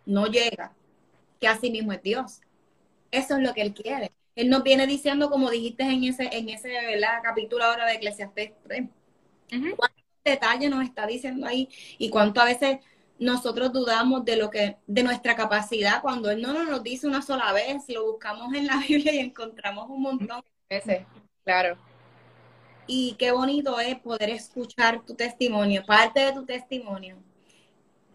no 0.05 0.25
llega, 0.27 0.73
que 1.39 1.47
así 1.47 1.69
mismo 1.69 1.93
es 1.93 2.01
Dios. 2.01 2.41
Eso 3.11 3.37
es 3.37 3.43
lo 3.43 3.53
que 3.53 3.61
Él 3.61 3.73
quiere. 3.73 4.11
Él 4.38 4.51
nos 4.51 4.61
viene 4.61 4.85
diciendo, 4.85 5.31
como 5.31 5.49
dijiste 5.49 5.81
en 5.81 6.03
ese, 6.03 6.29
en 6.31 6.47
ese 6.49 6.71
capítulo 7.23 7.63
ahora 7.63 7.88
de 7.88 7.93
Eclesiastes 7.93 8.51
3, 8.67 8.88
cuántos 9.75 10.03
detalles 10.23 10.69
nos 10.69 10.83
está 10.83 11.07
diciendo 11.07 11.47
ahí 11.47 11.67
y 11.97 12.11
cuánto 12.11 12.39
a 12.39 12.45
veces 12.45 12.77
nosotros 13.17 13.73
dudamos 13.73 14.23
de 14.25 14.35
lo 14.38 14.51
que, 14.51 14.77
de 14.85 15.01
nuestra 15.01 15.35
capacidad 15.35 16.03
cuando 16.03 16.29
Él 16.29 16.39
no 16.39 16.53
nos 16.53 16.83
dice 16.83 17.07
una 17.07 17.23
sola 17.23 17.51
vez, 17.51 17.89
lo 17.89 18.11
buscamos 18.11 18.53
en 18.53 18.67
la 18.67 18.77
Biblia 18.88 19.15
y 19.15 19.19
encontramos 19.19 19.89
un 19.89 20.03
montón. 20.03 20.43
Ese, 20.69 21.07
claro. 21.43 21.75
Y 22.85 23.15
qué 23.17 23.31
bonito 23.31 23.79
es 23.79 23.97
poder 23.97 24.29
escuchar 24.29 25.03
tu 25.03 25.15
testimonio, 25.15 25.83
parte 25.83 26.19
de 26.19 26.33
tu 26.33 26.45
testimonio, 26.45 27.17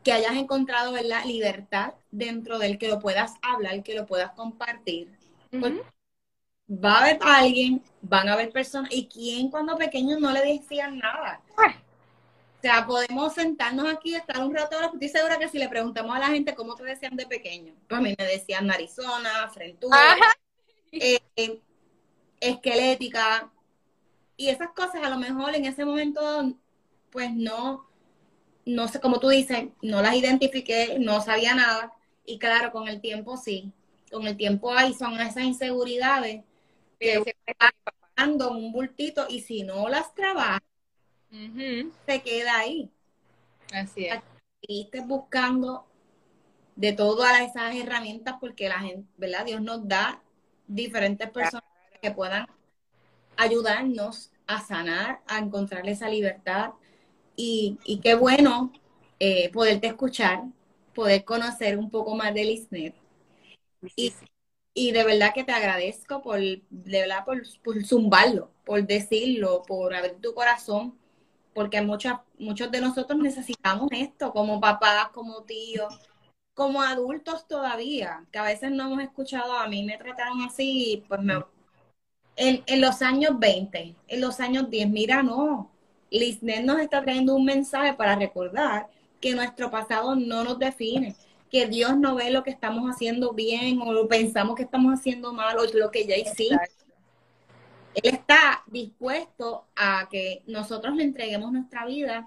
que 0.05 0.13
hayas 0.13 0.37
encontrado 0.37 0.95
la 1.03 1.25
libertad 1.25 1.95
dentro 2.13 2.61
del 2.61 2.79
que 2.79 2.87
lo 2.87 3.01
puedas 3.01 3.35
hablar, 3.43 3.83
que 3.83 3.97
lo 3.97 4.07
puedas 4.07 4.31
compartir 4.35 5.09
va 6.69 6.95
a 6.95 7.05
haber 7.05 7.19
alguien, 7.23 7.83
van 8.01 8.29
a 8.29 8.35
haber 8.35 8.51
personas, 8.51 8.91
y 8.93 9.07
quién 9.07 9.51
cuando 9.51 9.77
pequeños 9.77 10.21
no 10.21 10.31
le 10.31 10.41
decían 10.41 10.99
nada. 10.99 11.41
Ah. 11.57 11.75
O 12.59 12.61
sea, 12.63 12.87
podemos 12.87 13.35
sentarnos 13.35 13.93
aquí, 13.93 14.15
estar 14.15 14.39
un 14.39 14.55
rato, 14.55 14.77
estoy 14.81 15.09
segura 15.09 15.39
que 15.39 15.49
si 15.49 15.59
le 15.59 15.69
preguntamos 15.69 16.15
a 16.15 16.21
la 16.21 16.29
gente 16.29 16.55
cómo 16.55 16.77
te 16.77 16.85
decían 16.85 17.17
de 17.17 17.27
pequeño, 17.27 17.75
pues 17.89 17.99
a 17.99 18.03
mí 18.03 18.15
me 18.17 18.25
decían 18.25 18.67
narizona, 18.67 19.49
frentura, 19.53 20.17
eh, 20.93 21.21
esquelética, 22.41 23.51
y 24.37 24.49
esas 24.49 24.69
cosas 24.71 25.03
a 25.03 25.11
lo 25.11 25.19
mejor 25.19 25.55
en 25.55 25.65
ese 25.65 25.85
momento, 25.85 26.55
pues 27.11 27.33
no, 27.35 27.89
no 28.65 28.89
sé, 28.89 29.01
como 29.01 29.19
tú 29.19 29.29
dices, 29.29 29.67
no 29.83 30.01
las 30.01 30.15
identifiqué, 30.15 30.99
no 31.01 31.21
sabía 31.21 31.55
nada, 31.55 31.93
y 32.25 32.39
claro, 32.39 32.71
con 32.71 32.87
el 32.87 33.01
tiempo 33.01 33.37
sí, 33.37 33.73
con 34.11 34.27
el 34.27 34.37
tiempo 34.37 34.73
ahí 34.73 34.95
son 34.95 35.21
esas 35.21 35.43
inseguridades 35.43 36.45
que 37.03 37.35
un 38.51 38.73
bultito 38.73 39.27
y 39.29 39.41
si 39.41 39.63
no 39.63 39.89
las 39.89 40.15
trabaja, 40.15 40.63
se 42.07 42.23
queda 42.23 42.59
ahí. 42.59 42.91
Así 43.73 44.07
es. 44.07 44.21
Y 44.61 44.83
estés 44.83 45.07
buscando 45.07 45.87
de 46.77 46.93
todas 46.93 47.41
esas 47.41 47.75
herramientas 47.75 48.37
porque 48.41 48.69
la 48.69 48.81
gente, 48.81 49.09
¿verdad? 49.17 49.45
Dios 49.45 49.61
nos 49.61 49.87
da 49.89 50.23
diferentes 50.67 51.29
personas 51.31 51.65
que 52.01 52.11
puedan 52.11 52.47
ayudarnos 53.37 54.31
a 54.47 54.61
sanar, 54.61 55.21
a 55.27 55.39
encontrar 55.39 55.89
esa 55.89 56.09
libertad. 56.09 56.73
Y, 57.35 57.79
y 57.85 58.01
qué 58.01 58.15
bueno 58.15 58.73
eh, 59.19 59.51
poderte 59.51 59.89
escuchar, 59.89 60.43
poder 60.95 61.25
conocer 61.25 61.79
un 61.79 61.91
poco 61.91 62.15
más 62.15 62.35
de 62.35 62.45
Lisnet. 62.45 62.95
Y, 63.97 64.13
y, 64.75 64.93
de 64.93 65.05
verdad 65.05 65.33
que 65.35 65.45
te 65.45 65.53
agradezco 65.53 66.23
por, 66.23 66.39
de 66.41 66.61
verdad, 66.71 67.25
por, 67.25 67.85
zumbarlo, 67.85 68.51
por 68.65 68.87
decirlo, 68.87 69.63
por 69.67 69.95
abrir 69.95 70.21
tu 70.21 70.35
corazón, 70.35 70.99
porque 71.55 71.81
muchas, 71.83 72.21
muchos 72.39 72.71
de 72.71 72.81
nosotros 72.81 73.19
necesitamos 73.19 73.89
esto 73.93 74.33
como 74.33 74.61
papás, 74.61 75.09
como 75.13 75.43
tíos, 75.43 75.99
como 76.55 76.83
adultos 76.83 77.47
todavía, 77.47 78.25
que 78.33 78.39
a 78.39 78.45
veces 78.45 78.71
no 78.71 78.85
hemos 78.85 79.03
escuchado, 79.03 79.55
a 79.55 79.69
mí 79.69 79.85
me 79.85 79.99
trataron 79.99 80.43
así, 80.43 81.05
pues 81.09 81.21
me, 81.21 81.43
en, 82.37 82.63
en 82.67 82.81
los 82.81 83.03
años 83.03 83.39
20, 83.39 83.95
en 84.09 84.21
los 84.21 84.41
años 84.41 84.71
10, 84.71 84.89
mira, 84.89 85.23
no, 85.23 85.71
Lisnet 86.11 86.65
nos 86.65 86.81
está 86.81 87.03
trayendo 87.03 87.35
un 87.35 87.45
mensaje 87.45 87.95
para 87.95 88.17
recordar 88.17 88.89
que 89.21 89.35
nuestro 89.35 89.71
pasado 89.71 90.15
no 90.15 90.45
nos 90.45 90.59
define, 90.59 91.15
que 91.53 91.67
Dios 91.67 91.99
no 91.99 92.15
ve 92.15 92.31
lo 92.31 92.43
que 92.43 92.51
estamos 92.51 92.91
haciendo 92.91 93.35
bien 93.35 93.79
o 93.83 94.09
pensamos 94.09 94.57
que 94.57 94.63
estamos 94.63 94.99
haciendo 94.99 95.35
mal 95.35 95.59
o 95.59 95.65
lo 95.75 95.91
que 95.91 96.07
ya 96.07 96.17
hicimos. 96.17 96.63
Él 97.95 98.15
está 98.15 98.65
dispuesto 98.67 99.67
a 99.77 100.09
que 100.11 100.43
nosotros 100.47 100.97
le 100.97 101.05
entreguemos 101.05 101.53
nuestra 101.53 101.85
vida 101.85 102.27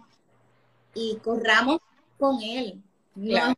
y 0.93 1.17
corramos 1.23 1.79
con 2.19 2.39
Él. 2.41 2.83
No 3.15 3.47
es 3.47 3.55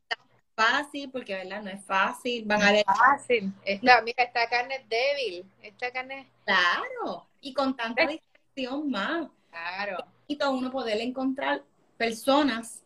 fácil, 0.55 1.11
porque 1.11 1.35
verdad 1.35 1.61
no 1.61 1.69
es 1.69 1.83
fácil. 1.83 2.45
Van 2.45 2.61
a 2.61 2.71
ver. 2.71 2.85
Fácil. 2.85 3.51
Esta, 3.65 4.01
mira, 4.03 4.23
esta 4.23 4.47
carne 4.47 4.75
es 4.75 4.87
débil. 4.87 5.45
Esta 5.61 5.91
carne. 5.91 6.31
Claro. 6.45 7.27
Y 7.41 7.53
con 7.53 7.75
tanta 7.75 8.07
distracción 8.07 8.89
más. 8.89 9.27
Claro. 9.49 9.97
Y 10.27 10.37
todo 10.37 10.51
uno 10.51 10.71
poder 10.71 11.01
encontrar 11.01 11.61
personas 11.97 12.83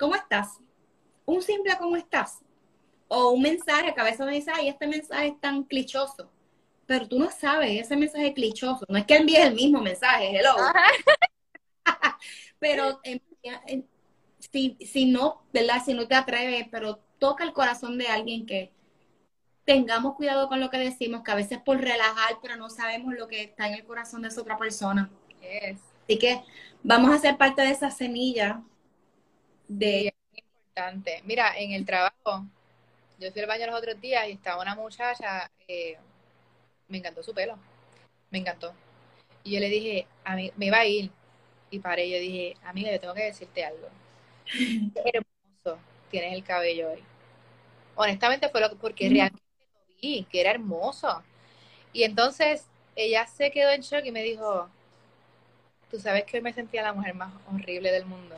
¿cómo 0.00 0.14
estás? 0.14 0.58
Un 1.30 1.42
simple 1.42 1.76
¿cómo 1.78 1.96
estás? 1.96 2.40
O 3.08 3.30
un 3.30 3.42
mensaje 3.42 3.94
que 3.94 4.00
a 4.00 4.04
veces 4.04 4.20
me 4.20 4.32
dice, 4.32 4.50
ay, 4.54 4.68
este 4.68 4.86
mensaje 4.86 5.28
es 5.28 5.40
tan 5.40 5.64
clichoso. 5.64 6.30
Pero 6.86 7.08
tú 7.08 7.18
no 7.18 7.30
sabes, 7.30 7.80
ese 7.80 7.96
mensaje 7.96 8.28
es 8.28 8.34
clichoso. 8.34 8.84
No 8.88 8.98
es 8.98 9.04
que 9.04 9.16
envíes 9.16 9.46
el 9.46 9.54
mismo 9.54 9.80
mensaje, 9.80 10.36
hello. 10.36 10.54
pero 12.58 13.00
si, 14.38 14.76
si 14.80 15.06
no, 15.06 15.42
¿verdad? 15.52 15.82
Si 15.84 15.94
no 15.94 16.08
te 16.08 16.14
atreves, 16.14 16.66
pero 16.70 17.00
toca 17.18 17.44
el 17.44 17.52
corazón 17.52 17.98
de 17.98 18.08
alguien 18.08 18.46
que 18.46 18.72
tengamos 19.64 20.16
cuidado 20.16 20.48
con 20.48 20.58
lo 20.58 20.68
que 20.68 20.78
decimos, 20.78 21.22
que 21.22 21.30
a 21.30 21.36
veces 21.36 21.58
por 21.64 21.78
relajar, 21.78 22.38
pero 22.42 22.56
no 22.56 22.70
sabemos 22.70 23.14
lo 23.14 23.28
que 23.28 23.42
está 23.42 23.68
en 23.68 23.74
el 23.74 23.84
corazón 23.84 24.22
de 24.22 24.28
esa 24.28 24.40
otra 24.40 24.58
persona. 24.58 25.10
Así 26.02 26.18
que 26.18 26.42
vamos 26.82 27.12
a 27.12 27.18
ser 27.18 27.36
parte 27.36 27.62
de 27.62 27.70
esa 27.70 27.90
semilla 27.90 28.62
de... 29.68 30.12
importante. 30.70 31.22
Mira, 31.24 31.56
en 31.56 31.72
el 31.72 31.84
trabajo, 31.84 32.46
yo 33.18 33.30
fui 33.32 33.40
al 33.40 33.48
baño 33.48 33.66
los 33.66 33.76
otros 33.76 34.00
días 34.00 34.28
y 34.28 34.32
estaba 34.32 34.62
una 34.62 34.74
muchacha, 34.74 35.50
eh, 35.68 35.96
me 36.88 36.98
encantó 36.98 37.22
su 37.22 37.34
pelo, 37.34 37.58
me 38.30 38.38
encantó. 38.38 38.72
Y 39.44 39.52
yo 39.52 39.60
le 39.60 39.68
dije, 39.68 40.06
a 40.24 40.36
mí, 40.36 40.52
me 40.56 40.66
iba 40.66 40.78
a 40.78 40.86
ir. 40.86 41.10
Y 41.70 41.78
paré, 41.78 42.10
yo 42.10 42.18
dije, 42.18 42.56
amiga, 42.64 42.90
yo 42.90 43.00
tengo 43.00 43.14
que 43.14 43.24
decirte 43.24 43.64
algo. 43.64 43.88
hermoso 45.04 45.78
tienes 46.10 46.32
el 46.34 46.42
cabello 46.42 46.90
hoy. 46.90 47.02
Honestamente 47.94 48.48
fue 48.48 48.60
lo, 48.60 48.74
porque 48.76 49.08
realmente 49.08 49.42
lo 49.78 49.94
vi, 50.02 50.26
que 50.30 50.40
era 50.40 50.50
hermoso. 50.50 51.22
Y 51.92 52.02
entonces 52.02 52.66
ella 52.96 53.26
se 53.26 53.50
quedó 53.50 53.70
en 53.70 53.82
shock 53.82 54.04
y 54.04 54.10
me 54.10 54.22
dijo, 54.22 54.68
tú 55.90 56.00
sabes 56.00 56.24
que 56.24 56.38
hoy 56.38 56.42
me 56.42 56.52
sentía 56.52 56.82
la 56.82 56.92
mujer 56.92 57.14
más 57.14 57.32
horrible 57.52 57.92
del 57.92 58.06
mundo. 58.06 58.36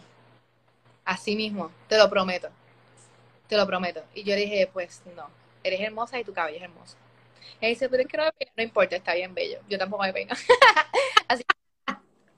Así 1.04 1.36
mismo, 1.36 1.70
te 1.88 1.98
lo 1.98 2.08
prometo. 2.08 2.48
Te 3.48 3.56
lo 3.56 3.66
prometo. 3.66 4.02
Y 4.14 4.22
yo 4.24 4.34
dije, 4.34 4.68
pues 4.72 5.02
no, 5.16 5.28
eres 5.62 5.80
hermosa 5.80 6.18
y 6.18 6.24
tu 6.24 6.32
cabello 6.32 6.58
es 6.58 6.62
hermoso. 6.62 6.96
Y 7.60 7.68
dice, 7.68 7.88
pero 7.88 8.02
es 8.02 8.08
que 8.08 8.16
no 8.16 8.24
me 8.24 8.32
peino. 8.32 8.52
No 8.56 8.62
importa, 8.62 8.96
está 8.96 9.14
bien 9.14 9.34
bello. 9.34 9.58
Yo 9.68 9.78
tampoco 9.78 10.02
me 10.02 10.12
peino. 10.12 10.34
Así 11.28 11.44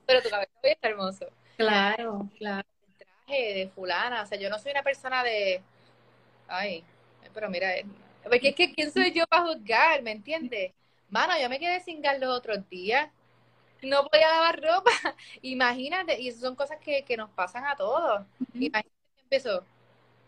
pero 0.07 0.23
tu 0.23 0.29
cabello 0.29 0.51
está 0.63 0.89
hermoso. 0.89 1.27
Claro, 1.57 2.29
claro. 2.39 2.69
El 2.87 3.07
traje 3.07 3.55
de 3.55 3.69
fulana, 3.75 4.23
o 4.23 4.27
sea, 4.27 4.39
yo 4.39 4.51
no 4.51 4.59
soy 4.59 4.73
una 4.73 4.83
persona 4.83 5.23
de, 5.23 5.63
ay, 6.49 6.85
pero 7.33 7.49
mira, 7.49 7.69
porque 8.23 8.49
es 8.51 8.55
que 8.55 8.73
quién 8.73 8.93
soy 8.93 9.13
yo 9.13 9.27
para 9.27 9.47
juzgar, 9.47 10.03
¿me 10.03 10.13
entiendes? 10.13 10.73
Mano, 11.11 11.33
yo 11.41 11.49
me 11.49 11.59
quedé 11.59 11.81
sin 11.81 12.03
gas 12.03 12.19
los 12.19 12.37
otros 12.37 12.69
días 12.69 13.09
no 13.85 14.07
podía 14.07 14.29
lavar 14.29 14.61
ropa. 14.61 14.91
Imagínate, 15.43 16.21
y 16.21 16.31
son 16.33 16.55
cosas 16.55 16.79
que, 16.79 17.05
nos 17.17 17.31
pasan 17.31 17.65
a 17.65 17.77
todos. 17.77 18.27
Imagínate 18.55 18.91
que 19.17 19.23
empezó, 19.23 19.65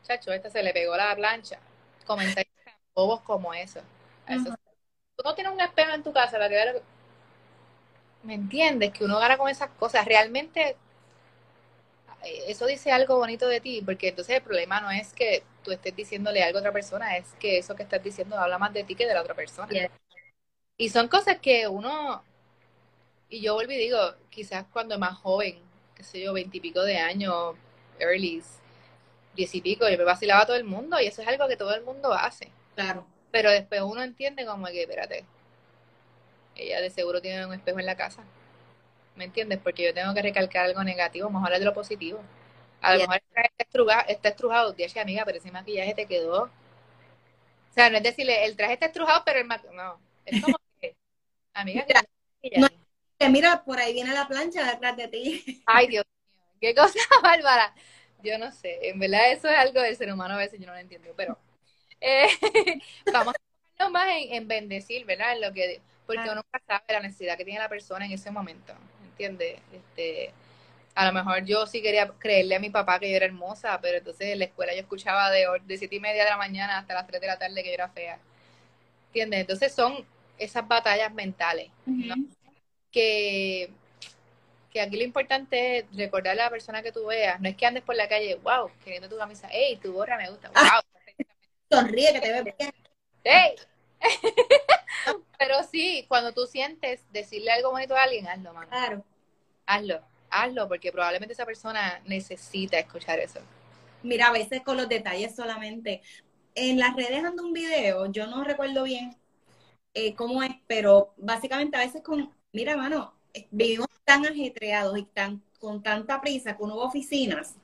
chacho, 0.02 0.32
esta 0.32 0.50
se 0.50 0.62
le 0.62 0.72
pegó 0.72 0.96
la 0.96 1.14
plancha. 1.14 1.58
Comentarios 2.06 2.54
bobos 2.94 3.20
como 3.22 3.52
eso. 3.52 3.80
Tú 4.26 5.22
no 5.24 5.34
tienes 5.34 5.52
un 5.52 5.60
espejo 5.60 5.92
en 5.92 6.02
tu 6.02 6.12
casa 6.12 6.32
para 6.32 6.48
que 6.48 6.82
¿Me 8.22 8.34
entiendes? 8.34 8.92
Que 8.92 9.04
uno 9.04 9.18
gana 9.18 9.38
con 9.38 9.48
esas 9.48 9.70
cosas. 9.70 10.04
Realmente, 10.04 10.76
eh, 12.24 12.44
eso 12.48 12.66
dice 12.66 12.90
algo 12.90 13.18
bonito 13.18 13.46
de 13.46 13.60
ti, 13.60 13.82
porque 13.84 14.08
entonces 14.08 14.36
el 14.36 14.42
problema 14.42 14.80
no 14.80 14.90
es 14.90 15.12
que 15.12 15.44
tú 15.62 15.70
estés 15.70 15.94
diciéndole 15.94 16.42
algo 16.42 16.58
a 16.58 16.60
otra 16.60 16.72
persona, 16.72 17.16
es 17.16 17.26
que 17.38 17.58
eso 17.58 17.76
que 17.76 17.84
estás 17.84 18.02
diciendo 18.02 18.38
habla 18.38 18.58
más 18.58 18.72
de 18.72 18.84
ti 18.84 18.94
que 18.94 19.06
de 19.06 19.14
la 19.14 19.20
otra 19.20 19.34
persona. 19.34 19.72
Y 20.76 20.88
son 20.90 21.08
cosas 21.08 21.38
que 21.38 21.68
uno 21.68 22.22
y 23.28 23.40
yo 23.40 23.54
vuelvo 23.54 23.72
y 23.72 23.78
digo, 23.78 23.98
quizás 24.30 24.64
cuando 24.72 24.98
más 24.98 25.16
joven, 25.18 25.58
qué 25.94 26.02
sé 26.02 26.20
yo, 26.20 26.32
veintipico 26.32 26.82
de 26.82 26.98
años, 26.98 27.56
early, 27.98 28.42
diez 29.34 29.54
y 29.54 29.60
pico, 29.60 29.88
yo 29.88 29.98
me 29.98 30.04
vacilaba 30.04 30.42
a 30.42 30.46
todo 30.46 30.56
el 30.56 30.64
mundo 30.64 31.00
y 31.00 31.06
eso 31.06 31.22
es 31.22 31.28
algo 31.28 31.48
que 31.48 31.56
todo 31.56 31.74
el 31.74 31.82
mundo 31.82 32.12
hace. 32.12 32.50
Claro. 32.74 33.06
Pero 33.30 33.50
después 33.50 33.80
uno 33.82 34.02
entiende 34.02 34.46
como 34.46 34.66
que, 34.66 34.82
espérate, 34.82 35.24
ella 36.54 36.80
de 36.80 36.90
seguro 36.90 37.20
tiene 37.20 37.44
un 37.44 37.54
espejo 37.54 37.78
en 37.80 37.86
la 37.86 37.96
casa. 37.96 38.22
¿Me 39.14 39.24
entiendes? 39.24 39.58
Porque 39.62 39.84
yo 39.84 39.94
tengo 39.94 40.14
que 40.14 40.22
recalcar 40.22 40.66
algo 40.66 40.84
negativo, 40.84 41.30
mejor 41.30 41.52
es 41.52 41.58
de 41.58 41.64
lo 41.64 41.74
positivo. 41.74 42.20
A 42.80 42.94
lo 42.94 43.00
mejor 43.00 43.16
está 43.16 43.42
estrujado, 43.58 44.04
está 44.08 44.28
estrujado, 44.28 44.72
día 44.72 44.88
amiga, 45.00 45.24
pero 45.24 45.38
ese 45.38 45.50
maquillaje 45.50 45.94
te 45.94 46.06
quedó. 46.06 46.44
O 46.44 47.74
sea, 47.74 47.90
no 47.90 47.96
es 47.96 48.02
decirle, 48.02 48.44
el 48.44 48.56
traje 48.56 48.74
está 48.74 48.86
estrujado, 48.86 49.22
pero 49.24 49.40
el 49.40 49.46
maquillaje, 49.46 49.76
no. 49.76 49.98
Es 50.24 50.42
como 50.42 50.56
que, 50.80 50.94
amiga, 51.54 51.84
que 51.84 51.94
mira, 53.30 53.64
por 53.64 53.78
ahí 53.78 53.92
viene 53.92 54.12
la 54.12 54.28
plancha 54.28 54.64
detrás 54.64 54.96
de 54.96 55.08
ti. 55.08 55.62
Ay, 55.66 55.88
Dios 55.88 56.04
mío, 56.04 56.46
qué 56.60 56.74
cosa 56.74 56.98
bárbara. 57.22 57.74
Yo 58.22 58.38
no 58.38 58.50
sé, 58.50 58.88
en 58.88 58.98
verdad 58.98 59.30
eso 59.30 59.48
es 59.48 59.56
algo 59.56 59.80
del 59.80 59.96
ser 59.96 60.12
humano 60.12 60.34
a 60.34 60.38
veces 60.38 60.58
yo 60.58 60.66
no 60.66 60.72
lo 60.72 60.78
entiendo, 60.78 61.12
pero 61.16 61.38
eh, 62.00 62.26
vamos 63.12 63.34
a 63.34 63.38
enfocarnos 63.38 63.92
más 63.92 64.08
en, 64.30 64.48
bendecir, 64.48 65.04
¿verdad? 65.04 65.34
En 65.34 65.42
lo 65.42 65.52
que, 65.52 65.80
porque 66.06 66.22
uno 66.22 66.36
nunca 66.36 66.60
sabe 66.66 66.84
la 66.88 67.00
necesidad 67.00 67.36
que 67.36 67.44
tiene 67.44 67.60
la 67.60 67.68
persona 67.68 68.06
en 68.06 68.12
ese 68.12 68.30
momento, 68.30 68.72
¿entiendes? 69.04 69.60
Este, 69.72 70.32
a 70.94 71.06
lo 71.06 71.12
mejor 71.12 71.44
yo 71.44 71.66
sí 71.66 71.82
quería 71.82 72.08
creerle 72.18 72.56
a 72.56 72.60
mi 72.60 72.70
papá 72.70 72.98
que 72.98 73.10
yo 73.10 73.16
era 73.16 73.26
hermosa, 73.26 73.78
pero 73.80 73.98
entonces 73.98 74.28
en 74.28 74.38
la 74.38 74.46
escuela 74.46 74.72
yo 74.72 74.80
escuchaba 74.80 75.30
de, 75.30 75.46
de 75.64 75.78
siete 75.78 75.96
y 75.96 76.00
media 76.00 76.24
de 76.24 76.30
la 76.30 76.38
mañana 76.38 76.78
hasta 76.78 76.94
las 76.94 77.06
tres 77.06 77.20
de 77.20 77.26
la 77.26 77.38
tarde 77.38 77.62
que 77.62 77.68
yo 77.68 77.74
era 77.74 77.90
fea, 77.90 78.18
¿entiendes? 79.08 79.40
Entonces 79.40 79.74
son 79.74 80.04
esas 80.38 80.66
batallas 80.66 81.12
mentales, 81.12 81.70
¿no? 81.84 82.14
Que, 82.96 83.68
que 84.70 84.80
aquí 84.80 84.96
lo 84.96 85.04
importante 85.04 85.78
es 85.78 85.84
recordarle 85.92 86.40
a 86.40 86.44
la 86.46 86.50
persona 86.50 86.82
que 86.82 86.92
tú 86.92 87.04
veas. 87.04 87.38
No 87.42 87.48
es 87.50 87.54
que 87.54 87.66
andes 87.66 87.82
por 87.82 87.94
la 87.94 88.08
calle, 88.08 88.36
wow, 88.36 88.70
queriendo 88.82 89.06
tu 89.06 89.18
camisa, 89.18 89.50
hey, 89.52 89.78
tu 89.82 89.92
gorra 89.92 90.16
me 90.16 90.30
gusta, 90.30 90.48
wow. 90.48 90.80
Sonríe 91.70 92.14
que 92.14 92.20
te 92.20 92.32
ve 92.32 92.54
bien. 92.58 92.72
Hey. 93.22 93.56
Pero 95.38 95.62
sí, 95.70 96.06
cuando 96.08 96.32
tú 96.32 96.46
sientes 96.46 97.02
decirle 97.12 97.50
algo 97.50 97.70
bonito 97.70 97.94
a 97.94 98.04
alguien, 98.04 98.26
hazlo, 98.28 98.54
man. 98.54 98.66
Claro. 98.68 99.04
Hazlo, 99.66 100.00
hazlo, 100.30 100.66
porque 100.66 100.90
probablemente 100.90 101.34
esa 101.34 101.44
persona 101.44 102.00
necesita 102.06 102.78
escuchar 102.78 103.18
eso. 103.18 103.40
Mira, 104.02 104.28
a 104.28 104.32
veces 104.32 104.62
con 104.62 104.78
los 104.78 104.88
detalles 104.88 105.36
solamente. 105.36 106.00
En 106.54 106.78
las 106.78 106.96
redes 106.96 107.22
ando 107.22 107.44
un 107.44 107.52
video, 107.52 108.06
yo 108.06 108.26
no 108.26 108.42
recuerdo 108.42 108.84
bien 108.84 109.14
eh, 109.92 110.14
cómo 110.14 110.42
es, 110.42 110.52
pero 110.66 111.12
básicamente 111.18 111.76
a 111.76 111.80
veces 111.80 112.02
con 112.02 112.34
mira, 112.56 112.74
mano, 112.74 113.12
vivimos 113.50 113.86
tan 114.04 114.24
ajetreados 114.24 114.98
y 114.98 115.02
tan, 115.04 115.42
con 115.60 115.82
tanta 115.82 116.22
prisa 116.22 116.56
que 116.56 116.62
uno 116.62 116.78
va 116.78 116.84
a 116.84 116.88
oficinas 116.88 117.54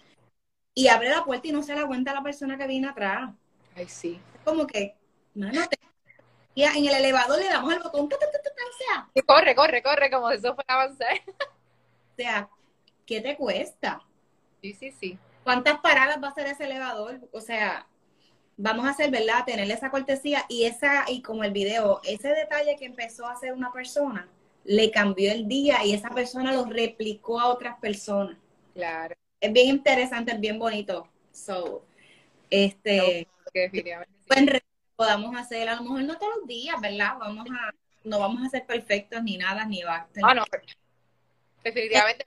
y 0.75 0.89
abre 0.89 1.09
la 1.09 1.25
puerta 1.25 1.49
y 1.49 1.53
no 1.53 1.63
se 1.63 1.75
da 1.75 1.87
cuenta 1.87 2.13
la 2.13 2.23
persona 2.23 2.59
que 2.59 2.67
viene 2.67 2.89
atrás. 2.89 3.31
Ay, 3.75 3.89
sí. 3.89 4.21
Como 4.45 4.67
que, 4.67 4.95
mano, 5.35 5.63
y 6.55 6.65
en 6.65 6.85
el 6.85 6.95
elevador 6.95 7.39
le 7.39 7.49
damos 7.49 7.73
el 7.73 7.83
botón, 7.83 8.05
o 8.05 8.77
sea. 8.77 9.09
corre, 9.27 9.55
corre, 9.55 9.83
corre, 9.83 10.11
como 10.11 10.29
si 10.31 10.37
eso 10.37 10.55
fuera 10.55 10.75
avanzar. 10.75 11.19
O 11.27 12.15
sea, 12.15 12.51
¿qué 13.07 13.23
te 13.23 13.35
cuesta? 13.39 14.03
Sí, 14.61 14.75
sí, 14.75 14.93
sí. 14.93 15.19
¿Cuántas 15.43 15.81
paradas 15.81 16.23
va 16.23 16.29
a 16.29 16.31
hacer 16.33 16.47
ese 16.47 16.65
elevador? 16.65 17.19
O 17.33 17.41
sea, 17.41 17.87
vamos 18.59 18.85
a 18.85 18.91
hacer, 18.91 19.11
¿verdad? 19.11 19.47
Tenerle 19.47 19.73
esa 19.73 19.91
cortesía 19.91 20.45
y 20.51 20.65
esa, 20.65 21.07
y 21.09 21.23
como 21.23 21.45
el 21.45 21.53
video, 21.53 22.03
ese 22.05 22.29
detalle 22.29 22.77
que 22.77 22.85
empezó 22.85 23.27
a 23.27 23.33
hacer 23.33 23.55
una 23.55 23.73
persona, 23.73 24.29
le 24.65 24.91
cambió 24.91 25.33
el 25.33 25.49
día 25.49 25.85
y 25.85 25.93
esa 25.93 26.11
persona 26.11 26.53
lo 26.53 26.65
replicó 26.65 27.41
a 27.41 27.49
otras 27.49 27.79
personas. 27.81 28.37
Claro. 28.75 29.15
Es 29.41 29.53
bien 29.53 29.69
interesante, 29.69 30.33
es 30.33 30.41
bien 30.41 30.59
bonito. 30.59 31.09
So, 31.33 31.85
este, 32.51 33.27
definitivamente 33.53 34.13
que 34.61 34.63
podamos 34.97 35.37
hacer, 35.37 35.69
a 35.69 35.77
lo 35.77 35.83
mejor 35.83 36.03
no 36.05 36.19
todos 36.19 36.37
los 36.39 36.47
días, 36.47 36.81
¿verdad? 36.81 37.17
Vamos 37.19 37.47
a, 37.51 37.73
no 38.05 38.19
vamos 38.19 38.47
a 38.47 38.49
ser 38.49 38.67
perfectos 38.67 39.23
ni 39.23 39.37
nada, 39.37 39.65
ni 39.65 39.83
va. 39.83 40.09
Ah, 40.23 40.35
no. 40.35 40.45
Definitivamente. 41.65 42.27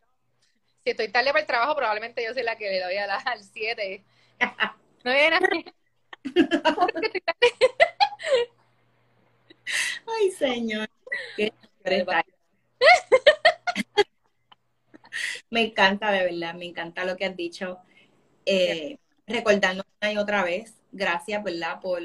Si 0.83 0.91
estoy 0.91 1.09
tarde 1.09 1.31
para 1.31 1.41
el 1.41 1.47
trabajo, 1.47 1.75
probablemente 1.75 2.23
yo 2.23 2.33
soy 2.33 2.43
la 2.43 2.57
que 2.57 2.69
le 2.69 2.81
doy 2.81 2.95
a 2.97 3.07
la, 3.07 3.15
al 3.17 3.43
7. 3.43 4.03
No 5.03 5.11
viene. 5.11 5.37
Ay, 10.07 10.31
señor. 10.31 10.89
Qué. 11.37 11.53
me 15.49 15.65
encanta, 15.65 16.11
de 16.11 16.23
verdad, 16.23 16.53
me 16.55 16.65
encanta 16.65 17.05
lo 17.05 17.15
que 17.15 17.25
has 17.25 17.35
dicho. 17.35 17.79
Eh, 18.45 18.97
recordarnos 19.27 19.85
una 20.01 20.11
y 20.11 20.17
otra 20.17 20.43
vez, 20.43 20.73
gracias, 20.91 21.43
¿verdad? 21.43 21.79
Por, 21.79 22.01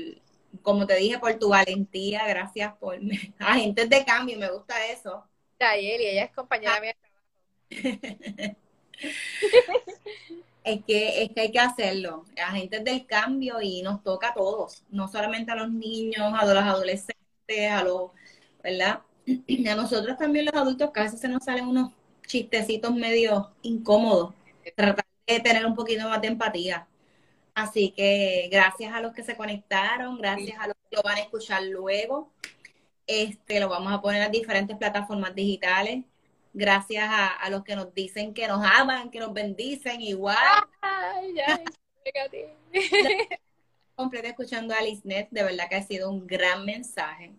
como 0.62 0.86
te 0.86 0.96
dije, 0.96 1.18
por 1.18 1.38
tu 1.38 1.50
valentía, 1.50 2.26
gracias 2.26 2.74
por 2.74 2.98
agentes 3.38 3.88
de 3.88 4.04
cambio, 4.04 4.38
me 4.38 4.50
gusta 4.50 4.86
eso. 4.86 5.24
Tayeli, 5.58 6.06
ella 6.06 6.24
es 6.24 6.32
compañera 6.32 6.80
mía. 6.80 6.96
Es 10.62 10.84
que, 10.84 11.22
es 11.22 11.32
que 11.32 11.40
hay 11.40 11.52
que 11.52 11.58
hacerlo, 11.58 12.26
agentes 12.36 12.84
del 12.84 13.06
cambio 13.06 13.62
y 13.62 13.82
nos 13.82 14.02
toca 14.02 14.28
a 14.28 14.34
todos, 14.34 14.84
no 14.90 15.08
solamente 15.08 15.50
a 15.50 15.54
los 15.54 15.70
niños, 15.70 16.34
a 16.38 16.44
los 16.44 16.62
adolescentes, 16.62 17.70
a 17.70 17.82
los, 17.82 18.10
¿verdad? 18.62 19.00
A 19.26 19.74
nosotros 19.74 20.16
también 20.16 20.46
los 20.46 20.54
adultos, 20.54 20.90
veces 20.92 21.20
se 21.20 21.28
nos 21.28 21.44
salen 21.44 21.66
unos 21.66 21.92
chistecitos 22.26 22.94
medio 22.94 23.52
incómodos, 23.62 24.34
tratar 24.74 25.04
de 25.26 25.40
tener 25.40 25.66
un 25.66 25.74
poquito 25.74 26.08
más 26.08 26.20
de 26.20 26.28
empatía. 26.28 26.86
Así 27.54 27.90
que 27.90 28.48
gracias 28.50 28.92
a 28.94 29.00
los 29.00 29.12
que 29.12 29.22
se 29.22 29.36
conectaron, 29.36 30.18
gracias 30.18 30.58
a 30.58 30.68
los 30.68 30.76
que 30.88 30.96
lo 30.96 31.02
van 31.02 31.18
a 31.18 31.20
escuchar 31.20 31.62
luego. 31.64 32.32
Este, 33.06 33.60
lo 33.60 33.68
vamos 33.68 33.92
a 33.92 34.00
poner 34.00 34.22
en 34.22 34.32
diferentes 34.32 34.76
plataformas 34.76 35.34
digitales. 35.34 36.04
Gracias 36.52 37.04
a, 37.08 37.28
a 37.28 37.50
los 37.50 37.62
que 37.64 37.76
nos 37.76 37.92
dicen 37.94 38.32
que 38.34 38.48
nos 38.48 38.64
aman, 38.64 39.10
que 39.10 39.20
nos 39.20 39.32
bendicen 39.32 40.00
igual. 40.00 40.36
Ay, 40.80 41.34
ya. 41.34 41.60
Completo 43.94 44.28
escuchando 44.28 44.74
a 44.74 44.80
Lisnet, 44.80 45.28
de 45.30 45.42
verdad 45.42 45.68
que 45.68 45.76
ha 45.76 45.82
sido 45.82 46.08
un 46.10 46.26
gran 46.26 46.64
mensaje. 46.64 47.32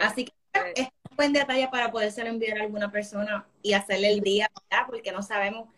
Así 0.00 0.26
que 0.26 0.32
es 0.74 0.88
buen 1.16 1.32
detalle 1.32 1.68
para 1.68 1.90
podérselo 1.90 2.28
enviar 2.28 2.58
a 2.58 2.62
alguna 2.62 2.90
persona 2.90 3.46
y 3.62 3.72
hacerle 3.72 4.12
el 4.12 4.20
día, 4.20 4.50
¿verdad? 4.70 4.86
Porque 4.86 5.12
no 5.12 5.22
sabemos 5.22 5.68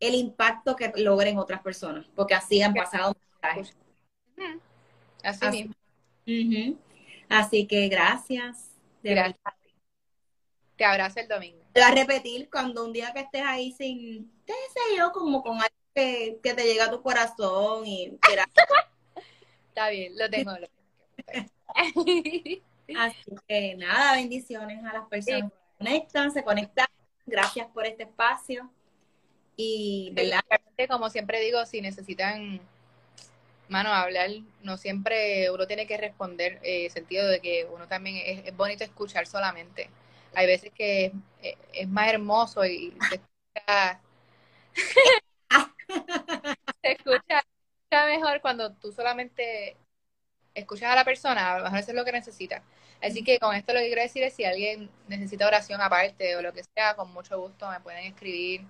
el 0.00 0.14
impacto 0.14 0.76
que 0.76 0.92
logren 0.96 1.38
otras 1.38 1.62
personas, 1.62 2.06
porque 2.14 2.34
así 2.34 2.60
han 2.62 2.74
pasado 2.74 3.14
mensajes. 3.40 3.76
Así, 5.22 5.46
Así. 5.46 5.70
mismo. 6.26 6.78
Así 7.28 7.66
que 7.66 7.88
gracias. 7.88 8.70
De 9.02 9.14
Gracias. 9.14 9.38
verdad. 9.44 9.58
Te 10.76 10.84
abrazo 10.84 11.20
el 11.20 11.28
domingo. 11.28 11.62
Te 11.72 11.80
voy 11.80 11.90
a 11.90 11.94
repetir 11.94 12.50
cuando 12.50 12.84
un 12.84 12.92
día 12.92 13.12
que 13.12 13.20
estés 13.20 13.42
ahí 13.44 13.72
sin, 13.72 14.30
qué 14.46 14.52
sé 14.52 14.96
yo, 14.96 15.12
como 15.12 15.42
con 15.42 15.54
algo 15.54 15.68
que, 15.94 16.38
que 16.42 16.54
te 16.54 16.64
llega 16.64 16.86
a 16.86 16.90
tu 16.90 17.02
corazón 17.02 17.86
y 17.86 18.18
Está 19.68 19.88
bien, 19.88 20.18
lo 20.18 20.28
tengo. 20.28 20.52
Lo 20.52 20.66
tengo. 21.24 22.62
Así 22.96 23.34
que 23.46 23.74
nada, 23.76 24.14
bendiciones 24.14 24.84
a 24.84 24.92
las 24.92 25.08
personas 25.08 25.50
que 25.50 25.58
se 25.58 25.78
conectan, 25.78 26.32
se 26.32 26.44
conectan. 26.44 26.86
Gracias 27.26 27.68
por 27.68 27.86
este 27.86 28.04
espacio. 28.04 28.70
Y, 29.56 30.10
¿verdad? 30.14 30.40
Como 30.88 31.10
siempre 31.10 31.40
digo, 31.40 31.64
si 31.66 31.80
necesitan, 31.80 32.60
mano, 33.68 33.92
hablar, 33.92 34.30
no 34.62 34.76
siempre 34.76 35.50
uno 35.50 35.66
tiene 35.66 35.86
que 35.86 35.96
responder, 35.96 36.58
eh, 36.62 36.90
sentido 36.90 37.28
de 37.28 37.40
que 37.40 37.66
uno 37.72 37.86
también 37.86 38.16
es, 38.24 38.46
es 38.46 38.56
bonito 38.56 38.82
escuchar 38.84 39.26
solamente. 39.26 39.90
Hay 40.34 40.46
veces 40.46 40.72
que 40.72 41.12
es, 41.42 41.56
es 41.72 41.88
más 41.88 42.08
hermoso 42.08 42.64
y 42.64 42.96
se 43.08 43.16
escucha, 43.16 44.00
se 46.82 46.92
escucha 46.92 47.44
mejor 48.06 48.40
cuando 48.40 48.72
tú 48.72 48.92
solamente 48.92 49.76
escuchas 50.54 50.90
a 50.92 50.96
la 50.96 51.04
persona, 51.04 51.54
a 51.54 51.58
lo 51.58 51.64
mejor 51.64 51.78
eso 51.78 51.90
es 51.90 51.96
lo 51.96 52.04
que 52.04 52.12
necesita. 52.12 52.62
Así 53.02 53.24
que 53.24 53.38
con 53.38 53.54
esto 53.54 53.72
lo 53.72 53.80
que 53.80 53.86
quiero 53.86 54.02
decir 54.02 54.22
es 54.22 54.34
si 54.34 54.44
alguien 54.44 54.88
necesita 55.08 55.46
oración 55.46 55.80
aparte 55.80 56.36
o 56.36 56.42
lo 56.42 56.52
que 56.52 56.62
sea, 56.74 56.94
con 56.94 57.12
mucho 57.12 57.38
gusto 57.40 57.68
me 57.68 57.80
pueden 57.80 58.04
escribir. 58.06 58.64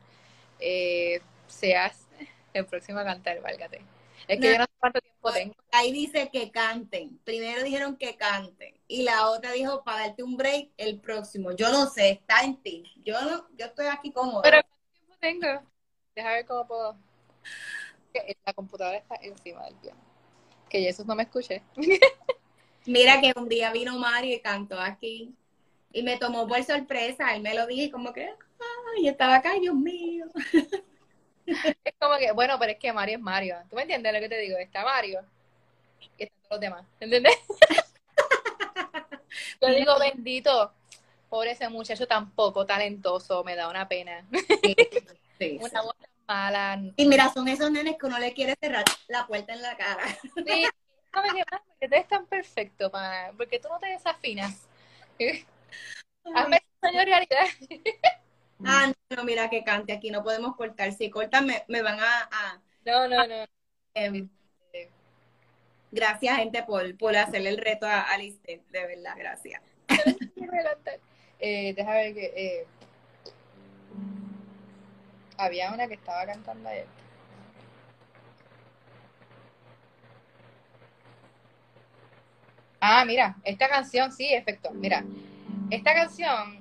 Eh, 0.59 1.20
seas 1.47 2.07
el 2.55 2.66
próximo 2.66 3.01
a 3.01 3.05
cantar, 3.05 3.41
válgate. 3.41 3.83
Es 4.28 4.41
que 4.41 4.47
No. 4.49 4.53
yo 4.53 4.59
no 4.59 4.64
sé 4.64 4.70
cuánto 4.78 5.01
tiempo 5.01 5.33
tengo. 5.33 5.55
Ahí 5.72 5.93
dice 5.93 6.30
que 6.33 6.51
canten. 6.51 7.18
Primero 7.24 7.62
dijeron 7.62 7.97
que 7.97 8.16
canten. 8.16 8.74
Y 8.87 9.03
la 9.03 9.28
otra 9.28 9.53
dijo 9.53 9.83
para 9.85 10.07
darte 10.07 10.22
un 10.22 10.37
break 10.37 10.70
el 10.76 11.01
próximo. 11.01 11.53
Yo 11.53 11.70
no 11.70 11.87
sé, 11.89 12.11
está 12.11 12.43
en 12.43 12.57
ti. 12.62 12.85
Yo 13.05 13.20
no, 13.22 13.49
yo 13.57 13.66
estoy 13.66 13.87
aquí 13.87 14.12
cómoda. 14.12 14.43
Pero 14.43 14.62
¿cuánto 14.62 14.89
tiempo 14.93 15.16
tengo? 15.20 15.70
Deja 16.14 16.28
ver 16.30 16.47
cómo 16.47 16.66
puedo. 16.66 16.97
La 18.45 18.53
computadora 18.53 18.99
está 18.99 19.16
encima 19.22 19.64
del 19.64 19.74
piano. 19.76 20.01
Que 20.73 20.81
Jesús 20.81 21.05
no 21.05 21.14
me 21.14 21.25
escuche. 21.25 21.62
Mira 22.87 23.20
que 23.20 23.35
un 23.37 23.47
día 23.47 23.70
vino 23.73 23.99
Mario 23.99 24.37
y 24.37 24.41
cantó 24.41 24.81
aquí. 24.81 25.35
Y 25.93 26.03
me 26.03 26.16
tomó 26.16 26.49
por 26.49 26.64
sorpresa. 26.64 27.37
Él 27.37 27.43
me 27.43 27.55
lo 27.55 27.66
dijo 27.66 27.83
y 27.83 27.91
como 27.91 28.14
que, 28.14 28.33
ay, 28.97 29.07
estaba 29.07 29.37
acá, 29.37 29.53
Dios 29.61 29.75
mío. 29.75 30.25
Es 31.45 31.95
como 31.99 32.16
que, 32.18 32.31
bueno, 32.31 32.57
pero 32.59 32.70
es 32.70 32.79
que 32.79 32.93
Mario 32.93 33.16
es 33.16 33.20
Mario. 33.20 33.57
¿Tú 33.68 33.75
me 33.75 33.83
entiendes 33.83 34.14
lo 34.14 34.20
que 34.20 34.29
te 34.29 34.39
digo? 34.39 34.57
Está 34.59 34.85
Mario 34.85 35.20
y 36.01 36.23
están 36.23 36.39
todos 36.43 36.53
los 36.53 36.61
demás. 36.61 36.87
¿Entendés? 37.01 37.37
Yo 39.61 39.68
digo, 39.68 39.99
bendito, 39.99 40.73
pobre 41.29 41.51
ese 41.51 41.68
muchacho 41.68 42.07
tan 42.07 42.31
poco 42.31 42.64
talentoso, 42.64 43.43
me 43.43 43.57
da 43.57 43.68
una 43.68 43.89
pena. 43.89 44.25
Sí, 44.62 44.77
sí. 45.37 45.59
Una 45.61 45.83
voz 45.83 45.97
Y 46.97 47.07
mira, 47.07 47.31
son 47.33 47.49
esos 47.49 47.70
nenes 47.70 47.97
que 47.99 48.07
uno 48.07 48.18
le 48.18 48.33
quiere 48.33 48.55
cerrar 48.61 48.85
la 49.09 49.27
puerta 49.27 49.53
en 49.53 49.62
la 49.62 49.77
cara. 49.77 50.05
Sí, 50.23 50.45
que, 50.45 50.70
"Mano, 51.14 51.35
¿por 51.51 51.61
qué 51.81 51.89
tú 51.89 51.95
eres 51.95 52.09
tan 52.09 52.27
perfecto, 52.27 52.91
pana? 52.91 53.33
¿Por 53.37 53.49
qué 53.49 53.59
tú 53.59 53.68
no 53.68 53.79
te 53.79 53.89
desafinas? 53.89 54.66
Hazme 56.35 56.61
esa 56.83 57.05
realidad. 57.05 57.47
Ah, 58.64 58.93
no, 59.11 59.25
mira 59.25 59.51
que 59.51 59.64
cante 59.64 59.93
aquí, 59.93 60.11
no 60.11 60.23
podemos 60.23 60.55
cortar. 60.57 60.93
Si 60.93 61.11
cortan, 61.11 61.47
me, 61.47 61.64
me 61.68 61.83
van 61.83 61.99
a... 61.99 62.29
a- 62.31 62.61
No, 62.85 63.09
no, 63.09 63.27
no. 63.27 63.45
em, 63.95 64.29
gracias, 65.91 66.37
gente, 66.39 66.62
por, 66.62 66.97
por 66.97 67.16
hacerle 67.16 67.51
el 67.51 67.59
reto 67.59 67.87
a 67.87 68.03
Alice. 68.03 68.39
De 68.47 68.87
verdad, 68.87 69.14
gracias. 69.16 69.61
Eh, 71.45 71.75
deja 71.75 71.93
ver 71.95 72.14
que. 72.14 72.25
eh, 72.37 72.66
había 75.45 75.72
una 75.72 75.88
que 75.88 75.95
estaba 75.95 76.24
cantando 76.26 76.68
ayer. 76.68 76.86
Ah, 82.80 83.05
mira, 83.05 83.36
esta 83.45 83.68
canción, 83.68 84.11
sí, 84.12 84.32
efecto. 84.34 84.70
Mira, 84.72 85.05
esta 85.70 85.95
canción, 85.95 86.61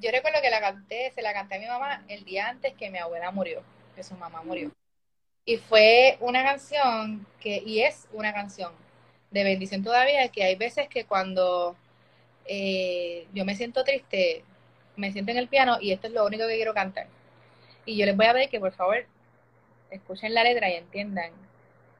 yo 0.00 0.10
recuerdo 0.12 0.40
que 0.42 0.50
la 0.50 0.60
canté, 0.60 1.10
se 1.12 1.22
la 1.22 1.32
canté 1.32 1.56
a 1.56 1.58
mi 1.58 1.66
mamá 1.66 2.04
el 2.08 2.24
día 2.24 2.48
antes 2.48 2.74
que 2.74 2.90
mi 2.90 2.98
abuela 2.98 3.30
murió, 3.32 3.62
que 3.96 4.04
su 4.04 4.14
mamá 4.16 4.42
murió. 4.42 4.70
Y 5.46 5.58
fue 5.58 6.18
una 6.20 6.44
canción 6.44 7.26
que, 7.40 7.62
y 7.66 7.82
es 7.82 8.08
una 8.12 8.32
canción 8.32 8.72
de 9.30 9.44
bendición 9.44 9.82
todavía, 9.84 10.28
que 10.30 10.44
hay 10.44 10.56
veces 10.56 10.88
que 10.88 11.04
cuando 11.04 11.76
eh, 12.46 13.26
yo 13.34 13.44
me 13.44 13.56
siento 13.56 13.84
triste, 13.84 14.44
me 14.96 15.12
siento 15.12 15.32
en 15.32 15.38
el 15.38 15.48
piano 15.48 15.78
y 15.80 15.92
esto 15.92 16.06
es 16.08 16.12
lo 16.12 16.24
único 16.26 16.46
que 16.46 16.56
quiero 16.56 16.74
cantar. 16.74 17.08
Y 17.86 17.96
yo 17.96 18.06
les 18.06 18.16
voy 18.16 18.26
a 18.26 18.32
pedir 18.32 18.48
que 18.48 18.60
por 18.60 18.72
favor 18.72 19.04
escuchen 19.90 20.34
la 20.34 20.42
letra 20.44 20.70
y 20.70 20.74
entiendan 20.74 21.30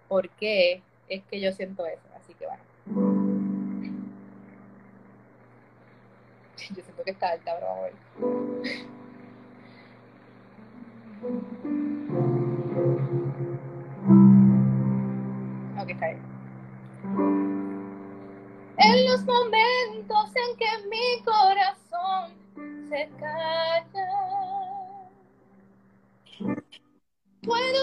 por 0.08 0.28
qué 0.30 0.82
es 1.08 1.22
que 1.24 1.40
yo 1.40 1.52
siento 1.52 1.86
eso. 1.86 2.08
Así 2.16 2.34
que 2.34 2.46
bueno. 2.46 2.62
Yo 6.70 6.82
siento 6.82 7.04
que 7.04 7.10
está 7.10 7.28
alta, 7.28 7.54
pero 7.56 7.66
vamos 7.66 7.80
a 7.80 7.82
ver. 7.82 7.94
Ok, 15.78 15.90
está 15.90 16.06
bien. 16.08 16.22
En 18.78 19.06
los 19.06 19.24
momentos 19.24 20.32
en 20.36 20.56
que 20.56 20.88
mi 20.88 21.22
corazón 21.22 22.32
se 22.88 23.10
calla, 23.18 24.33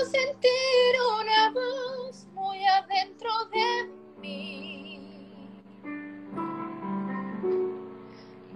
sentir 0.05 0.95
una 1.19 1.51
voz 1.51 2.25
muy 2.33 2.65
adentro 2.65 3.29
de 3.51 3.89
mí. 4.19 5.61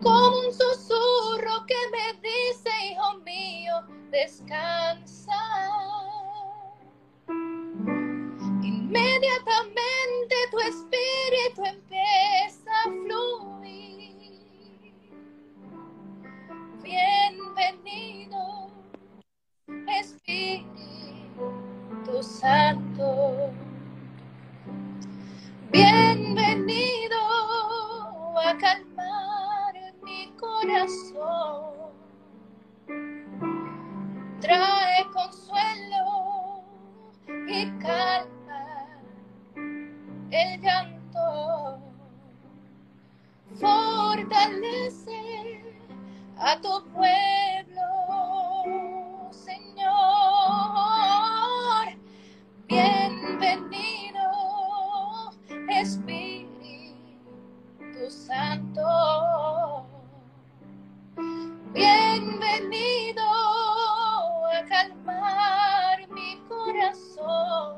Como 0.02 0.40
un 0.40 0.54
susurro 0.54 1.66
que 1.68 1.76
me 1.92 2.14
dice, 2.22 2.70
hijo 2.92 3.18
mío, 3.20 3.74
descansa. 4.12 5.34
Inmediatamente 8.64 10.36
tu 10.52 10.60
espíritu 10.60 11.66
empieza 11.66 11.95
Santo. 22.24 23.52
Bienvenido 25.72 27.18
a 28.38 28.58
calmar 28.58 29.74
mi 30.04 30.32
corazón. 30.40 31.92
Trae 34.42 35.06
consuelo 35.14 36.64
y 37.48 37.66
calma 37.80 38.66
el 40.32 40.62
llanto. 40.62 41.80
Fortalece 43.60 45.64
a 46.38 46.60
tu 46.62 46.84
pueblo, 46.94 47.55
Bienvenido, 52.68 54.22
Espíritu 55.70 56.50
Santo. 58.10 59.86
Bienvenido 61.74 63.22
a 63.22 64.66
calmar 64.68 66.10
mi 66.10 66.40
corazón. 66.50 67.76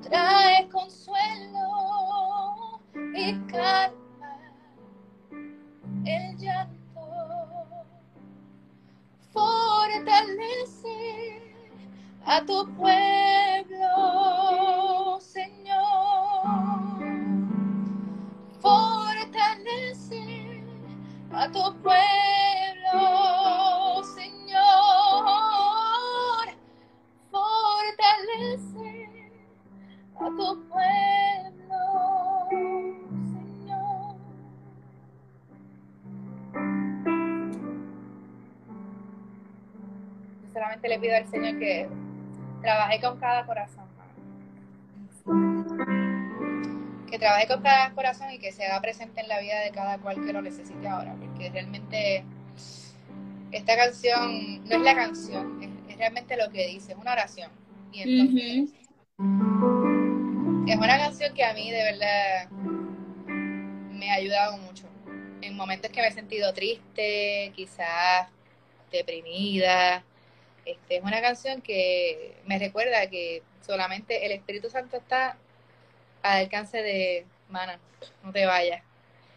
Trae 0.00 0.66
consuelo 0.70 1.60
y 3.14 3.38
calma 3.52 4.07
a 12.28 12.44
tu 12.44 12.66
pueblo, 12.76 13.88
Señor. 15.18 15.78
Fortalece 18.60 20.22
a 21.32 21.48
tu 21.50 21.74
pueblo, 21.82 23.00
Señor. 24.14 25.24
Fortalece 27.30 29.08
a 30.16 30.26
tu 30.28 30.68
pueblo, 30.68 31.80
Señor. 33.32 34.16
Solamente 40.52 40.88
le 40.88 40.98
pido 40.98 41.16
al 41.16 41.26
Señor 41.28 41.58
que 41.58 41.88
trabaje 42.60 43.00
con 43.00 43.18
cada 43.18 43.46
corazón. 43.46 43.84
Que 47.10 47.18
trabaje 47.18 47.46
con 47.46 47.62
cada 47.62 47.90
corazón 47.92 48.30
y 48.30 48.38
que 48.38 48.52
se 48.52 48.66
haga 48.66 48.80
presente 48.80 49.20
en 49.20 49.28
la 49.28 49.40
vida 49.40 49.60
de 49.60 49.70
cada 49.70 49.98
cual 49.98 50.24
que 50.24 50.32
lo 50.32 50.42
necesite 50.42 50.86
ahora. 50.86 51.14
Porque 51.18 51.50
realmente 51.50 52.24
esta 53.50 53.76
canción 53.76 54.64
no 54.64 54.76
es 54.76 54.82
la 54.82 54.94
canción, 54.94 55.62
es, 55.62 55.70
es 55.90 55.96
realmente 55.96 56.36
lo 56.36 56.50
que 56.50 56.66
dice, 56.66 56.92
es 56.92 56.98
una 56.98 57.12
oración. 57.12 57.50
Y 57.92 58.02
entonces 58.02 58.74
es 60.66 60.76
una 60.76 60.98
canción 60.98 61.34
que 61.34 61.44
a 61.44 61.54
mí 61.54 61.70
de 61.70 61.82
verdad 61.82 62.50
me 63.90 64.10
ha 64.10 64.14
ayudado 64.14 64.58
mucho. 64.58 64.84
En 65.40 65.56
momentos 65.56 65.90
que 65.90 66.00
me 66.02 66.08
he 66.08 66.12
sentido 66.12 66.52
triste, 66.52 67.52
quizás 67.56 68.28
deprimida. 68.92 70.04
Este, 70.68 70.96
es 70.98 71.02
una 71.02 71.22
canción 71.22 71.62
que 71.62 72.36
me 72.44 72.58
recuerda 72.58 73.08
que 73.08 73.42
solamente 73.66 74.26
el 74.26 74.32
Espíritu 74.32 74.68
Santo 74.68 74.98
está 74.98 75.38
al 76.22 76.40
alcance 76.42 76.82
de 76.82 77.26
Mana, 77.48 77.78
no 78.22 78.32
te 78.32 78.44
vayas. 78.44 78.82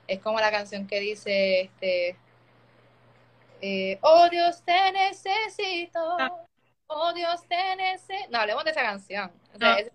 Es 0.08 0.20
como 0.20 0.42
la 0.42 0.52
canción 0.52 0.88
que 0.88 1.00
dice, 1.00 1.62
este, 1.62 2.18
eh, 3.62 3.98
oh 4.02 4.28
Dios 4.30 4.62
te 4.64 4.92
necesito, 4.92 6.18
oh 6.88 7.14
Dios 7.14 7.48
te 7.48 7.76
necesito. 7.78 8.30
No, 8.30 8.40
hablemos 8.40 8.66
de 8.66 8.72
esa 8.72 8.82
canción. 8.82 9.32
O 9.56 9.58
sea, 9.58 9.76
Ah. 9.76 9.80
es- 9.80 9.92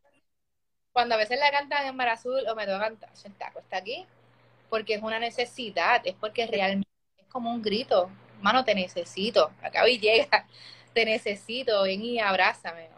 cuando 0.93 1.17
a 1.17 1.19
veces 1.19 1.39
la 1.39 1.51
cantan 1.51 1.87
en 1.87 1.95
Mar 1.97 2.09
Azul 2.09 2.43
o 2.49 2.55
me 2.55 2.65
tocan, 2.67 2.97
taco 3.39 3.59
está 3.59 3.77
aquí, 3.77 4.07
porque 4.71 4.95
es 4.95 5.03
una 5.03 5.19
necesidad, 5.19 6.01
es 6.07 6.15
porque 6.15 6.47
realmente 6.47 6.89
es 7.19 7.27
como 7.27 7.51
un 7.53 7.61
grito, 7.61 8.11
mano, 8.41 8.65
te 8.65 8.75
necesito, 8.75 9.53
acá 9.63 9.87
y 9.87 9.99
llega, 9.99 10.47
te 10.97 11.05
necesito, 11.05 11.83
ven 11.83 12.03
y 12.03 12.19
abrázame, 12.19 12.89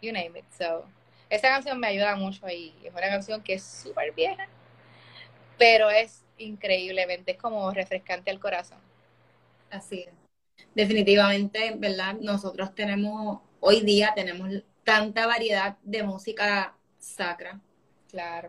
you 0.00 0.10
name 0.10 0.38
it. 0.38 0.46
So, 0.56 0.86
esa 1.28 1.48
canción 1.48 1.78
me 1.78 1.88
ayuda 1.88 2.16
mucho 2.16 2.48
y 2.48 2.72
es 2.82 2.90
una 2.90 3.02
canción 3.02 3.42
que 3.42 3.52
es 3.52 3.62
súper 3.62 4.14
vieja, 4.14 4.48
pero 5.58 5.90
es 5.90 6.22
increíblemente, 6.38 7.32
es 7.32 7.36
como 7.36 7.70
refrescante 7.70 8.30
al 8.30 8.40
corazón. 8.40 8.78
Así 9.70 10.06
es. 10.08 10.14
Definitivamente, 10.74 11.74
¿verdad? 11.76 12.14
Nosotros 12.18 12.74
tenemos, 12.74 13.40
hoy 13.60 13.82
día 13.82 14.12
tenemos 14.14 14.48
tanta 14.82 15.26
variedad 15.26 15.76
de 15.82 16.02
música 16.02 16.74
sacra. 16.98 17.60
Claro. 18.10 18.48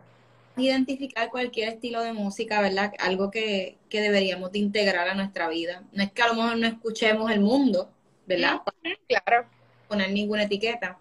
Identificar 0.56 1.30
cualquier 1.32 1.68
estilo 1.68 2.02
de 2.02 2.14
música, 2.14 2.62
¿verdad? 2.62 2.93
Algo 3.00 3.30
que, 3.30 3.76
que 3.89 4.00
deberíamos 4.00 4.54
de 4.54 4.60
integrar 4.60 5.10
a 5.10 5.16
nuestra 5.16 5.50
vida. 5.50 5.84
No 5.91 6.02
es 6.02 6.14
que 6.14 6.22
a 6.22 6.28
lo 6.28 6.36
mejor 6.36 6.58
no 6.58 6.68
escuchemos 6.68 7.30
el 7.30 7.41
mundo, 7.41 7.91
¿verdad? 8.26 8.61
Claro. 9.07 9.47
poner 9.88 10.11
ninguna 10.11 10.43
etiqueta. 10.43 10.97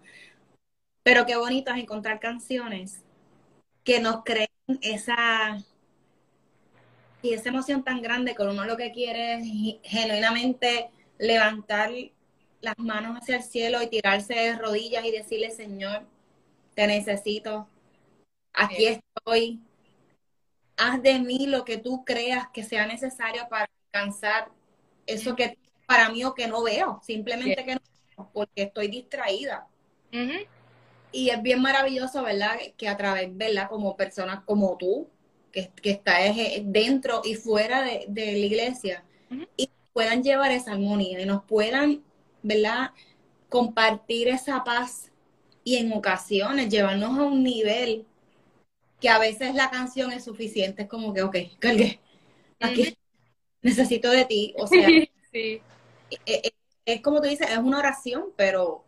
Pero 1.03 1.25
qué 1.25 1.35
bonito 1.35 1.71
es 1.71 1.79
encontrar 1.79 2.19
canciones 2.19 3.01
que 3.83 3.99
nos 3.99 4.23
creen 4.23 4.49
esa 4.81 5.63
y 7.21 7.33
esa 7.33 7.49
emoción 7.49 7.83
tan 7.83 8.01
grande 8.01 8.35
que 8.35 8.43
uno 8.43 8.65
lo 8.65 8.77
que 8.77 8.91
quiere 8.91 9.35
es 9.35 9.47
genuinamente 9.83 10.91
levantar 11.17 11.91
las 12.61 12.77
manos 12.77 13.17
hacia 13.17 13.37
el 13.37 13.43
cielo 13.43 13.81
y 13.81 13.87
tirarse 13.87 14.33
de 14.33 14.55
rodillas 14.55 15.05
y 15.05 15.11
decirle, 15.11 15.49
Señor, 15.49 16.05
te 16.75 16.85
necesito, 16.85 17.67
aquí 18.53 18.85
estoy, 18.87 19.59
haz 20.77 21.01
de 21.01 21.19
mí 21.19 21.47
lo 21.47 21.65
que 21.65 21.77
tú 21.77 22.05
creas 22.05 22.47
que 22.49 22.63
sea 22.63 22.85
necesario 22.85 23.47
para 23.49 23.69
alcanzar 23.91 24.49
eso 25.07 25.35
que 25.35 25.57
para 25.85 26.09
mí 26.09 26.23
o 26.23 26.33
que 26.33 26.47
no 26.47 26.63
veo, 26.63 26.99
simplemente 27.03 27.63
que 27.65 27.75
no 27.75 27.81
veo, 28.17 28.29
porque 28.33 28.63
estoy 28.63 28.87
distraída. 28.87 29.67
Y 31.11 31.29
es 31.29 31.41
bien 31.41 31.61
maravilloso, 31.61 32.23
¿verdad? 32.23 32.57
Que 32.77 32.87
a 32.89 32.97
través, 32.97 33.35
¿verdad? 33.35 33.69
Como 33.69 33.95
personas 33.95 34.43
como 34.43 34.77
tú, 34.77 35.07
que, 35.51 35.69
que 35.81 35.91
estás 35.91 36.19
eh, 36.37 36.61
dentro 36.65 37.21
y 37.23 37.35
fuera 37.35 37.81
de, 37.81 38.05
de 38.07 38.31
la 38.33 38.37
iglesia, 38.37 39.03
Ujú. 39.31 39.45
y 39.55 39.69
puedan 39.93 40.23
llevar 40.23 40.51
esa 40.51 40.73
armonía 40.73 41.21
y 41.21 41.25
nos 41.25 41.43
puedan, 41.43 42.03
¿verdad? 42.43 42.91
Compartir 43.49 44.27
esa 44.27 44.63
paz 44.63 45.11
y 45.63 45.77
en 45.77 45.93
ocasiones 45.93 46.69
llevarnos 46.69 47.17
a 47.17 47.23
un 47.23 47.43
nivel 47.43 48.05
que 48.99 49.09
a 49.09 49.19
veces 49.19 49.55
la 49.55 49.69
canción 49.69 50.11
es 50.11 50.23
suficiente, 50.25 50.83
es 50.83 50.89
como 50.89 51.13
que, 51.13 51.21
ok, 51.23 51.37
cargué, 51.59 51.99
aquí 52.59 52.97
necesito 53.61 54.11
de 54.11 54.25
ti, 54.25 54.55
o 54.57 54.67
sea, 54.67 54.89
Sí. 55.31 55.61
Eh, 56.11 56.19
eh, 56.25 56.51
es 56.85 57.01
como 57.01 57.21
tú 57.21 57.27
dices, 57.27 57.49
es 57.49 57.57
una 57.57 57.79
oración, 57.79 58.31
pero 58.35 58.85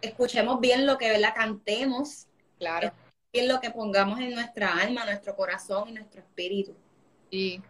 escuchemos 0.00 0.60
bien 0.60 0.86
lo 0.86 0.98
que 0.98 1.08
¿verdad? 1.10 1.34
cantemos, 1.34 2.26
Claro. 2.58 2.92
bien 3.32 3.48
lo 3.48 3.60
que 3.60 3.70
pongamos 3.70 4.20
en 4.20 4.34
nuestra 4.34 4.74
alma, 4.76 5.04
nuestro 5.04 5.34
corazón 5.36 5.88
y 5.88 5.92
nuestro 5.92 6.20
espíritu. 6.20 6.74
Sí. 7.30 7.62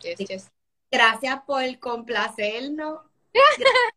Yes, 0.00 0.18
Sí. 0.18 0.26
yes. 0.26 0.48
Gracias 0.90 1.40
por 1.46 1.78
complacernos. 1.78 3.00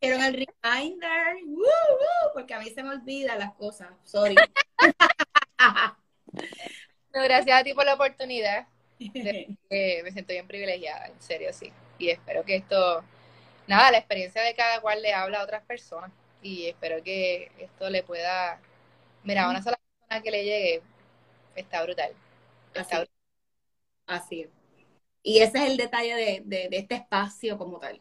Quiero 0.00 0.16
el 0.24 0.46
reminder, 0.62 1.36
¡Woo, 1.46 1.56
woo! 1.58 2.32
porque 2.32 2.54
a 2.54 2.58
mí 2.60 2.70
se 2.70 2.82
me 2.82 2.90
olvidan 2.90 3.38
las 3.38 3.52
cosas, 3.54 3.88
sorry. 4.04 4.34
No, 7.12 7.22
gracias 7.24 7.60
a 7.60 7.64
ti 7.64 7.74
por 7.74 7.84
la 7.84 7.94
oportunidad. 7.94 8.66
Eh, 9.72 10.02
me 10.02 10.12
siento 10.12 10.32
bien 10.32 10.46
privilegiada, 10.46 11.06
en 11.06 11.20
serio, 11.20 11.52
sí. 11.52 11.72
Y 12.00 12.10
espero 12.10 12.44
que 12.44 12.56
esto 12.56 13.04
nada, 13.66 13.90
la 13.92 13.98
experiencia 13.98 14.42
de 14.42 14.54
cada 14.54 14.80
cual 14.80 15.02
le 15.02 15.12
habla 15.14 15.40
a 15.40 15.44
otras 15.44 15.64
personas 15.64 16.12
y 16.42 16.66
espero 16.66 17.02
que 17.04 17.52
esto 17.58 17.90
le 17.90 18.02
pueda, 18.04 18.60
mira, 19.24 19.44
a 19.46 19.50
una 19.50 19.62
sola 19.62 19.78
persona 20.00 20.22
que 20.22 20.30
le 20.32 20.44
llegue, 20.44 20.82
está 21.56 21.82
brutal. 21.84 22.16
Está 22.74 22.80
Así. 22.80 23.10
Así 24.06 24.42
es. 24.42 24.50
Y 25.22 25.40
ese 25.40 25.58
es 25.58 25.70
el 25.70 25.76
detalle 25.76 26.14
de, 26.14 26.42
de, 26.44 26.68
de 26.68 26.78
este 26.78 26.96
espacio 26.96 27.58
como 27.58 27.78
tal. 27.78 28.00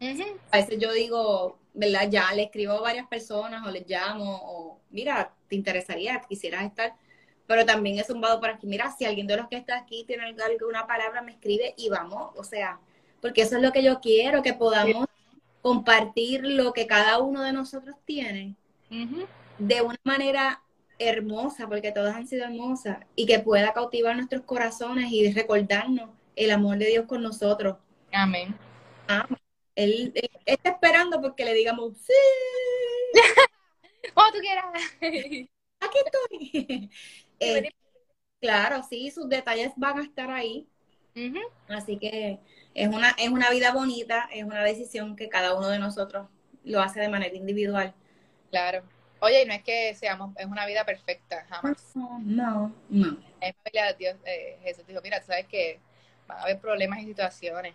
brutal. 0.00 0.40
A 0.50 0.58
veces 0.58 0.78
yo 0.78 0.92
digo, 0.92 1.58
¿verdad? 1.74 2.08
Ya 2.10 2.32
le 2.34 2.44
escribo 2.44 2.72
a 2.74 2.80
varias 2.80 3.06
personas 3.08 3.66
o 3.66 3.70
les 3.70 3.86
llamo 3.88 4.40
o, 4.44 4.80
mira, 4.90 5.34
¿te 5.48 5.56
interesaría? 5.56 6.20
¿Quisieras 6.28 6.64
estar? 6.64 6.94
Pero 7.46 7.66
también 7.66 7.98
es 7.98 8.10
un 8.10 8.20
vado 8.20 8.40
para 8.40 8.54
aquí. 8.54 8.66
Mira, 8.66 8.90
si 8.96 9.04
alguien 9.04 9.26
de 9.26 9.36
los 9.36 9.48
que 9.48 9.56
está 9.56 9.76
aquí 9.78 10.04
tiene 10.06 10.24
alguna 10.24 10.86
palabra, 10.86 11.22
me 11.22 11.32
escribe 11.32 11.74
y 11.76 11.88
vamos. 11.88 12.32
O 12.36 12.44
sea, 12.44 12.80
porque 13.20 13.42
eso 13.42 13.56
es 13.56 13.62
lo 13.62 13.72
que 13.72 13.82
yo 13.82 14.00
quiero, 14.00 14.42
que 14.42 14.54
podamos 14.54 15.06
compartir 15.62 16.42
lo 16.44 16.72
que 16.72 16.86
cada 16.86 17.18
uno 17.18 17.42
de 17.42 17.52
nosotros 17.52 17.96
tiene 18.04 18.54
de 19.58 19.82
una 19.82 20.00
manera 20.04 20.62
hermosa, 20.98 21.68
porque 21.68 21.92
todas 21.92 22.16
han 22.16 22.26
sido 22.26 22.44
hermosas, 22.44 22.98
y 23.14 23.26
que 23.26 23.38
pueda 23.38 23.72
cautivar 23.72 24.16
nuestros 24.16 24.42
corazones 24.42 25.10
y 25.12 25.32
recordarnos 25.32 26.10
el 26.36 26.50
amor 26.50 26.78
de 26.78 26.86
Dios 26.86 27.06
con 27.06 27.22
nosotros. 27.22 27.76
Amén. 28.12 28.54
Él, 29.76 30.12
él 30.14 30.30
está 30.44 30.70
esperando 30.70 31.20
porque 31.20 31.44
le 31.44 31.54
digamos, 31.54 31.96
sí, 31.98 32.12
Como 34.14 34.32
tú 34.32 34.38
quieras. 34.40 34.64
aquí 35.80 35.98
estoy. 36.04 36.90
Eh, 37.42 37.70
claro, 38.38 38.82
sí, 38.86 39.10
sus 39.10 39.26
detalles 39.26 39.72
van 39.74 39.98
a 39.98 40.02
estar 40.02 40.30
ahí. 40.30 40.68
Así 41.68 41.96
que 41.96 42.38
es 42.74 42.88
una, 42.88 43.10
es 43.18 43.28
una 43.28 43.50
vida 43.50 43.72
bonita, 43.72 44.28
es 44.32 44.44
una 44.44 44.62
decisión 44.62 45.16
que 45.16 45.28
cada 45.28 45.54
uno 45.54 45.68
de 45.68 45.78
nosotros 45.78 46.28
lo 46.64 46.80
hace 46.80 47.00
de 47.00 47.08
manera 47.08 47.34
individual. 47.34 47.94
Claro. 48.50 48.82
Oye, 49.20 49.42
y 49.42 49.46
no 49.46 49.52
es 49.52 49.62
que 49.62 49.94
seamos, 49.94 50.34
es 50.36 50.46
una 50.46 50.64
vida 50.66 50.84
perfecta, 50.84 51.44
jamás. 51.48 51.94
No, 51.94 52.18
no, 52.18 52.74
Biblia 52.88 53.92
Dios, 53.98 54.16
eh, 54.24 54.58
Jesús 54.62 54.86
dijo, 54.86 55.00
mira, 55.02 55.20
tú 55.20 55.26
sabes 55.26 55.46
que 55.46 55.78
van 56.26 56.38
a 56.38 56.42
haber 56.42 56.58
problemas 56.58 57.00
y 57.00 57.06
situaciones. 57.06 57.74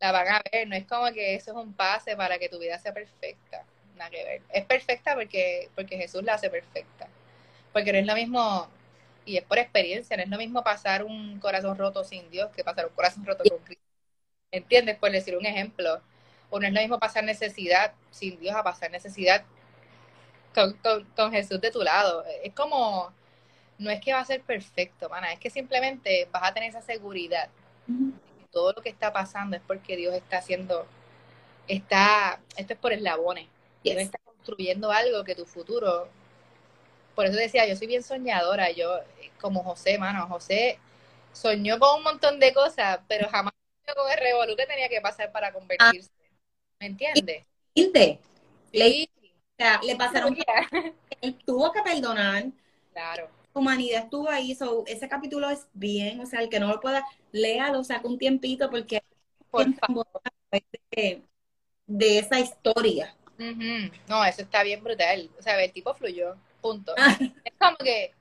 La 0.00 0.12
van 0.12 0.28
a 0.28 0.42
ver, 0.52 0.68
no 0.68 0.76
es 0.76 0.84
como 0.84 1.10
que 1.12 1.34
eso 1.34 1.52
es 1.52 1.56
un 1.56 1.72
pase 1.72 2.16
para 2.16 2.38
que 2.38 2.50
tu 2.50 2.58
vida 2.58 2.78
sea 2.78 2.92
perfecta. 2.92 3.64
Nada 3.96 4.10
que 4.10 4.24
ver. 4.24 4.42
Es 4.50 4.66
perfecta 4.66 5.14
porque, 5.14 5.70
porque 5.74 5.96
Jesús 5.96 6.22
la 6.22 6.34
hace 6.34 6.50
perfecta. 6.50 7.08
Porque 7.72 7.92
no 7.92 7.98
es 7.98 8.06
lo 8.06 8.14
mismo, 8.14 8.68
y 9.24 9.36
es 9.38 9.44
por 9.44 9.58
experiencia, 9.58 10.16
no 10.16 10.22
es 10.24 10.28
lo 10.30 10.38
mismo 10.38 10.62
pasar 10.64 11.04
un 11.04 11.38
corazón 11.40 11.76
roto 11.78 12.04
sin 12.04 12.30
Dios 12.30 12.50
que 12.52 12.64
pasar 12.64 12.86
un 12.86 12.94
corazón 12.94 13.24
roto 13.26 13.46
con 13.46 13.58
Cristo. 13.60 13.84
¿Entiendes? 14.52 14.98
Por 14.98 15.12
decir 15.12 15.36
un 15.36 15.46
ejemplo. 15.46 16.00
O 16.50 16.60
no 16.60 16.66
es 16.66 16.72
lo 16.74 16.80
mismo 16.80 16.98
pasar 17.00 17.24
necesidad 17.24 17.94
sin 18.10 18.38
Dios 18.40 18.56
a 18.56 18.62
pasar 18.64 18.90
necesidad 18.90 19.44
con, 20.54 20.74
con, 20.78 21.04
con 21.16 21.32
Jesús 21.32 21.60
de 21.60 21.70
tu 21.70 21.82
lado. 21.82 22.24
Es 22.42 22.54
como, 22.54 23.12
no 23.78 23.90
es 23.90 24.00
que 24.00 24.12
va 24.12 24.20
a 24.20 24.24
ser 24.24 24.42
perfecto, 24.42 25.08
mana, 25.10 25.32
es 25.32 25.40
que 25.40 25.50
simplemente 25.50 26.28
vas 26.32 26.44
a 26.44 26.54
tener 26.54 26.70
esa 26.70 26.82
seguridad. 26.82 27.50
Todo 28.50 28.72
lo 28.72 28.82
que 28.82 28.88
está 28.88 29.12
pasando 29.12 29.56
es 29.56 29.62
porque 29.66 29.96
Dios 29.96 30.14
está 30.14 30.38
haciendo, 30.38 30.86
está, 31.68 32.40
esto 32.56 32.74
es 32.74 32.78
por 32.78 32.92
eslabones. 32.92 33.48
Dios 33.84 33.98
Yes. 33.98 34.04
está 34.04 34.18
construyendo 34.24 34.92
algo 34.92 35.24
que 35.24 35.34
tu 35.36 35.46
futuro. 35.46 36.08
Por 37.14 37.26
eso 37.26 37.36
decía, 37.36 37.66
yo 37.66 37.76
soy 37.76 37.86
bien 37.86 38.02
soñadora, 38.02 38.70
yo, 38.72 38.98
eh, 38.98 39.30
como 39.40 39.62
José, 39.62 39.98
mano, 39.98 40.26
José 40.28 40.78
soñó 41.32 41.78
con 41.78 41.98
un 41.98 42.04
montón 42.04 42.40
de 42.40 42.52
cosas, 42.54 43.00
pero 43.08 43.28
jamás 43.28 43.52
soñó 43.86 43.96
con 43.96 44.10
el 44.12 44.18
revolú 44.18 44.56
que 44.56 44.66
tenía 44.66 44.88
que 44.88 45.00
pasar 45.00 45.32
para 45.32 45.52
convertirse. 45.52 46.10
¿Me 46.80 46.86
entiendes? 46.86 47.44
Le, 48.72 48.88
Sí, 48.88 49.08
o 49.22 49.56
sea, 49.58 49.80
le 49.82 49.96
pasaron, 49.96 50.36
él 51.20 51.38
tuvo 51.46 51.72
que 51.72 51.82
perdonar, 51.82 52.46
claro. 52.92 53.28
humanidad 53.52 54.04
estuvo 54.04 54.28
ahí, 54.28 54.54
so, 54.54 54.84
ese 54.86 55.08
capítulo 55.08 55.48
es 55.50 55.66
bien, 55.72 56.20
o 56.20 56.26
sea, 56.26 56.40
el 56.40 56.48
que 56.48 56.60
no 56.60 56.68
lo 56.68 56.80
pueda, 56.80 57.04
léalo, 57.32 57.84
saca 57.84 58.08
un 58.08 58.18
tiempito 58.18 58.68
porque 58.70 59.02
Por 59.50 59.72
favor. 59.74 60.06
de, 60.90 61.22
de 61.86 62.18
esa 62.18 62.40
historia. 62.40 63.14
Ujú. 63.38 63.90
No, 64.08 64.24
eso 64.24 64.42
está 64.42 64.62
bien 64.62 64.82
brutal. 64.82 65.30
O 65.38 65.42
sea, 65.42 65.62
el 65.62 65.72
tipo 65.72 65.94
fluyó, 65.94 66.36
punto. 66.64 66.94
Ah. 66.96 67.18
Es 67.44 67.52
como 67.58 67.76
que 67.76 68.12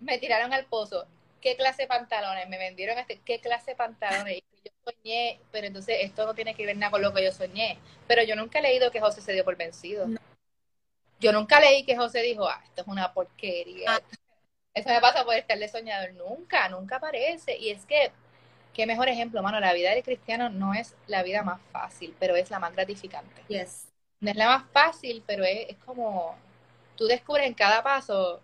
me 0.00 0.18
tiraron 0.18 0.52
al 0.54 0.64
pozo. 0.64 1.06
¿Qué 1.42 1.54
clase 1.54 1.82
de 1.82 1.88
pantalones? 1.88 2.48
Me 2.48 2.56
vendieron 2.56 2.98
este, 2.98 3.20
¿qué 3.22 3.38
clase 3.40 3.72
de 3.72 3.76
pantalones? 3.76 4.38
Y 4.38 4.44
yo 4.64 4.72
soñé, 4.82 5.38
pero 5.52 5.66
entonces 5.66 5.98
esto 6.00 6.24
no 6.24 6.34
tiene 6.34 6.54
que 6.54 6.64
ver 6.64 6.78
nada 6.78 6.90
con 6.90 7.02
lo 7.02 7.12
que 7.12 7.22
yo 7.22 7.30
soñé. 7.30 7.78
Pero 8.08 8.22
yo 8.22 8.34
nunca 8.36 8.58
he 8.58 8.62
leído 8.62 8.90
que 8.90 9.00
José 9.00 9.20
se 9.20 9.34
dio 9.34 9.44
por 9.44 9.56
vencido. 9.56 10.08
No. 10.08 10.18
Yo 11.20 11.32
nunca 11.32 11.60
leí 11.60 11.84
que 11.84 11.96
José 11.96 12.22
dijo, 12.22 12.48
ah, 12.48 12.62
esto 12.64 12.80
es 12.80 12.88
una 12.88 13.12
porquería. 13.12 13.96
Ah. 13.96 14.00
Eso 14.72 14.88
me 14.88 15.00
pasa 15.00 15.24
por 15.24 15.34
estarle 15.34 15.68
soñador. 15.68 16.14
Nunca, 16.14 16.70
nunca 16.70 16.96
aparece. 16.96 17.58
Y 17.58 17.68
es 17.68 17.84
que, 17.84 18.12
qué 18.72 18.86
mejor 18.86 19.08
ejemplo, 19.08 19.42
mano, 19.42 19.60
la 19.60 19.74
vida 19.74 19.90
del 19.90 20.02
cristiano 20.02 20.48
no 20.48 20.72
es 20.72 20.94
la 21.06 21.22
vida 21.22 21.42
más 21.42 21.60
fácil, 21.70 22.16
pero 22.18 22.34
es 22.34 22.50
la 22.50 22.58
más 22.58 22.72
gratificante 22.72 23.42
Yes. 23.48 23.88
no 24.20 24.30
es 24.30 24.36
la 24.36 24.46
más 24.46 24.64
fácil, 24.72 25.22
pero 25.26 25.44
es, 25.44 25.68
es 25.68 25.76
como 25.84 26.34
tú 26.96 27.06
descubres 27.06 27.46
en 27.46 27.54
cada 27.54 27.82
paso, 27.82 28.40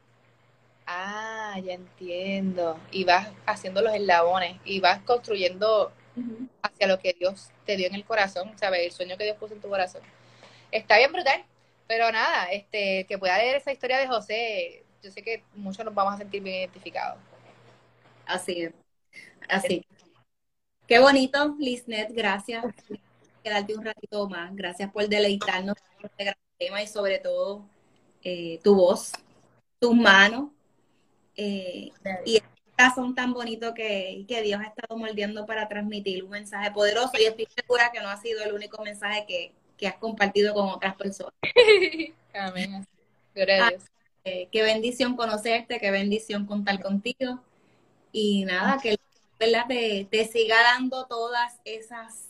ah, 0.87 1.59
ya 1.65 1.75
entiendo, 1.75 2.79
y 2.91 3.05
vas 3.05 3.29
haciendo 3.47 3.83
los 3.83 3.95
eslabones 3.95 4.57
y 4.65 4.81
vas 4.81 5.01
construyendo 5.03 5.93
hacia 6.63 6.87
lo 6.87 6.99
que 6.99 7.15
Dios 7.15 7.51
te 7.65 7.77
dio 7.77 7.87
en 7.87 7.95
el 7.95 8.05
corazón, 8.05 8.53
¿sabes? 8.59 8.81
El 8.81 8.93
sueño 8.93 9.17
que 9.17 9.25
Dios 9.25 9.37
puso 9.37 9.55
en 9.55 9.61
tu 9.61 9.69
corazón. 9.69 10.03
Está 10.71 10.99
bien 10.99 11.13
brutal, 11.13 11.45
pero 11.87 12.11
nada, 12.13 12.51
este, 12.53 13.07
que 13.07 13.19
pueda 13.19 13.39
leer 13.39 13.57
esa 13.57 13.73
historia 13.73 13.99
de 13.99 14.07
José, 14.07 14.85
yo 15.03 15.11
sé 15.11 15.23
que 15.23 15.43
muchos 15.55 15.85
nos 15.85 15.95
vamos 15.95 16.15
a 16.15 16.19
sentir 16.19 16.43
bien 16.43 16.57
identificados. 16.57 17.19
Así 18.27 18.63
es. 18.63 18.73
Así. 19.49 19.85
Qué 20.87 20.99
bonito, 20.99 21.57
Lisnet, 21.59 22.13
gracias 22.13 22.63
por 22.63 22.99
quedarte 23.43 23.75
un 23.75 23.85
ratito 23.85 24.29
más. 24.29 24.55
Gracias 24.55 24.91
por 24.93 25.09
deleitarnos 25.09 25.77
con 25.77 26.07
este 26.07 26.25
gran 26.25 26.37
tema 26.59 26.83
y 26.83 26.87
sobre 26.87 27.19
todo 27.19 27.65
eh, 28.23 28.61
tu 28.63 28.75
voz, 28.75 29.13
tus 29.79 29.95
manos 29.95 30.51
eh, 31.37 31.91
y 32.25 32.37
el 32.37 32.43
corazón 32.77 33.15
tan 33.15 33.33
bonito 33.33 33.73
que, 33.75 34.25
que 34.29 34.43
Dios 34.43 34.61
ha 34.61 34.65
estado 34.65 34.97
moldeando 34.97 35.47
para 35.47 35.69
transmitir 35.69 36.25
un 36.25 36.31
mensaje 36.31 36.71
poderoso 36.71 37.13
y 37.19 37.25
estoy 37.25 37.47
segura 37.55 37.91
que 37.93 38.01
no 38.01 38.09
ha 38.09 38.17
sido 38.21 38.43
el 38.43 38.53
único 38.53 38.83
mensaje 38.83 39.25
que, 39.27 39.53
que 39.77 39.87
has 39.87 39.97
compartido 39.97 40.53
con 40.55 40.69
otras 40.69 40.95
personas. 40.97 41.35
Amén. 42.35 42.87
Gloria 43.35 43.67
a 43.67 43.71
Dios. 43.71 43.85
Eh, 44.25 44.49
qué 44.53 44.63
bendición 44.63 45.17
conocerte, 45.17 45.81
qué 45.81 45.91
bendición 45.91 46.45
contar 46.47 46.81
contigo. 46.81 47.41
Y 48.13 48.45
nada, 48.45 48.79
que 48.83 48.99
¿verdad? 49.39 49.65
Te, 49.67 50.07
te 50.11 50.27
siga 50.27 50.57
dando 50.63 51.07
todas 51.07 51.55
esas 51.65 52.27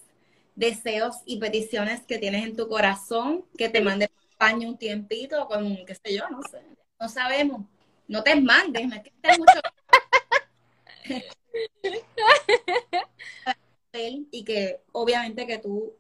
deseos 0.55 1.17
y 1.27 1.39
peticiones 1.39 2.03
que 2.03 2.19
tienes 2.19 2.45
en 2.45 2.55
tu 2.55 2.69
corazón, 2.69 3.45
que 3.59 3.69
te 3.69 3.81
mande 3.81 4.09
paño 4.41 4.71
un 4.71 4.79
tiempito 4.79 5.47
con, 5.47 5.85
qué 5.85 5.95
sé 5.95 6.17
yo, 6.17 6.27
no 6.31 6.41
sé, 6.51 6.63
no 6.99 7.09
sabemos. 7.09 7.61
No 8.09 8.23
te 8.23 8.41
mandes, 8.41 8.89
no 8.89 8.97
es 8.97 9.03
que 9.03 9.11
estés 9.11 9.39
mucho 9.39 9.61
y 14.33 14.45
que 14.45 14.81
obviamente 14.93 15.47
que 15.47 15.59
tú 15.59 15.95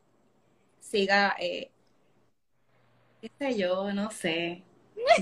siga, 0.80 1.36
eh, 1.38 1.70
qué 3.20 3.30
sé 3.38 3.59
yo, 3.59 3.93
no 3.93 4.11
sé. 4.11 4.62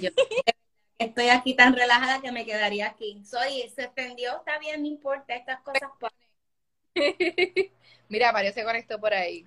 Yo 0.01 0.11
estoy 0.99 1.29
aquí 1.29 1.55
tan 1.55 1.75
relajada 1.75 2.21
que 2.21 2.31
me 2.31 2.47
quedaría 2.47 2.87
aquí. 2.87 3.21
Soy, 3.25 3.69
se 3.75 3.83
extendió, 3.83 4.37
está 4.39 4.61
bien, 4.61 4.81
no 4.81 4.87
importa, 4.87 5.35
estas 5.35 5.61
cosas. 5.62 5.91
Mira, 8.09 8.33
Mario 8.33 8.53
se 8.53 8.64
conectó 8.64 9.01
por 9.01 9.12
ahí. 9.12 9.45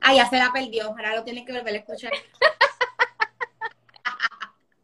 Ah, 0.00 0.14
ya 0.14 0.28
se 0.28 0.36
la 0.38 0.52
perdió, 0.52 0.86
ahora 0.88 1.16
lo 1.16 1.24
tienes 1.24 1.44
que 1.44 1.52
volver 1.52 1.74
a 1.74 1.78
escuchar. 1.78 2.12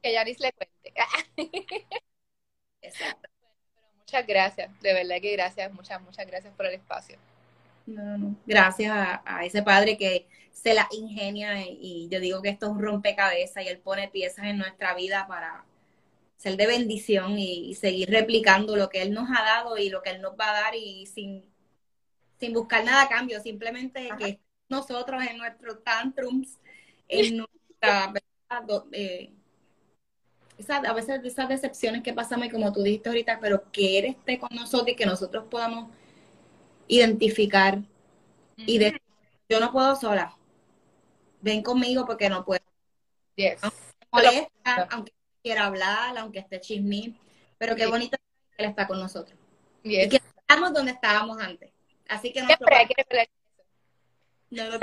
Que 0.03 0.13
Yaris 0.13 0.41
le 0.41 0.53
cuente. 0.53 0.93
Exacto. 2.83 3.29
Muchas 4.01 4.27
gracias, 4.27 4.71
de 4.81 4.95
verdad 4.95 5.17
que 5.23 5.33
gracias, 5.33 5.73
muchas, 5.73 6.03
muchas 6.03 6.27
gracias 6.27 6.55
por 6.55 6.67
el 6.67 6.75
espacio. 6.75 7.19
No, 7.87 8.17
no. 8.19 8.37
Gracias 8.47 8.91
a, 8.93 9.23
a 9.27 9.45
ese 9.45 9.63
padre 9.63 9.97
que 9.99 10.29
se 10.53 10.75
la 10.75 10.87
ingenia 10.93 11.61
y, 11.67 11.79
y 11.81 12.09
yo 12.09 12.21
digo 12.21 12.41
que 12.43 12.51
esto 12.51 12.67
es 12.67 12.73
un 12.73 12.83
rompecabezas 12.83 13.65
y 13.65 13.69
él 13.69 13.79
pone 13.81 14.09
piezas 14.09 14.47
en 14.47 14.59
nuestra 14.59 14.95
vida 14.95 15.27
para 15.27 15.65
ser 16.37 16.57
de 16.57 16.67
bendición 16.69 17.39
y, 17.39 17.71
y 17.71 17.75
seguir 17.77 18.11
replicando 18.11 18.77
lo 18.77 18.89
que 18.91 19.03
él 19.03 19.13
nos 19.15 19.29
ha 19.31 19.43
dado 19.45 19.79
y 19.79 19.91
lo 19.91 20.03
que 20.03 20.11
él 20.11 20.23
nos 20.23 20.35
va 20.39 20.51
a 20.51 20.63
dar 20.63 20.75
y 20.77 21.07
sin, 21.07 21.45
sin 22.39 22.53
buscar 22.55 22.85
nada 22.85 23.03
a 23.05 23.09
cambio, 23.09 23.41
simplemente 23.41 24.17
que 24.17 24.41
nosotros 24.73 25.23
en 25.25 25.39
nuestros 25.39 25.85
tantrums, 25.85 26.59
en 27.09 27.37
nuestra 27.83 28.12
eh, 28.93 29.31
esa- 30.59 30.77
a 30.79 30.93
veces 30.93 31.20
esas 31.25 31.49
decepciones 31.49 32.03
que 32.03 32.12
pasamos 32.12 32.47
y 32.47 32.51
como 32.51 32.73
tú 32.73 32.83
dijiste 32.83 33.09
ahorita, 33.09 33.39
pero 33.41 33.70
que 33.70 33.99
Él 33.99 34.05
esté 34.07 34.39
con 34.39 34.49
nosotros 34.55 34.89
y 34.91 34.97
que 34.97 35.07
nosotros 35.07 35.45
podamos 35.51 35.91
identificar 36.89 37.79
y 38.57 38.79
de 38.79 39.01
yo 39.49 39.61
no 39.61 39.73
puedo 39.73 39.95
sola. 39.97 40.37
Ven 41.41 41.62
conmigo 41.62 42.05
porque 42.07 42.29
no 42.29 42.45
puedo. 42.45 42.62
Yes. 43.37 43.61
Molesta, 44.12 44.89
aunque 44.91 45.12
quiera 45.43 45.66
hablar, 45.66 46.16
aunque 46.18 46.39
esté 46.41 46.61
chismín, 46.61 47.18
pero 47.59 47.75
qué 47.75 47.85
Sí. 47.85 47.91
bonito 47.91 48.16
que 48.57 48.62
él 48.64 48.70
está 48.70 48.87
con 48.87 49.01
nosotros. 49.01 49.37
Yes. 49.83 50.07
Y 50.07 50.09
que 50.11 50.16
estamos 50.39 50.73
donde 50.73 50.93
estábamos 50.93 51.39
antes. 51.41 51.70
Así 52.09 52.33
que 52.33 52.45
Siempre 52.45 52.77
hay 52.77 52.87
que, 52.87 53.05
no 54.53 54.65
lo- 54.71 54.79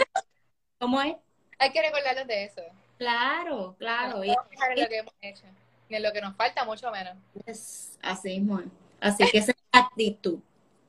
¿Cómo 0.79 1.01
es? 1.01 1.15
hay 1.57 1.71
que 1.71 1.81
recordarlos 1.81 2.27
de 2.27 2.45
eso. 2.45 2.61
Claro, 2.97 3.75
claro. 3.79 4.23
Y 4.23 4.29
No 4.29 4.35
en 4.69 4.81
lo 4.81 4.87
que 4.87 4.97
hemos 4.97 5.13
hecho. 5.21 5.43
Ni 5.89 5.97
en 5.97 6.03
lo 6.03 6.11
que 6.11 6.21
nos 6.21 6.35
falta, 6.35 6.63
mucho 6.65 6.91
menos. 6.91 7.15
es 7.45 7.97
así 8.01 8.39
mismo. 8.39 8.61
Así 9.01 9.25
que 9.29 9.37
esa 9.39 9.51
es 9.51 9.57
la 9.73 9.79
actitud. 9.81 10.39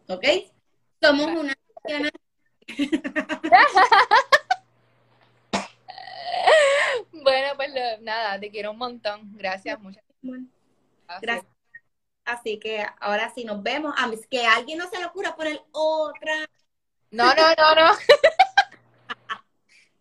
¿Ok? 0.08 0.24
Somos 1.00 1.26
una 1.28 1.54
Bueno, 7.12 7.48
pues 7.56 7.70
lo- 7.74 8.02
nada, 8.02 8.38
te 8.38 8.50
quiero 8.50 8.70
un 8.72 8.78
montón. 8.78 9.36
Gracias, 9.36 9.78
muchas 9.80 10.02
gracias. 10.22 10.48
Gracias. 11.20 11.46
Así 12.24 12.58
que 12.58 12.84
ahora 13.00 13.32
sí 13.34 13.44
nos 13.44 13.62
vemos. 13.62 13.94
A 13.98 14.06
mí- 14.06 14.16
que 14.30 14.46
a 14.46 14.54
alguien 14.56 14.78
no 14.78 14.88
se 14.88 14.98
le 14.98 15.06
ocurra 15.06 15.34
poner 15.34 15.60
otra. 15.72 16.48
No, 17.10 17.34
no, 17.34 17.54
no, 17.56 17.74
no. 17.74 17.92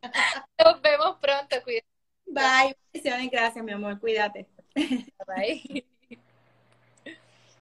Nos 0.63 0.81
vemos 0.81 1.17
pronto. 1.21 1.55
Cuídate. 1.63 1.87
Bye. 2.25 2.75
Bendiciones. 2.93 3.31
Gracias, 3.31 3.63
mi 3.63 3.71
amor. 3.71 3.99
Cuídate. 3.99 4.47
Bye. 5.27 5.85